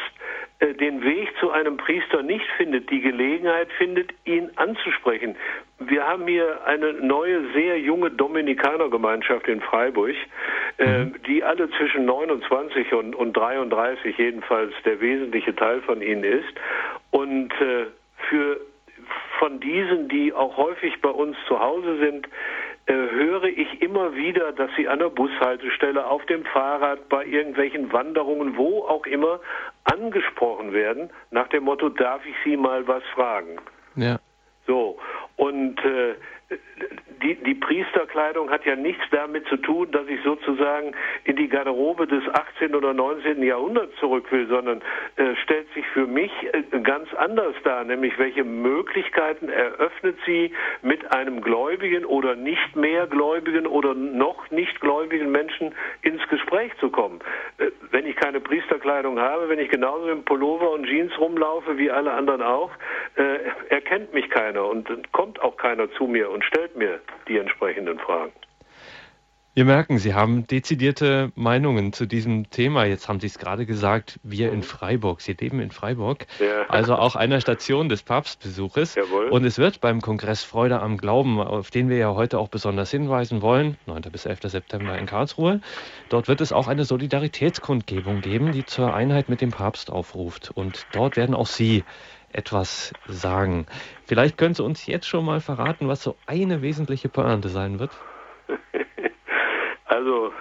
äh, 0.57 0.73
den 0.73 1.03
Weg 1.03 1.29
zu 1.39 1.51
einem 1.51 1.77
Priester 1.77 2.23
nicht 2.23 2.47
findet, 2.57 2.89
die 2.89 3.01
Gelegenheit 3.01 3.71
findet, 3.77 4.11
ihn 4.25 4.49
anzusprechen. 4.55 5.35
Wir 5.79 6.05
haben 6.05 6.27
hier 6.27 6.65
eine 6.65 6.93
neue, 6.93 7.51
sehr 7.53 7.79
junge 7.79 8.11
Dominikanergemeinschaft 8.11 9.47
in 9.47 9.61
Freiburg, 9.61 10.15
äh, 10.77 11.05
mhm. 11.05 11.15
die 11.25 11.43
alle 11.43 11.69
zwischen 11.71 12.05
29 12.05 12.93
und, 12.93 13.15
und 13.15 13.33
33 13.33 14.17
jedenfalls 14.17 14.73
der 14.83 14.99
wesentliche 14.99 15.55
Teil 15.55 15.81
von 15.81 16.01
ihnen 16.01 16.23
ist. 16.23 16.53
Und 17.11 17.53
äh, 17.61 17.85
für 18.29 18.59
von 19.39 19.59
diesen, 19.61 20.09
die 20.09 20.33
auch 20.33 20.57
häufig 20.57 21.01
bei 21.01 21.09
uns 21.09 21.37
zu 21.47 21.59
Hause 21.59 21.97
sind, 21.99 22.27
äh, 22.85 22.93
höre 22.93 23.45
ich 23.45 23.81
immer 23.81 24.15
wieder, 24.15 24.51
dass 24.51 24.69
sie 24.75 24.87
an 24.87 24.99
der 24.99 25.09
Bushaltestelle, 25.09 26.05
auf 26.05 26.25
dem 26.25 26.43
Fahrrad, 26.45 27.07
bei 27.07 27.25
irgendwelchen 27.25 27.93
Wanderungen, 27.93 28.57
wo 28.57 28.81
auch 28.81 29.05
immer, 29.05 29.39
angesprochen 29.85 30.73
werden, 30.73 31.09
nach 31.31 31.47
dem 31.49 31.63
Motto, 31.63 31.89
darf 31.89 32.25
ich 32.25 32.35
Sie 32.43 32.57
mal 32.57 32.87
was 32.87 33.03
fragen? 33.13 33.57
Ja. 33.95 34.19
So, 34.69 34.99
und 35.37 35.79
äh, 35.83 36.13
die, 37.21 37.35
die 37.35 37.55
Priesterkleidung 37.55 38.49
hat 38.49 38.65
ja 38.65 38.75
nichts 38.75 39.03
damit 39.11 39.45
zu 39.47 39.57
tun, 39.57 39.91
dass 39.91 40.07
ich 40.07 40.21
sozusagen 40.23 40.93
in 41.25 41.35
die 41.35 41.47
Garderobe 41.47 42.07
des 42.07 42.23
18. 42.33 42.75
oder 42.75 42.93
19. 42.93 43.43
Jahrhunderts 43.43 43.95
zurück 43.99 44.31
will, 44.31 44.47
sondern 44.47 44.81
äh, 45.17 45.35
stellt 45.43 45.71
sich 45.73 45.85
für 45.87 46.07
mich 46.07 46.31
äh, 46.53 46.79
ganz 46.81 47.13
anders 47.15 47.55
dar, 47.63 47.83
nämlich 47.83 48.17
welche 48.17 48.43
Möglichkeiten 48.43 49.49
eröffnet 49.49 50.17
sie 50.25 50.51
mit 50.81 51.11
einem 51.11 51.41
gläubigen 51.41 52.05
oder 52.05 52.35
nicht 52.35 52.75
mehr 52.75 53.07
gläubigen 53.07 53.67
oder 53.67 53.93
noch 53.93 54.49
nicht 54.51 54.79
gläubigen 54.79 55.31
Menschen 55.31 55.73
ins 56.01 56.25
Gespräch 56.29 56.71
zu 56.79 56.89
kommen. 56.89 57.19
Äh, 57.57 57.71
wenn 57.91 58.05
ich 58.05 58.15
keine 58.15 58.39
Priesterkleidung 58.39 59.19
habe, 59.19 59.49
wenn 59.49 59.59
ich 59.59 59.69
genauso 59.69 60.09
im 60.09 60.23
Pullover 60.23 60.71
und 60.71 60.85
Jeans 60.85 61.17
rumlaufe 61.19 61.77
wie 61.77 61.91
alle 61.91 62.13
anderen 62.13 62.41
auch, 62.41 62.71
äh, 63.15 63.39
erkennt 63.69 64.13
mich 64.13 64.29
keiner 64.29 64.65
und 64.65 64.87
kommt 65.11 65.41
auch 65.41 65.57
keiner 65.57 65.91
zu 65.91 66.05
mir 66.05 66.29
und 66.39 66.45
stellt 66.45 66.77
mir 66.77 67.01
die 67.27 67.37
entsprechenden 67.37 67.99
Fragen. 67.99 68.31
Wir 69.55 69.65
merken, 69.65 69.97
Sie 69.97 70.13
haben 70.13 70.47
dezidierte 70.47 71.33
Meinungen 71.35 71.91
zu 71.91 72.05
diesem 72.05 72.49
Thema. 72.49 72.85
Jetzt 72.85 73.09
haben 73.09 73.19
Sie 73.19 73.27
es 73.27 73.39
gerade 73.39 73.65
gesagt, 73.65 74.21
wir 74.23 74.53
in 74.53 74.63
Freiburg. 74.63 75.19
Sie 75.19 75.33
leben 75.33 75.59
in 75.59 75.71
Freiburg, 75.71 76.27
ja. 76.39 76.65
also 76.69 76.95
auch 76.95 77.17
einer 77.17 77.41
Station 77.41 77.89
des 77.89 78.03
Papstbesuches. 78.03 78.95
Jawohl. 78.95 79.27
Und 79.27 79.43
es 79.43 79.57
wird 79.57 79.81
beim 79.81 79.99
Kongress 79.99 80.45
Freude 80.45 80.79
am 80.79 80.95
Glauben, 80.95 81.41
auf 81.41 81.71
den 81.71 81.89
wir 81.89 81.97
ja 81.97 82.13
heute 82.13 82.39
auch 82.39 82.47
besonders 82.47 82.89
hinweisen 82.89 83.41
wollen, 83.41 83.75
9. 83.85 84.03
bis 84.03 84.25
11. 84.25 84.43
September 84.43 84.97
in 84.97 85.07
Karlsruhe, 85.07 85.59
dort 86.07 86.29
wird 86.29 86.39
es 86.39 86.53
auch 86.53 86.69
eine 86.69 86.85
Solidaritätskundgebung 86.85 88.21
geben, 88.21 88.53
die 88.53 88.65
zur 88.65 88.93
Einheit 88.93 89.27
mit 89.27 89.41
dem 89.41 89.49
Papst 89.49 89.91
aufruft. 89.91 90.51
Und 90.53 90.85
dort 90.93 91.17
werden 91.17 91.35
auch 91.35 91.47
Sie 91.47 91.83
etwas 92.33 92.93
sagen. 93.07 93.65
Vielleicht 94.05 94.37
können 94.37 94.53
Sie 94.53 94.63
uns 94.63 94.85
jetzt 94.85 95.07
schon 95.07 95.25
mal 95.25 95.41
verraten, 95.41 95.87
was 95.87 96.03
so 96.03 96.15
eine 96.27 96.61
wesentliche 96.61 97.09
Pointe 97.09 97.49
sein 97.49 97.79
wird. 97.79 97.91
Also 99.91 100.31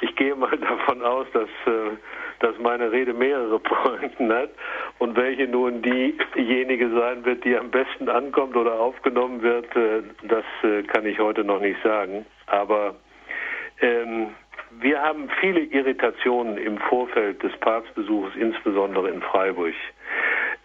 ich 0.00 0.14
gehe 0.16 0.34
mal 0.34 0.56
davon 0.58 1.02
aus, 1.02 1.26
dass, 1.32 1.48
äh, 1.66 1.96
dass 2.40 2.58
meine 2.58 2.90
Rede 2.90 3.14
mehrere 3.14 3.58
Pointen 3.60 4.32
hat 4.32 4.50
und 4.98 5.16
welche 5.16 5.46
nun 5.46 5.82
diejenige 5.82 6.90
sein 6.90 7.24
wird, 7.24 7.44
die 7.44 7.56
am 7.56 7.70
besten 7.70 8.08
ankommt 8.08 8.56
oder 8.56 8.78
aufgenommen 8.78 9.42
wird, 9.42 9.74
äh, 9.76 10.02
das 10.24 10.44
äh, 10.62 10.82
kann 10.82 11.06
ich 11.06 11.18
heute 11.18 11.44
noch 11.44 11.60
nicht 11.60 11.80
sagen. 11.82 12.26
Aber 12.46 12.96
ähm, 13.80 14.34
wir 14.80 15.00
haben 15.00 15.28
viele 15.40 15.60
Irritationen 15.60 16.58
im 16.58 16.78
Vorfeld 16.78 17.42
des 17.42 17.56
Papstbesuches, 17.58 18.34
insbesondere 18.36 19.08
in 19.08 19.22
Freiburg. 19.22 19.74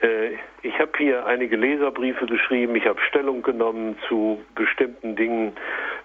Äh, 0.02 0.32
ich 0.64 0.78
habe 0.80 0.92
hier 0.98 1.26
einige 1.26 1.56
Leserbriefe 1.56 2.26
geschrieben, 2.26 2.76
ich 2.76 2.86
habe 2.86 3.00
Stellung 3.02 3.42
genommen 3.42 3.98
zu 4.08 4.42
bestimmten 4.56 5.16
Dingen, 5.16 5.54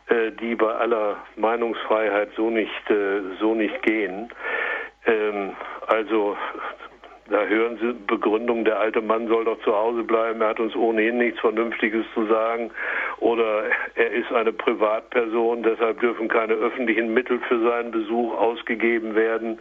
äh, 0.09 0.33
die 0.33 0.55
bei 0.55 0.73
aller 0.73 1.17
Meinungsfreiheit 1.37 2.31
so 2.37 2.51
nicht, 2.51 2.91
äh, 2.91 3.21
so 3.41 3.55
nicht 3.55 3.83
gehen. 3.83 4.31
Ähm, 5.07 5.53
also 5.87 6.37
da 7.29 7.45
hören 7.45 7.77
Sie 7.81 7.93
Begründung, 8.07 8.65
der 8.65 8.79
alte 8.79 9.01
Mann 9.01 9.27
soll 9.27 9.45
doch 9.45 9.61
zu 9.63 9.75
Hause 9.75 10.05
bleiben, 10.05 10.41
er 10.41 10.51
hat 10.51 10.61
uns 10.61 10.77
ohnehin 10.77 11.19
nichts 11.19 11.41
Vernünftiges 11.41 12.05
zu 12.15 12.27
sagen. 12.27 12.71
Oder 13.19 13.65
er 13.97 14.11
ist 14.13 14.33
eine 14.33 14.53
Privatperson, 14.53 15.65
deshalb 15.65 15.99
dürfen 16.01 16.29
keine 16.29 16.53
öffentlichen 16.53 17.13
Mittel 17.13 17.41
für 17.49 17.59
seinen 17.61 17.91
Besuch 17.91 18.33
ausgegeben 18.37 19.17
werden. 19.17 19.59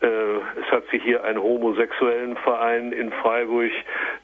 Äh, 0.00 0.06
es 0.06 0.70
hat 0.70 0.86
sich 0.90 1.02
hier 1.02 1.24
ein 1.24 1.42
homosexuellen 1.42 2.36
Verein 2.36 2.92
in 2.92 3.10
Freiburg 3.10 3.72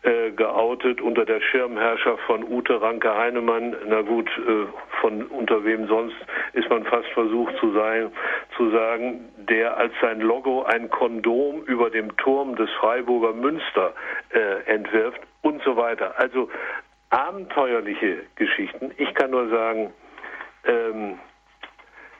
äh, 0.02 0.30
geoutet 0.30 1.00
unter 1.00 1.24
der 1.24 1.40
Schirmherrschaft 1.40 2.22
von 2.24 2.44
Ute 2.44 2.80
Ranke 2.80 3.12
Heinemann. 3.12 3.74
Na 3.86 4.02
gut, 4.02 4.30
äh, 4.38 4.66
von 5.00 5.24
unter 5.26 5.64
wem 5.64 5.88
sonst 5.88 6.16
ist 6.52 6.70
man 6.70 6.84
fast 6.84 7.08
versucht 7.08 7.56
zu 7.58 7.72
sein, 7.72 8.12
zu 8.56 8.70
sagen, 8.70 9.28
der 9.36 9.76
als 9.76 9.92
sein 10.00 10.20
Logo 10.20 10.62
ein 10.62 10.88
Kondom 10.90 11.64
über 11.64 11.90
dem 11.90 12.16
Turm 12.18 12.54
des 12.54 12.70
Freiburger 12.80 13.32
Münster 13.32 13.94
entwirft 14.66 15.20
und 15.42 15.62
so 15.62 15.76
weiter. 15.76 16.14
Also 16.18 16.48
abenteuerliche 17.10 18.22
Geschichten. 18.36 18.92
Ich 18.96 19.12
kann 19.14 19.30
nur 19.30 19.48
sagen, 19.48 19.92
ähm, 20.64 21.18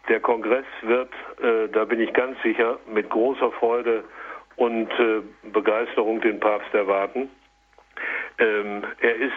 der 0.09 0.21
Kongress 0.21 0.67
wird, 0.83 1.11
äh, 1.43 1.69
da 1.69 1.85
bin 1.85 2.01
ich 2.01 2.13
ganz 2.13 2.41
sicher, 2.43 2.79
mit 2.87 3.09
großer 3.11 3.51
Freude 3.53 4.05
und 4.57 4.91
äh, 4.99 5.23
Begeisterung 5.51 6.21
den 6.21 6.41
Papst 6.41 6.73
erwarten. 6.75 7.31
Ähm, 8.39 8.85
er 9.01 9.17
ist, 9.17 9.33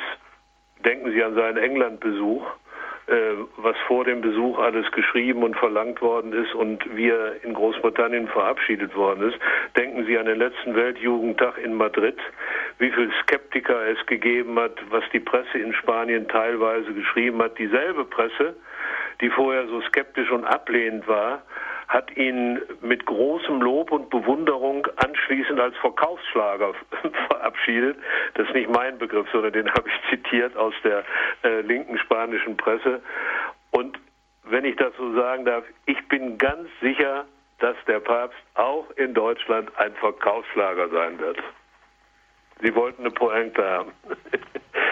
denken 0.84 1.12
Sie 1.12 1.24
an 1.24 1.36
seinen 1.36 1.58
Englandbesuch, 1.58 2.46
äh, 3.08 3.36
was 3.56 3.78
vor 3.88 4.04
dem 4.04 4.20
Besuch 4.20 4.60
alles 4.60 4.92
geschrieben 4.92 5.44
und 5.44 5.56
verlangt 5.56 6.02
worden 6.02 6.34
ist 6.34 6.54
und 6.54 6.84
wie 6.96 7.10
er 7.10 7.42
in 7.44 7.54
Großbritannien 7.54 8.28
verabschiedet 8.28 8.96
worden 8.96 9.30
ist. 9.30 9.40
Denken 9.78 10.06
Sie 10.06 10.18
an 10.18 10.26
den 10.26 10.38
letzten 10.38 10.76
Weltjugendtag 10.76 11.58
in 11.58 11.74
Madrid, 11.76 12.18
wie 12.80 12.92
viel 12.92 13.10
Skeptiker 13.24 13.88
es 13.88 14.06
gegeben 14.08 14.60
hat, 14.60 14.74
was 14.90 15.06
die 15.14 15.22
Presse 15.22 15.58
in 15.58 15.74
Spanien 15.74 16.28
teilweise 16.28 16.94
geschrieben 16.94 17.42
hat. 17.42 17.58
Dieselbe 17.58 18.04
Presse, 18.04 18.58
die 19.22 19.30
vorher 19.30 19.68
so 19.68 19.82
skeptisch 19.82 20.32
und 20.32 20.46
ablehnend 20.46 21.08
war, 21.08 21.42
hat 21.88 22.16
ihn 22.18 22.60
mit 22.82 23.06
großem 23.06 23.62
Lob 23.62 23.92
und 23.92 24.10
Bewunderung 24.10 24.88
anschließend 24.98 25.60
als 25.60 25.76
Verkaufsschlager 25.78 26.74
verabschiedet. 27.28 27.98
Das 28.34 28.48
ist 28.48 28.54
nicht 28.54 28.70
mein 28.70 28.98
Begriff, 28.98 29.28
sondern 29.32 29.54
den 29.54 29.70
habe 29.72 29.88
ich 29.88 30.10
zitiert 30.10 30.56
aus 30.58 30.74
der 30.84 31.04
äh, 31.44 31.62
linken 31.62 31.98
spanischen 31.98 32.58
Presse. 32.58 33.02
Und 33.72 33.98
wenn 34.44 34.66
ich 34.66 34.76
das 34.76 34.94
so 34.98 35.14
sagen 35.14 35.46
darf, 35.46 35.64
ich 35.86 36.08
bin 36.10 36.38
ganz 36.38 36.68
sicher, 36.82 37.26
dass 37.60 37.76
der 37.88 38.00
Papst 38.00 38.38
auch 38.56 38.90
in 38.98 39.14
Deutschland 39.14 39.72
ein 39.78 39.94
Verkaufsschlager 39.96 40.90
sein 40.90 41.20
wird. 41.20 41.38
Sie 42.62 42.74
wollten 42.76 43.04
eine 43.04 43.12
Pointe 43.12 43.64
haben. 43.64 43.92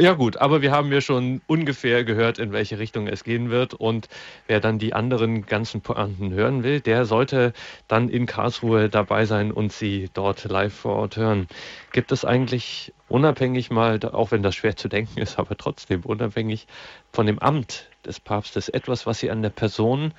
Ja 0.00 0.14
gut, 0.14 0.38
aber 0.38 0.62
wir 0.62 0.72
haben 0.72 0.90
ja 0.92 1.02
schon 1.02 1.42
ungefähr 1.46 2.04
gehört, 2.04 2.38
in 2.38 2.52
welche 2.52 2.78
Richtung 2.78 3.06
es 3.06 3.22
gehen 3.22 3.50
wird. 3.50 3.74
Und 3.74 4.08
wer 4.46 4.58
dann 4.58 4.78
die 4.78 4.94
anderen 4.94 5.44
ganzen 5.44 5.82
Pointen 5.82 6.32
hören 6.32 6.62
will, 6.62 6.80
der 6.80 7.04
sollte 7.04 7.52
dann 7.86 8.08
in 8.08 8.24
Karlsruhe 8.24 8.88
dabei 8.88 9.26
sein 9.26 9.52
und 9.52 9.74
sie 9.74 10.08
dort 10.14 10.44
live 10.44 10.72
vor 10.72 10.96
Ort 10.96 11.18
hören. 11.18 11.48
Gibt 11.92 12.12
es 12.12 12.24
eigentlich 12.24 12.94
unabhängig 13.08 13.70
mal, 13.70 14.00
auch 14.02 14.30
wenn 14.30 14.42
das 14.42 14.54
schwer 14.54 14.74
zu 14.74 14.88
denken 14.88 15.20
ist, 15.20 15.38
aber 15.38 15.54
trotzdem 15.58 16.00
unabhängig 16.00 16.66
von 17.12 17.26
dem 17.26 17.38
Amt 17.38 17.90
des 18.06 18.20
Papstes 18.20 18.70
etwas, 18.70 19.04
was 19.04 19.18
Sie 19.18 19.30
an 19.30 19.42
der 19.42 19.50
Person 19.50 20.14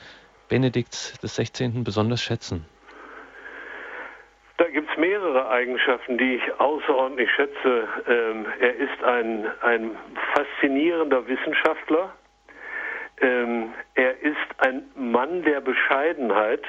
Benedikts 0.48 1.14
des 1.24 1.36
16. 1.38 1.84
besonders 1.84 2.22
schätzen? 2.22 2.68
Da 4.62 4.70
gibt 4.70 4.92
es 4.92 4.98
mehrere 4.98 5.50
Eigenschaften, 5.50 6.20
die 6.20 6.36
ich 6.36 6.60
außerordentlich 6.60 7.32
schätze. 7.32 7.88
Ähm, 8.08 8.46
er 8.60 8.76
ist 8.76 9.04
ein, 9.04 9.48
ein 9.62 9.98
faszinierender 10.36 11.28
Wissenschaftler. 11.28 12.14
Ähm, 13.22 13.74
er 13.96 14.22
ist 14.22 14.38
ein 14.60 14.84
Mann 14.94 15.42
der 15.42 15.62
Bescheidenheit. 15.62 16.62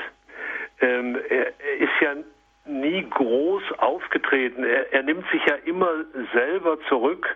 Ähm, 0.80 1.20
er, 1.28 1.48
er, 1.48 1.76
ist 1.80 2.00
ja 2.00 2.14
nie 2.64 3.06
groß 3.10 3.62
aufgetreten. 3.76 4.64
Er, 4.64 4.90
er 4.90 5.02
nimmt 5.02 5.28
sich 5.30 5.44
ja 5.44 5.56
immer 5.66 5.90
selber 6.32 6.78
zurück 6.88 7.26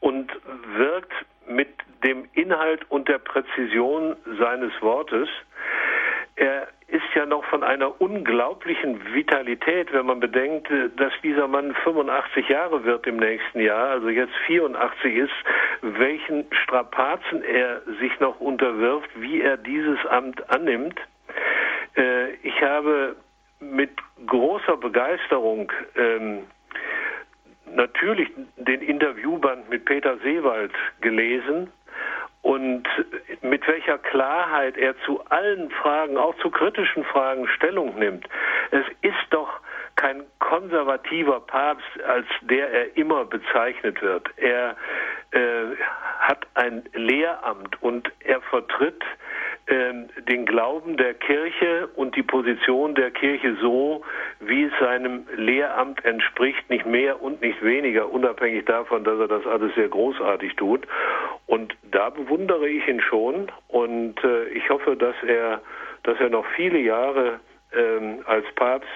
und 0.00 0.28
wirkt 0.76 1.12
mit 1.46 1.68
dem 2.02 2.28
Inhalt 2.32 2.80
und 2.90 3.06
der 3.06 3.18
Präzision 3.18 4.16
seines 4.40 4.72
Wortes. 4.82 5.28
Er 6.40 6.68
ist 6.88 7.14
ja 7.14 7.26
noch 7.26 7.44
von 7.44 7.62
einer 7.62 8.00
unglaublichen 8.00 9.12
Vitalität, 9.12 9.92
wenn 9.92 10.06
man 10.06 10.20
bedenkt, 10.20 10.68
dass 10.96 11.12
dieser 11.22 11.46
Mann 11.46 11.74
85 11.84 12.48
Jahre 12.48 12.82
wird 12.84 13.06
im 13.06 13.18
nächsten 13.18 13.60
Jahr, 13.60 13.90
also 13.90 14.08
jetzt 14.08 14.32
84 14.46 15.16
ist, 15.16 15.32
welchen 15.82 16.46
Strapazen 16.64 17.44
er 17.44 17.82
sich 18.00 18.18
noch 18.20 18.40
unterwirft, 18.40 19.10
wie 19.16 19.42
er 19.42 19.58
dieses 19.58 19.98
Amt 20.06 20.48
annimmt. 20.48 20.98
Äh, 21.98 22.32
ich 22.42 22.62
habe 22.62 23.16
mit 23.60 23.90
großer 24.26 24.78
Begeisterung 24.78 25.70
ähm, 25.94 26.44
natürlich 27.66 28.30
den 28.56 28.80
Interviewband 28.80 29.68
mit 29.68 29.84
Peter 29.84 30.16
Seewald 30.24 30.72
gelesen 31.02 31.70
und 32.42 32.84
mit 33.42 33.66
welcher 33.68 33.98
Klarheit 33.98 34.76
er 34.76 34.94
zu 35.04 35.20
allen 35.26 35.70
Fragen, 35.70 36.16
auch 36.16 36.34
zu 36.36 36.50
kritischen 36.50 37.04
Fragen 37.04 37.46
Stellung 37.48 37.98
nimmt. 37.98 38.26
Es 38.70 38.84
ist 39.02 39.26
doch 39.30 39.60
kein 40.00 40.22
konservativer 40.38 41.40
Papst, 41.40 42.02
als 42.06 42.26
der 42.40 42.72
er 42.72 42.96
immer 42.96 43.26
bezeichnet 43.26 44.00
wird. 44.00 44.30
Er 44.38 44.74
äh, 45.32 45.76
hat 46.20 46.46
ein 46.54 46.84
Lehramt 46.94 47.82
und 47.82 48.10
er 48.20 48.40
vertritt 48.40 49.02
ähm, 49.66 50.08
den 50.26 50.46
Glauben 50.46 50.96
der 50.96 51.12
Kirche 51.12 51.88
und 51.96 52.16
die 52.16 52.22
Position 52.22 52.94
der 52.94 53.10
Kirche 53.10 53.56
so, 53.60 54.02
wie 54.40 54.64
es 54.64 54.72
seinem 54.80 55.26
Lehramt 55.36 56.02
entspricht, 56.06 56.70
nicht 56.70 56.86
mehr 56.86 57.20
und 57.22 57.42
nicht 57.42 57.62
weniger, 57.62 58.10
unabhängig 58.10 58.64
davon, 58.64 59.04
dass 59.04 59.18
er 59.18 59.28
das 59.28 59.46
alles 59.46 59.74
sehr 59.74 59.88
großartig 59.88 60.56
tut. 60.56 60.86
Und 61.46 61.76
da 61.90 62.08
bewundere 62.08 62.68
ich 62.68 62.88
ihn 62.88 63.02
schon 63.02 63.52
und 63.68 64.14
äh, 64.24 64.48
ich 64.48 64.70
hoffe, 64.70 64.96
dass 64.96 65.16
er, 65.26 65.60
dass 66.04 66.18
er 66.20 66.30
noch 66.30 66.46
viele 66.56 66.78
Jahre 66.78 67.38
ähm, 67.74 68.20
als 68.24 68.46
Papst 68.54 68.88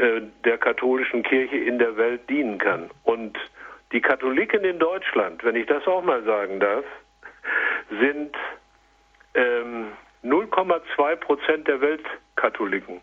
äh, 0.00 0.22
der 0.44 0.58
katholischen 0.58 1.22
Kirche 1.22 1.56
in 1.56 1.78
der 1.78 1.96
Welt 1.96 2.28
dienen 2.28 2.58
kann. 2.58 2.90
Und 3.04 3.36
die 3.92 4.00
Katholiken 4.00 4.64
in 4.64 4.78
Deutschland, 4.78 5.44
wenn 5.44 5.56
ich 5.56 5.66
das 5.66 5.86
auch 5.86 6.02
mal 6.02 6.22
sagen 6.24 6.58
darf, 6.60 6.84
sind 8.00 8.34
ähm, 9.34 9.88
0,2 10.24 11.16
Prozent 11.16 11.68
der 11.68 11.80
Weltkatholiken. 11.80 13.00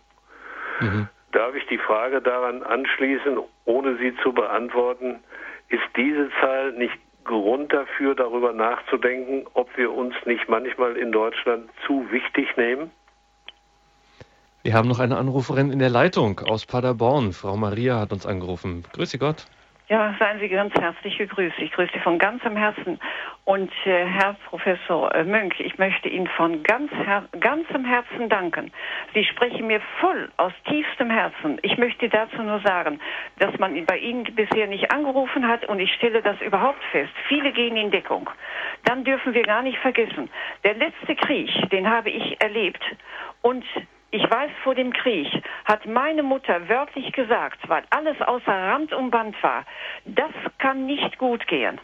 Mhm. 0.79 1.07
Darf 1.31 1.55
ich 1.55 1.67
die 1.67 1.77
Frage 1.77 2.21
daran 2.21 2.63
anschließen, 2.63 3.37
ohne 3.65 3.97
sie 3.97 4.15
zu 4.23 4.33
beantworten, 4.33 5.19
ist 5.69 5.83
diese 5.95 6.29
Zahl 6.41 6.71
nicht 6.71 6.97
Grund 7.25 7.73
dafür, 7.73 8.15
darüber 8.15 8.53
nachzudenken, 8.53 9.45
ob 9.53 9.75
wir 9.77 9.91
uns 9.91 10.15
nicht 10.25 10.47
manchmal 10.47 10.95
in 10.95 11.11
Deutschland 11.11 11.69
zu 11.85 12.09
wichtig 12.09 12.55
nehmen? 12.57 12.89
Wir 14.67 14.73
haben 14.73 14.89
noch 14.89 14.99
eine 14.99 15.15
Anruferin 15.15 15.71
in 15.71 15.79
der 15.79 15.89
Leitung 15.89 16.41
aus 16.41 16.65
Paderborn. 16.65 17.31
Frau 17.31 17.55
Maria 17.55 18.01
hat 18.01 18.11
uns 18.11 18.25
angerufen. 18.25 18.83
Grüße 18.91 19.17
Gott. 19.17 19.47
Ja, 19.87 20.13
seien 20.19 20.41
Sie 20.41 20.49
ganz 20.49 20.73
herzlich 20.73 21.17
gegrüßt. 21.17 21.57
Ich 21.59 21.71
grüße 21.71 21.91
Sie 21.93 22.01
von 22.01 22.19
ganzem 22.19 22.57
Herzen. 22.57 22.99
Und 23.45 23.71
äh, 23.85 24.05
Herr 24.05 24.35
Professor 24.49 25.15
äh, 25.15 25.23
Mönch, 25.23 25.57
ich 25.61 25.77
möchte 25.77 26.09
Ihnen 26.09 26.27
von 26.27 26.63
ganz 26.63 26.91
her 26.91 27.29
ganzem 27.39 27.85
Herzen 27.85 28.27
danken. 28.27 28.73
Sie 29.13 29.23
sprechen 29.23 29.67
mir 29.67 29.79
voll 30.01 30.29
aus 30.35 30.51
tiefstem 30.67 31.09
Herzen. 31.09 31.59
Ich 31.61 31.77
möchte 31.77 32.09
dazu 32.09 32.43
nur 32.43 32.59
sagen, 32.59 32.99
dass 33.39 33.57
man 33.59 33.85
bei 33.85 33.97
Ihnen 33.99 34.25
bisher 34.35 34.67
nicht 34.67 34.91
angerufen 34.91 35.47
hat 35.47 35.63
und 35.69 35.79
ich 35.79 35.93
stelle 35.93 36.21
das 36.21 36.41
überhaupt 36.41 36.83
fest. 36.91 37.13
Viele 37.29 37.53
gehen 37.53 37.77
in 37.77 37.89
Deckung. 37.89 38.29
Dann 38.83 39.05
dürfen 39.05 39.33
wir 39.33 39.43
gar 39.43 39.61
nicht 39.61 39.77
vergessen, 39.77 40.29
der 40.65 40.73
letzte 40.73 41.15
Krieg, 41.15 41.49
den 41.69 41.89
habe 41.89 42.09
ich 42.09 42.35
erlebt 42.41 42.83
und 43.41 43.63
ich 44.11 44.23
weiß, 44.23 44.51
vor 44.63 44.75
dem 44.75 44.93
Krieg 44.93 45.27
hat 45.65 45.85
meine 45.85 46.23
Mutter 46.23 46.69
wörtlich 46.69 47.11
gesagt, 47.11 47.67
weil 47.67 47.83
alles 47.89 48.19
außer 48.21 48.51
Rand 48.51 48.93
und 48.93 49.11
Band 49.11 49.41
war, 49.43 49.65
das 50.05 50.31
kann 50.57 50.85
nicht 50.85 51.17
gut 51.17 51.47
gehen. 51.47 51.79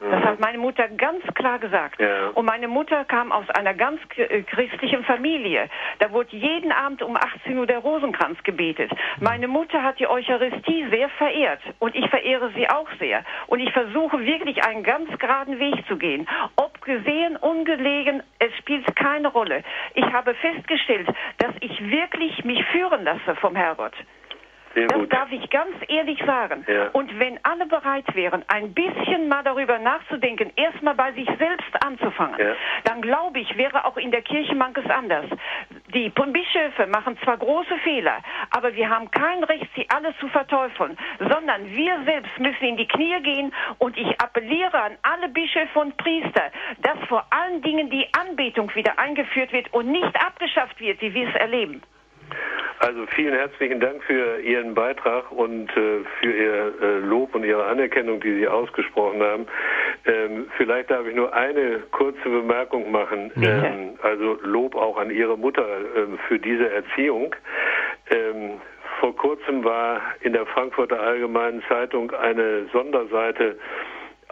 Das 0.00 0.24
hat 0.24 0.40
meine 0.40 0.56
Mutter 0.56 0.88
ganz 0.88 1.22
klar 1.34 1.58
gesagt. 1.58 2.00
Ja. 2.00 2.28
Und 2.28 2.46
meine 2.46 2.68
Mutter 2.68 3.04
kam 3.04 3.32
aus 3.32 3.48
einer 3.50 3.74
ganz 3.74 4.00
äh, 4.16 4.42
christlichen 4.42 5.04
Familie. 5.04 5.68
Da 5.98 6.10
wurde 6.10 6.34
jeden 6.34 6.72
Abend 6.72 7.02
um 7.02 7.16
18 7.16 7.58
Uhr 7.58 7.66
der 7.66 7.80
Rosenkranz 7.80 8.42
gebetet. 8.42 8.90
Meine 9.20 9.46
Mutter 9.46 9.82
hat 9.82 9.98
die 9.98 10.06
Eucharistie 10.06 10.86
sehr 10.90 11.10
verehrt 11.10 11.60
und 11.80 11.94
ich 11.94 12.08
verehre 12.08 12.50
sie 12.54 12.66
auch 12.70 12.88
sehr. 12.98 13.24
Und 13.46 13.60
ich 13.60 13.70
versuche 13.72 14.24
wirklich 14.24 14.64
einen 14.64 14.84
ganz 14.84 15.10
geraden 15.18 15.58
Weg 15.58 15.86
zu 15.86 15.98
gehen. 15.98 16.26
Ob 16.56 16.80
gesehen, 16.80 17.36
ungelegen, 17.36 18.22
es 18.38 18.56
spielt 18.56 18.96
keine 18.96 19.28
Rolle. 19.28 19.62
Ich 19.94 20.06
habe 20.06 20.34
festgestellt, 20.34 21.08
dass 21.38 21.54
ich 21.60 21.78
wirklich 21.90 22.42
mich 22.44 22.64
führen 22.66 23.04
lasse 23.04 23.36
vom 23.36 23.54
Herrgott. 23.54 23.94
Sehr 24.74 24.86
das 24.86 24.98
gut. 24.98 25.12
darf 25.12 25.32
ich 25.32 25.50
ganz 25.50 25.74
ehrlich 25.88 26.20
sagen. 26.24 26.64
Ja. 26.68 26.88
Und 26.92 27.18
wenn 27.18 27.38
alle 27.44 27.66
bereit 27.66 28.04
wären, 28.14 28.44
ein 28.48 28.72
bisschen 28.72 29.28
mal 29.28 29.42
darüber 29.42 29.78
nachzudenken, 29.78 30.52
erstmal 30.56 30.94
bei 30.94 31.12
sich 31.12 31.28
selbst 31.38 31.84
anzufangen, 31.84 32.38
ja. 32.38 32.54
dann 32.84 33.02
glaube 33.02 33.40
ich, 33.40 33.56
wäre 33.56 33.84
auch 33.84 33.96
in 33.96 34.10
der 34.10 34.22
Kirche 34.22 34.54
manches 34.54 34.88
anders. 34.88 35.26
Die 35.92 36.08
Bischöfe 36.10 36.86
machen 36.86 37.18
zwar 37.24 37.36
große 37.36 37.76
Fehler, 37.78 38.18
aber 38.50 38.74
wir 38.74 38.88
haben 38.88 39.10
kein 39.10 39.42
Recht, 39.44 39.68
sie 39.74 39.86
alle 39.90 40.16
zu 40.18 40.28
verteufeln, 40.28 40.96
sondern 41.18 41.66
wir 41.70 42.02
selbst 42.04 42.38
müssen 42.38 42.64
in 42.64 42.76
die 42.76 42.86
Knie 42.86 43.20
gehen 43.22 43.52
und 43.78 43.96
ich 43.96 44.20
appelliere 44.20 44.80
an 44.80 44.92
alle 45.02 45.28
Bischöfe 45.28 45.78
und 45.78 45.96
Priester, 45.96 46.50
dass 46.82 46.98
vor 47.08 47.26
allen 47.30 47.62
Dingen 47.62 47.90
die 47.90 48.06
Anbetung 48.18 48.72
wieder 48.74 48.98
eingeführt 48.98 49.52
wird 49.52 49.72
und 49.72 49.90
nicht 49.90 50.14
abgeschafft 50.24 50.80
wird, 50.80 51.00
wie 51.00 51.14
wir 51.14 51.28
es 51.28 51.34
erleben. 51.34 51.82
Also 52.78 53.04
vielen 53.14 53.34
herzlichen 53.34 53.78
Dank 53.78 54.02
für 54.04 54.40
Ihren 54.40 54.74
Beitrag 54.74 55.30
und 55.30 55.68
äh, 55.76 56.00
für 56.20 56.32
Ihr 56.32 56.74
äh, 56.80 56.98
Lob 57.00 57.34
und 57.34 57.44
Ihre 57.44 57.64
Anerkennung, 57.66 58.20
die 58.20 58.34
Sie 58.34 58.48
ausgesprochen 58.48 59.22
haben. 59.22 59.46
Ähm, 60.06 60.46
vielleicht 60.56 60.90
darf 60.90 61.06
ich 61.06 61.14
nur 61.14 61.34
eine 61.34 61.80
kurze 61.90 62.28
Bemerkung 62.28 62.90
machen. 62.90 63.32
Ähm, 63.36 63.98
also 64.02 64.38
Lob 64.42 64.74
auch 64.76 64.96
an 64.96 65.10
Ihre 65.10 65.36
Mutter 65.36 65.66
ähm, 65.94 66.18
für 66.26 66.38
diese 66.38 66.70
Erziehung. 66.70 67.34
Ähm, 68.10 68.60
vor 69.00 69.14
kurzem 69.14 69.62
war 69.64 70.00
in 70.20 70.32
der 70.32 70.46
Frankfurter 70.46 71.00
Allgemeinen 71.00 71.62
Zeitung 71.68 72.10
eine 72.12 72.66
Sonderseite 72.72 73.58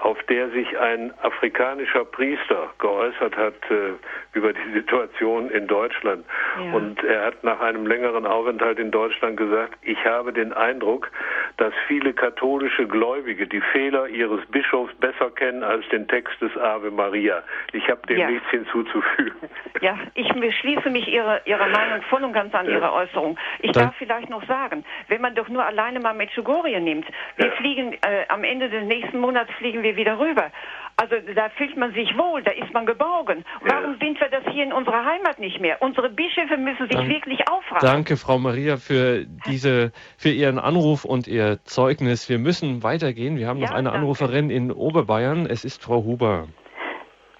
auf 0.00 0.22
der 0.24 0.50
sich 0.50 0.78
ein 0.78 1.12
afrikanischer 1.22 2.04
Priester 2.04 2.70
geäußert 2.78 3.36
hat 3.36 3.54
äh, 3.70 3.92
über 4.32 4.52
die 4.52 4.72
Situation 4.72 5.50
in 5.50 5.66
Deutschland. 5.66 6.24
Ja. 6.56 6.72
Und 6.72 7.02
er 7.04 7.26
hat 7.26 7.44
nach 7.44 7.60
einem 7.60 7.86
längeren 7.86 8.26
Aufenthalt 8.26 8.78
in 8.78 8.90
Deutschland 8.90 9.36
gesagt, 9.36 9.78
ich 9.82 10.04
habe 10.04 10.32
den 10.32 10.52
Eindruck, 10.52 11.10
dass 11.56 11.72
viele 11.86 12.12
katholische 12.12 12.86
Gläubige 12.86 13.46
die 13.46 13.60
Fehler 13.72 14.06
ihres 14.08 14.44
Bischofs 14.46 14.94
besser 14.96 15.30
kennen 15.30 15.62
als 15.62 15.88
den 15.88 16.06
Text 16.08 16.40
des 16.40 16.56
Ave 16.56 16.90
Maria. 16.90 17.42
Ich 17.72 17.88
habe 17.88 18.06
dem 18.06 18.18
ja. 18.18 18.30
nichts 18.30 18.48
hinzuzufügen. 18.50 19.32
Ja, 19.80 19.96
ich 20.14 20.26
schließe 20.26 20.90
mich 20.90 21.06
Ihrer, 21.06 21.46
Ihrer 21.46 21.68
Meinung 21.68 22.02
voll 22.08 22.24
und 22.24 22.32
ganz 22.32 22.52
an 22.52 22.66
ja. 22.66 22.72
Ihre 22.72 22.92
Äußerung. 22.92 23.38
Ich 23.60 23.70
Dann 23.70 23.84
darf 23.84 23.94
vielleicht 23.96 24.28
noch 24.28 24.44
sagen, 24.46 24.84
wenn 25.06 25.20
man 25.20 25.36
doch 25.36 25.48
nur 25.48 25.64
alleine 25.64 26.00
mal 26.00 26.14
Medjugorje 26.14 26.80
nimmt, 26.80 27.06
wir 27.36 27.52
fliegen 27.52 27.92
äh, 27.92 28.24
am 28.28 28.42
Ende 28.42 28.70
des 28.70 28.82
nächsten 28.84 29.20
Monats 29.20 29.52
fliegen 29.52 29.84
wir 29.84 29.87
wir 29.88 29.96
wieder 29.96 30.18
rüber. 30.18 30.50
Also 30.96 31.14
da 31.34 31.48
fühlt 31.50 31.76
man 31.76 31.92
sich 31.94 32.16
wohl, 32.18 32.42
da 32.42 32.50
ist 32.50 32.72
man 32.72 32.84
geborgen. 32.84 33.44
Warum 33.60 33.92
ja. 33.92 33.98
sind 34.00 34.20
wir 34.20 34.28
das 34.28 34.42
hier 34.52 34.64
in 34.64 34.72
unserer 34.72 35.04
Heimat 35.04 35.38
nicht 35.38 35.60
mehr? 35.60 35.80
Unsere 35.80 36.10
Bischöfe 36.10 36.56
müssen 36.56 36.88
sich 36.88 36.96
Dank, 36.96 37.08
wirklich 37.08 37.48
aufraffen. 37.48 37.88
Danke, 37.88 38.16
Frau 38.16 38.38
Maria, 38.38 38.76
für 38.76 39.24
diese, 39.46 39.92
für 40.16 40.30
Ihren 40.30 40.58
Anruf 40.58 41.04
und 41.04 41.28
Ihr 41.28 41.58
Zeugnis. 41.64 42.28
Wir 42.28 42.38
müssen 42.38 42.82
weitergehen. 42.82 43.36
Wir 43.36 43.46
haben 43.46 43.60
ja, 43.60 43.68
noch 43.68 43.74
eine 43.74 43.84
danke. 43.84 44.00
Anruferin 44.00 44.50
in 44.50 44.72
Oberbayern. 44.72 45.46
Es 45.46 45.64
ist 45.64 45.82
Frau 45.82 46.02
Huber. 46.02 46.48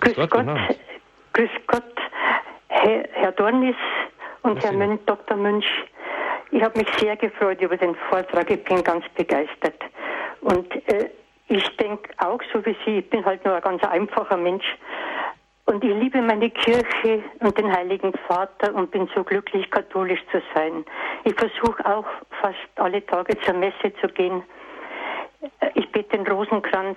Grüß, 0.00 0.14
Grüß 0.14 0.30
Gott, 0.30 0.46
Gott 0.46 0.78
Grüß 1.32 1.50
Gott, 1.66 1.82
Herr, 2.68 3.04
Herr 3.12 3.32
Dornis 3.32 3.76
und 4.42 4.56
Was 4.56 4.64
Herr 4.64 4.72
Mönch, 4.72 5.00
Dr. 5.06 5.36
Münch. 5.36 5.66
Ich 6.52 6.62
habe 6.62 6.78
mich 6.78 6.88
sehr 6.98 7.16
gefreut 7.16 7.60
über 7.60 7.76
den 7.76 7.94
Vortrag. 8.08 8.50
Ich 8.50 8.62
bin 8.64 8.82
ganz 8.84 9.04
begeistert. 9.16 9.82
Und 10.40 10.72
äh, 10.92 11.10
ich 11.48 11.76
denke 11.76 12.10
auch 12.18 12.40
so 12.52 12.64
wie 12.64 12.76
Sie, 12.84 12.98
ich 12.98 13.10
bin 13.10 13.24
halt 13.24 13.44
nur 13.44 13.54
ein 13.54 13.62
ganz 13.62 13.82
einfacher 13.84 14.36
Mensch. 14.36 14.66
Und 15.64 15.84
ich 15.84 15.94
liebe 15.94 16.22
meine 16.22 16.48
Kirche 16.50 17.22
und 17.40 17.58
den 17.58 17.70
Heiligen 17.70 18.12
Vater 18.26 18.74
und 18.74 18.90
bin 18.90 19.08
so 19.14 19.22
glücklich, 19.22 19.70
katholisch 19.70 20.20
zu 20.32 20.40
sein. 20.54 20.84
Ich 21.24 21.34
versuche 21.34 21.84
auch 21.84 22.06
fast 22.40 22.56
alle 22.76 23.04
Tage 23.04 23.38
zur 23.40 23.54
Messe 23.54 23.92
zu 24.00 24.08
gehen. 24.08 24.42
Ich 25.74 25.90
bete 25.92 26.16
den 26.16 26.26
Rosenkranz. 26.26 26.96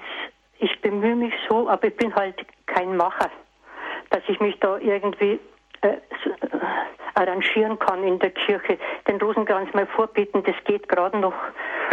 Ich 0.59 0.79
bemühe 0.81 1.15
mich 1.15 1.33
so, 1.49 1.67
aber 1.67 1.87
ich 1.87 1.97
bin 1.97 2.15
halt 2.15 2.45
kein 2.65 2.95
Macher, 2.95 3.29
dass 4.09 4.21
ich 4.27 4.39
mich 4.39 4.57
da 4.59 4.77
irgendwie 4.77 5.39
äh, 5.81 5.97
arrangieren 7.15 7.77
kann 7.79 8.03
in 8.03 8.19
der 8.19 8.31
Kirche. 8.31 8.77
Den 9.07 9.17
Rosenkranz 9.17 9.73
mal 9.73 9.87
vorbeten, 9.87 10.43
das 10.43 10.55
geht 10.65 10.87
gerade 10.89 11.17
noch. 11.17 11.33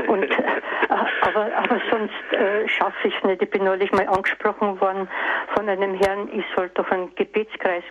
Und, 0.06 0.22
äh, 0.30 0.42
aber, 0.88 1.50
aber 1.56 1.80
sonst 1.90 2.32
äh, 2.32 2.68
schaffe 2.68 3.08
ich 3.08 3.16
es 3.16 3.24
nicht. 3.24 3.42
Ich 3.42 3.50
bin 3.50 3.64
neulich 3.64 3.92
mal 3.92 4.08
angesprochen 4.08 4.80
worden 4.80 5.08
von 5.54 5.68
einem 5.68 5.94
Herrn, 5.94 6.28
ich 6.32 6.44
soll 6.56 6.68
doch 6.70 6.90
einen 6.90 7.14
Gebetskreis 7.14 7.84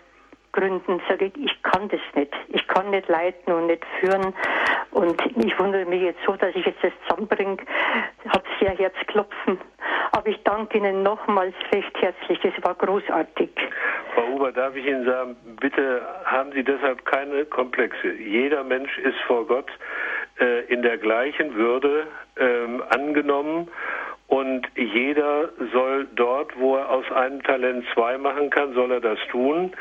gründen. 0.57 0.99
Sage 1.07 1.25
ich, 1.25 1.37
ich 1.37 1.63
kann 1.63 1.87
das 1.89 2.01
nicht. 2.15 2.33
Ich 2.49 2.67
kann 2.67 2.89
nicht 2.89 3.07
leiten 3.07 3.53
und 3.53 3.67
nicht 3.67 3.85
führen. 3.99 4.33
Und 4.91 5.21
ich 5.37 5.57
wundere 5.59 5.85
mich 5.85 6.01
jetzt 6.01 6.19
so, 6.25 6.35
dass 6.35 6.55
ich 6.55 6.65
jetzt 6.65 6.83
das 6.83 6.91
zusammenbringe. 7.07 7.57
Habe 8.27 8.43
sehr 8.59 8.71
Herzklopfen. 8.71 9.59
Aber 10.11 10.27
ich 10.27 10.41
danke 10.43 10.77
Ihnen 10.77 11.03
nochmals 11.03 11.53
recht 11.71 11.95
herzlich. 12.01 12.39
Das 12.41 12.53
war 12.63 12.73
großartig. 12.75 13.49
Frau 14.15 14.27
Huber, 14.27 14.51
darf 14.51 14.75
ich 14.75 14.85
Ihnen 14.85 15.05
sagen, 15.05 15.35
bitte 15.59 16.01
haben 16.25 16.51
Sie 16.53 16.63
deshalb 16.63 17.05
keine 17.05 17.45
Komplexe. 17.45 18.13
Jeder 18.13 18.63
Mensch 18.63 18.97
ist 18.97 19.19
vor 19.27 19.45
Gott 19.45 19.69
äh, 20.39 20.65
in 20.65 20.81
der 20.81 20.97
gleichen 20.97 21.53
Würde 21.55 22.07
ähm, 22.37 22.83
angenommen 22.89 23.69
und 24.28 24.67
jeder 24.75 25.49
soll 25.71 26.05
dort, 26.15 26.51
wo 26.59 26.75
er 26.75 26.89
aus 26.89 27.09
einem 27.13 27.41
Talent 27.43 27.86
zwei 27.93 28.17
machen 28.17 28.49
kann, 28.49 28.73
soll 28.73 28.91
er 28.91 28.99
das 28.99 29.19
tun. 29.32 29.71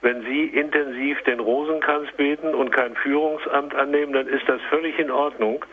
Wenn 0.00 0.22
Sie 0.22 0.44
intensiv 0.44 1.20
den 1.22 1.40
Rosenkranz 1.40 2.12
beten 2.12 2.54
und 2.54 2.70
kein 2.70 2.94
Führungsamt 2.96 3.74
annehmen, 3.74 4.12
dann 4.12 4.28
ist 4.28 4.48
das 4.48 4.60
völlig 4.70 4.96
in 5.00 5.10
Ordnung. 5.10 5.64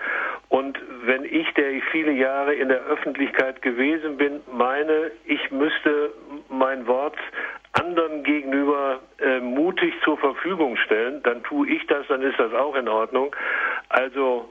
Und 0.50 0.80
wenn 1.04 1.26
ich, 1.26 1.52
der 1.54 1.72
ich 1.72 1.84
viele 1.86 2.12
Jahre 2.12 2.56
in 2.56 2.70
der 2.70 2.82
Öffentlichkeit 2.86 3.62
gewesen 3.62 4.18
bin, 4.18 4.42
meine, 4.52 5.12
ich 5.26 5.52
müsste 5.52 6.12
mein 6.50 6.88
Wort 6.88 7.18
anderen 7.74 8.24
gegenüber 8.24 9.00
äh, 9.20 9.40
mutig 9.40 9.94
zur 10.04 10.18
Verfügung 10.18 10.78
stellen, 10.78 11.22
dann 11.24 11.44
tue 11.44 11.68
ich 11.70 11.86
das, 11.88 12.06
dann 12.08 12.22
ist 12.22 12.40
das 12.40 12.54
auch 12.54 12.76
in 12.76 12.88
Ordnung. 12.88 13.36
Also 13.90 14.50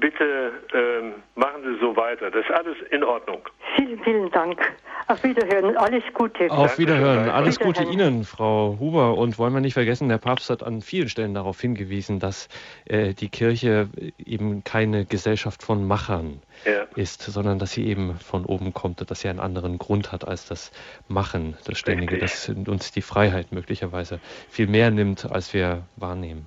bitte 0.00 0.52
ähm, 0.74 1.14
machen 1.34 1.62
Sie 1.64 1.78
so 1.80 1.96
weiter. 1.96 2.30
Das 2.30 2.44
ist 2.44 2.50
alles 2.50 2.76
in 2.90 3.02
Ordnung. 3.04 3.40
Vielen, 3.76 3.98
vielen 4.02 4.30
Dank. 4.30 4.60
Auf 5.06 5.24
Wiederhören. 5.24 5.76
Alles 5.76 6.04
Gute. 6.12 6.50
Auf 6.50 6.78
Wiederhören. 6.78 7.30
Alles 7.30 7.58
Gute 7.58 7.82
Ihnen, 7.84 8.24
Frau 8.24 8.76
Huber. 8.78 9.16
Und 9.16 9.38
wollen 9.38 9.54
wir 9.54 9.60
nicht 9.60 9.74
vergessen, 9.74 10.08
der 10.08 10.18
Papst 10.18 10.50
hat 10.50 10.62
an 10.62 10.82
vielen 10.82 11.08
Stellen 11.08 11.32
darauf 11.34 11.60
hingewiesen, 11.60 12.18
dass 12.18 12.48
äh, 12.84 13.14
die 13.14 13.30
Kirche 13.30 13.88
eben 14.18 14.64
keine 14.64 15.06
Gesellschaft 15.06 15.62
von 15.62 15.86
Machern 15.86 16.42
ja. 16.66 16.82
ist, 16.94 17.22
sondern 17.22 17.58
dass 17.58 17.72
sie 17.72 17.86
eben 17.86 18.16
von 18.16 18.44
oben 18.44 18.74
kommt, 18.74 19.10
dass 19.10 19.20
sie 19.20 19.28
einen 19.28 19.40
anderen 19.40 19.78
Grund 19.78 20.12
hat 20.12 20.28
als 20.28 20.46
das 20.46 20.72
Machen, 21.08 21.56
das 21.64 21.78
Ständige, 21.78 22.20
Richtig. 22.20 22.56
das 22.56 22.68
uns 22.68 22.92
die 22.92 23.02
Freiheit 23.02 23.52
möglicherweise 23.52 24.20
viel 24.50 24.66
mehr 24.66 24.90
nimmt, 24.90 25.30
als 25.30 25.54
wir 25.54 25.84
wahrnehmen. 25.96 26.46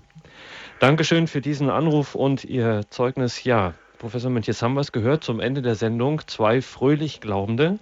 Dankeschön 0.81 1.27
für 1.27 1.41
diesen 1.41 1.69
Anruf 1.69 2.15
und 2.15 2.43
Ihr 2.43 2.81
Zeugnis. 2.89 3.43
Ja, 3.43 3.75
Professor 3.99 4.31
Mönch, 4.31 4.47
jetzt 4.47 4.63
haben 4.63 4.73
wir 4.73 4.81
es 4.81 4.91
gehört 4.91 5.23
zum 5.23 5.39
Ende 5.39 5.61
der 5.61 5.75
Sendung. 5.75 6.21
Zwei 6.25 6.59
fröhlich 6.59 7.21
Glaubende. 7.21 7.77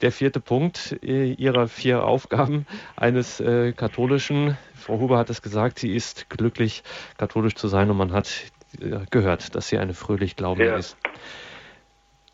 Der 0.00 0.10
vierte 0.10 0.40
Punkt 0.40 0.98
äh, 1.04 1.32
Ihrer 1.32 1.68
vier 1.68 2.02
Aufgaben 2.02 2.66
eines 2.96 3.38
äh, 3.38 3.72
katholischen. 3.72 4.58
Frau 4.74 4.98
Huber 4.98 5.16
hat 5.16 5.30
es 5.30 5.42
gesagt, 5.42 5.78
sie 5.78 5.94
ist 5.94 6.28
glücklich, 6.28 6.82
katholisch 7.18 7.54
zu 7.54 7.68
sein 7.68 7.88
und 7.88 7.96
man 7.96 8.10
hat 8.10 8.28
äh, 8.80 8.98
gehört, 9.12 9.54
dass 9.54 9.68
sie 9.68 9.78
eine 9.78 9.94
fröhlich 9.94 10.34
Glaubende 10.34 10.72
ja. 10.72 10.76
ist. 10.76 10.96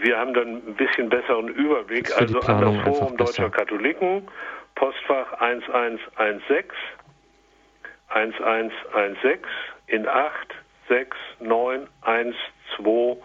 wir 0.00 0.16
haben 0.16 0.32
dann 0.32 0.62
ein 0.68 0.74
bisschen 0.76 1.08
besseren 1.08 1.48
Überblick. 1.48 2.16
Also 2.16 2.38
an 2.40 2.60
das 2.60 2.76
Forum 2.84 3.16
Deutscher 3.16 3.50
Katholiken, 3.50 4.28
Postfach 4.76 5.32
1116 5.40 6.70
1116 8.08 9.40
in 9.88 10.06
8 10.06 10.32
6 10.88 11.16
9 11.40 11.88
1 12.02 12.36
2 12.76 13.16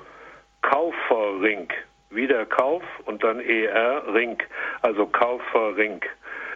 Kauferring. 0.62 1.68
Wieder 2.12 2.46
Kauf 2.46 2.84
und 3.06 3.24
dann 3.24 3.40
ER 3.40 4.04
Ring, 4.14 4.38
also 4.82 5.06
Kauferring. 5.08 6.02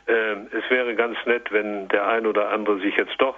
Ähm, 0.08 0.48
es 0.52 0.70
wäre 0.70 0.96
ganz 0.96 1.18
nett, 1.26 1.52
wenn 1.52 1.88
der 1.88 2.08
ein 2.08 2.28
oder 2.28 2.50
andere 2.50 2.80
sich 2.80 2.96
jetzt 2.96 3.16
doch 3.20 3.36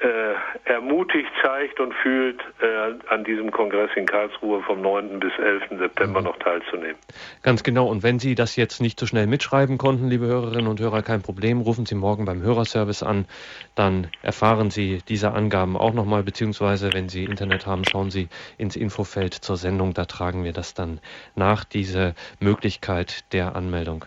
äh, 0.00 0.70
ermutigt 0.70 1.30
zeigt 1.42 1.80
und 1.80 1.92
fühlt, 1.92 2.40
äh, 2.60 2.94
an 3.08 3.24
diesem 3.24 3.50
Kongress 3.50 3.90
in 3.96 4.06
Karlsruhe 4.06 4.62
vom 4.62 4.80
9. 4.80 5.18
bis 5.18 5.32
11. 5.38 5.78
September 5.78 6.20
mhm. 6.20 6.26
noch 6.26 6.38
teilzunehmen. 6.38 6.96
Ganz 7.42 7.64
genau. 7.64 7.88
Und 7.88 8.04
wenn 8.04 8.20
Sie 8.20 8.36
das 8.36 8.54
jetzt 8.54 8.80
nicht 8.80 9.00
so 9.00 9.06
schnell 9.06 9.26
mitschreiben 9.26 9.76
konnten, 9.76 10.08
liebe 10.08 10.26
Hörerinnen 10.26 10.68
und 10.68 10.78
Hörer, 10.78 11.02
kein 11.02 11.22
Problem. 11.22 11.60
Rufen 11.60 11.84
Sie 11.84 11.96
morgen 11.96 12.26
beim 12.26 12.42
Hörerservice 12.42 13.02
an. 13.02 13.26
Dann 13.74 14.08
erfahren 14.22 14.70
Sie 14.70 15.00
diese 15.08 15.32
Angaben 15.32 15.76
auch 15.76 15.92
nochmal, 15.92 16.22
beziehungsweise 16.22 16.92
wenn 16.92 17.08
Sie 17.08 17.24
Internet 17.24 17.66
haben, 17.66 17.84
schauen 17.84 18.10
Sie 18.10 18.28
ins 18.56 18.76
Infofeld 18.76 19.34
zur 19.34 19.56
Sendung. 19.56 19.94
Da 19.94 20.04
tragen 20.04 20.44
wir 20.44 20.52
das 20.52 20.74
dann 20.74 21.00
nach, 21.34 21.64
diese 21.64 22.14
Möglichkeit 22.38 23.32
der 23.32 23.56
Anmeldung. 23.56 24.04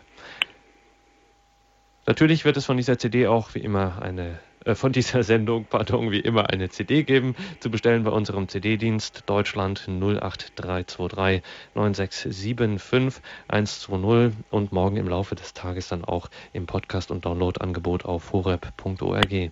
Natürlich 2.06 2.46
wird 2.46 2.56
es 2.56 2.66
von 2.66 2.78
dieser 2.78 2.98
CD 2.98 3.28
auch 3.28 3.54
wie 3.56 3.60
immer 3.60 4.02
eine 4.02 4.39
äh, 4.66 4.76
von 4.76 4.91
dieser 4.91 5.24
Sendung, 5.32 5.66
pardon, 5.70 6.12
wie 6.12 6.20
immer 6.20 6.49
eine 6.49 6.70
CD 6.70 7.03
geben, 7.03 7.36
zu 7.59 7.72
bestellen 7.72 8.03
bei 8.03 8.12
unserem 8.12 8.47
CD-Dienst 8.47 9.24
Deutschland 9.26 9.88
08323 9.88 11.41
9675 11.76 13.22
120 13.47 14.38
und 14.49 14.72
morgen 14.72 14.97
im 14.97 15.07
Laufe 15.07 15.36
des 15.36 15.53
Tages 15.53 15.89
dann 15.89 16.05
auch 16.05 16.30
im 16.53 16.66
Podcast- 16.66 17.12
und 17.12 17.26
Download-Angebot 17.26 18.05
auf 18.05 18.32
horeb.org. 18.34 19.51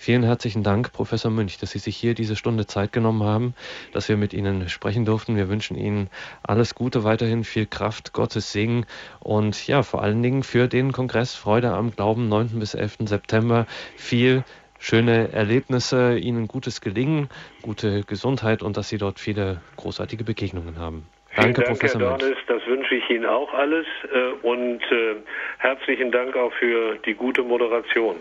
Vielen 0.00 0.22
herzlichen 0.22 0.62
Dank, 0.62 0.92
Professor 0.92 1.28
Münch, 1.28 1.58
dass 1.58 1.72
Sie 1.72 1.80
sich 1.80 1.96
hier 1.96 2.14
diese 2.14 2.36
Stunde 2.36 2.66
Zeit 2.66 2.92
genommen 2.92 3.24
haben, 3.24 3.54
dass 3.92 4.08
wir 4.08 4.16
mit 4.16 4.32
Ihnen 4.32 4.68
sprechen 4.68 5.04
durften. 5.04 5.34
Wir 5.34 5.48
wünschen 5.48 5.76
Ihnen 5.76 6.08
alles 6.44 6.76
Gute 6.76 7.02
weiterhin, 7.02 7.42
viel 7.42 7.66
Kraft, 7.66 8.12
Gottes 8.12 8.52
Segen 8.52 8.86
und 9.18 9.66
ja, 9.66 9.82
vor 9.82 10.00
allen 10.00 10.22
Dingen 10.22 10.44
für 10.44 10.68
den 10.68 10.92
Kongress 10.92 11.34
Freude 11.34 11.72
am 11.72 11.90
Glauben 11.90 12.28
9. 12.28 12.60
bis 12.60 12.74
11. 12.74 12.98
September 13.06 13.66
viel 13.96 14.44
schöne 14.78 15.32
Erlebnisse, 15.32 16.16
Ihnen 16.16 16.46
gutes 16.46 16.80
Gelingen, 16.80 17.28
gute 17.62 18.04
Gesundheit 18.04 18.62
und 18.62 18.76
dass 18.76 18.88
Sie 18.88 18.98
dort 18.98 19.18
viele 19.18 19.60
großartige 19.76 20.22
Begegnungen 20.22 20.78
haben. 20.78 21.08
Danke, 21.34 21.62
Dank, 21.62 21.70
Professor 21.70 22.00
Herr 22.00 22.18
Dornis, 22.18 22.38
das 22.46 22.64
wünsche 22.68 22.94
ich 22.94 23.10
Ihnen 23.10 23.26
auch 23.26 23.52
alles 23.52 23.86
äh, 24.14 24.46
und 24.46 24.80
äh, 24.92 25.16
herzlichen 25.58 26.12
Dank 26.12 26.36
auch 26.36 26.52
für 26.52 26.98
die 27.04 27.14
gute 27.14 27.42
Moderation. 27.42 28.14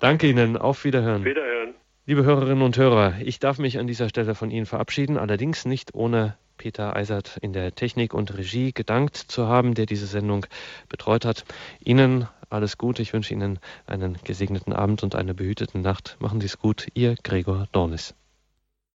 Danke 0.00 0.28
Ihnen. 0.28 0.56
Auf 0.56 0.84
Wiederhören. 0.84 1.24
Wiederhören. 1.24 1.74
Liebe 2.06 2.24
Hörerinnen 2.24 2.62
und 2.62 2.76
Hörer, 2.76 3.14
ich 3.20 3.38
darf 3.38 3.58
mich 3.58 3.78
an 3.78 3.86
dieser 3.86 4.08
Stelle 4.08 4.34
von 4.34 4.50
Ihnen 4.50 4.64
verabschieden, 4.64 5.18
allerdings 5.18 5.66
nicht 5.66 5.92
ohne 5.94 6.38
Peter 6.56 6.96
Eisert 6.96 7.36
in 7.42 7.52
der 7.52 7.74
Technik 7.74 8.14
und 8.14 8.36
Regie 8.36 8.72
gedankt 8.72 9.16
zu 9.16 9.46
haben, 9.46 9.74
der 9.74 9.86
diese 9.86 10.06
Sendung 10.06 10.46
betreut 10.88 11.24
hat. 11.24 11.44
Ihnen 11.80 12.28
alles 12.48 12.78
Gute. 12.78 13.02
Ich 13.02 13.12
wünsche 13.12 13.34
Ihnen 13.34 13.58
einen 13.86 14.16
gesegneten 14.24 14.72
Abend 14.72 15.02
und 15.02 15.16
eine 15.16 15.34
behütete 15.34 15.78
Nacht. 15.78 16.16
Machen 16.20 16.40
Sie 16.40 16.46
es 16.46 16.58
gut. 16.58 16.86
Ihr 16.94 17.16
Gregor 17.22 17.66
Dornis. 17.72 18.14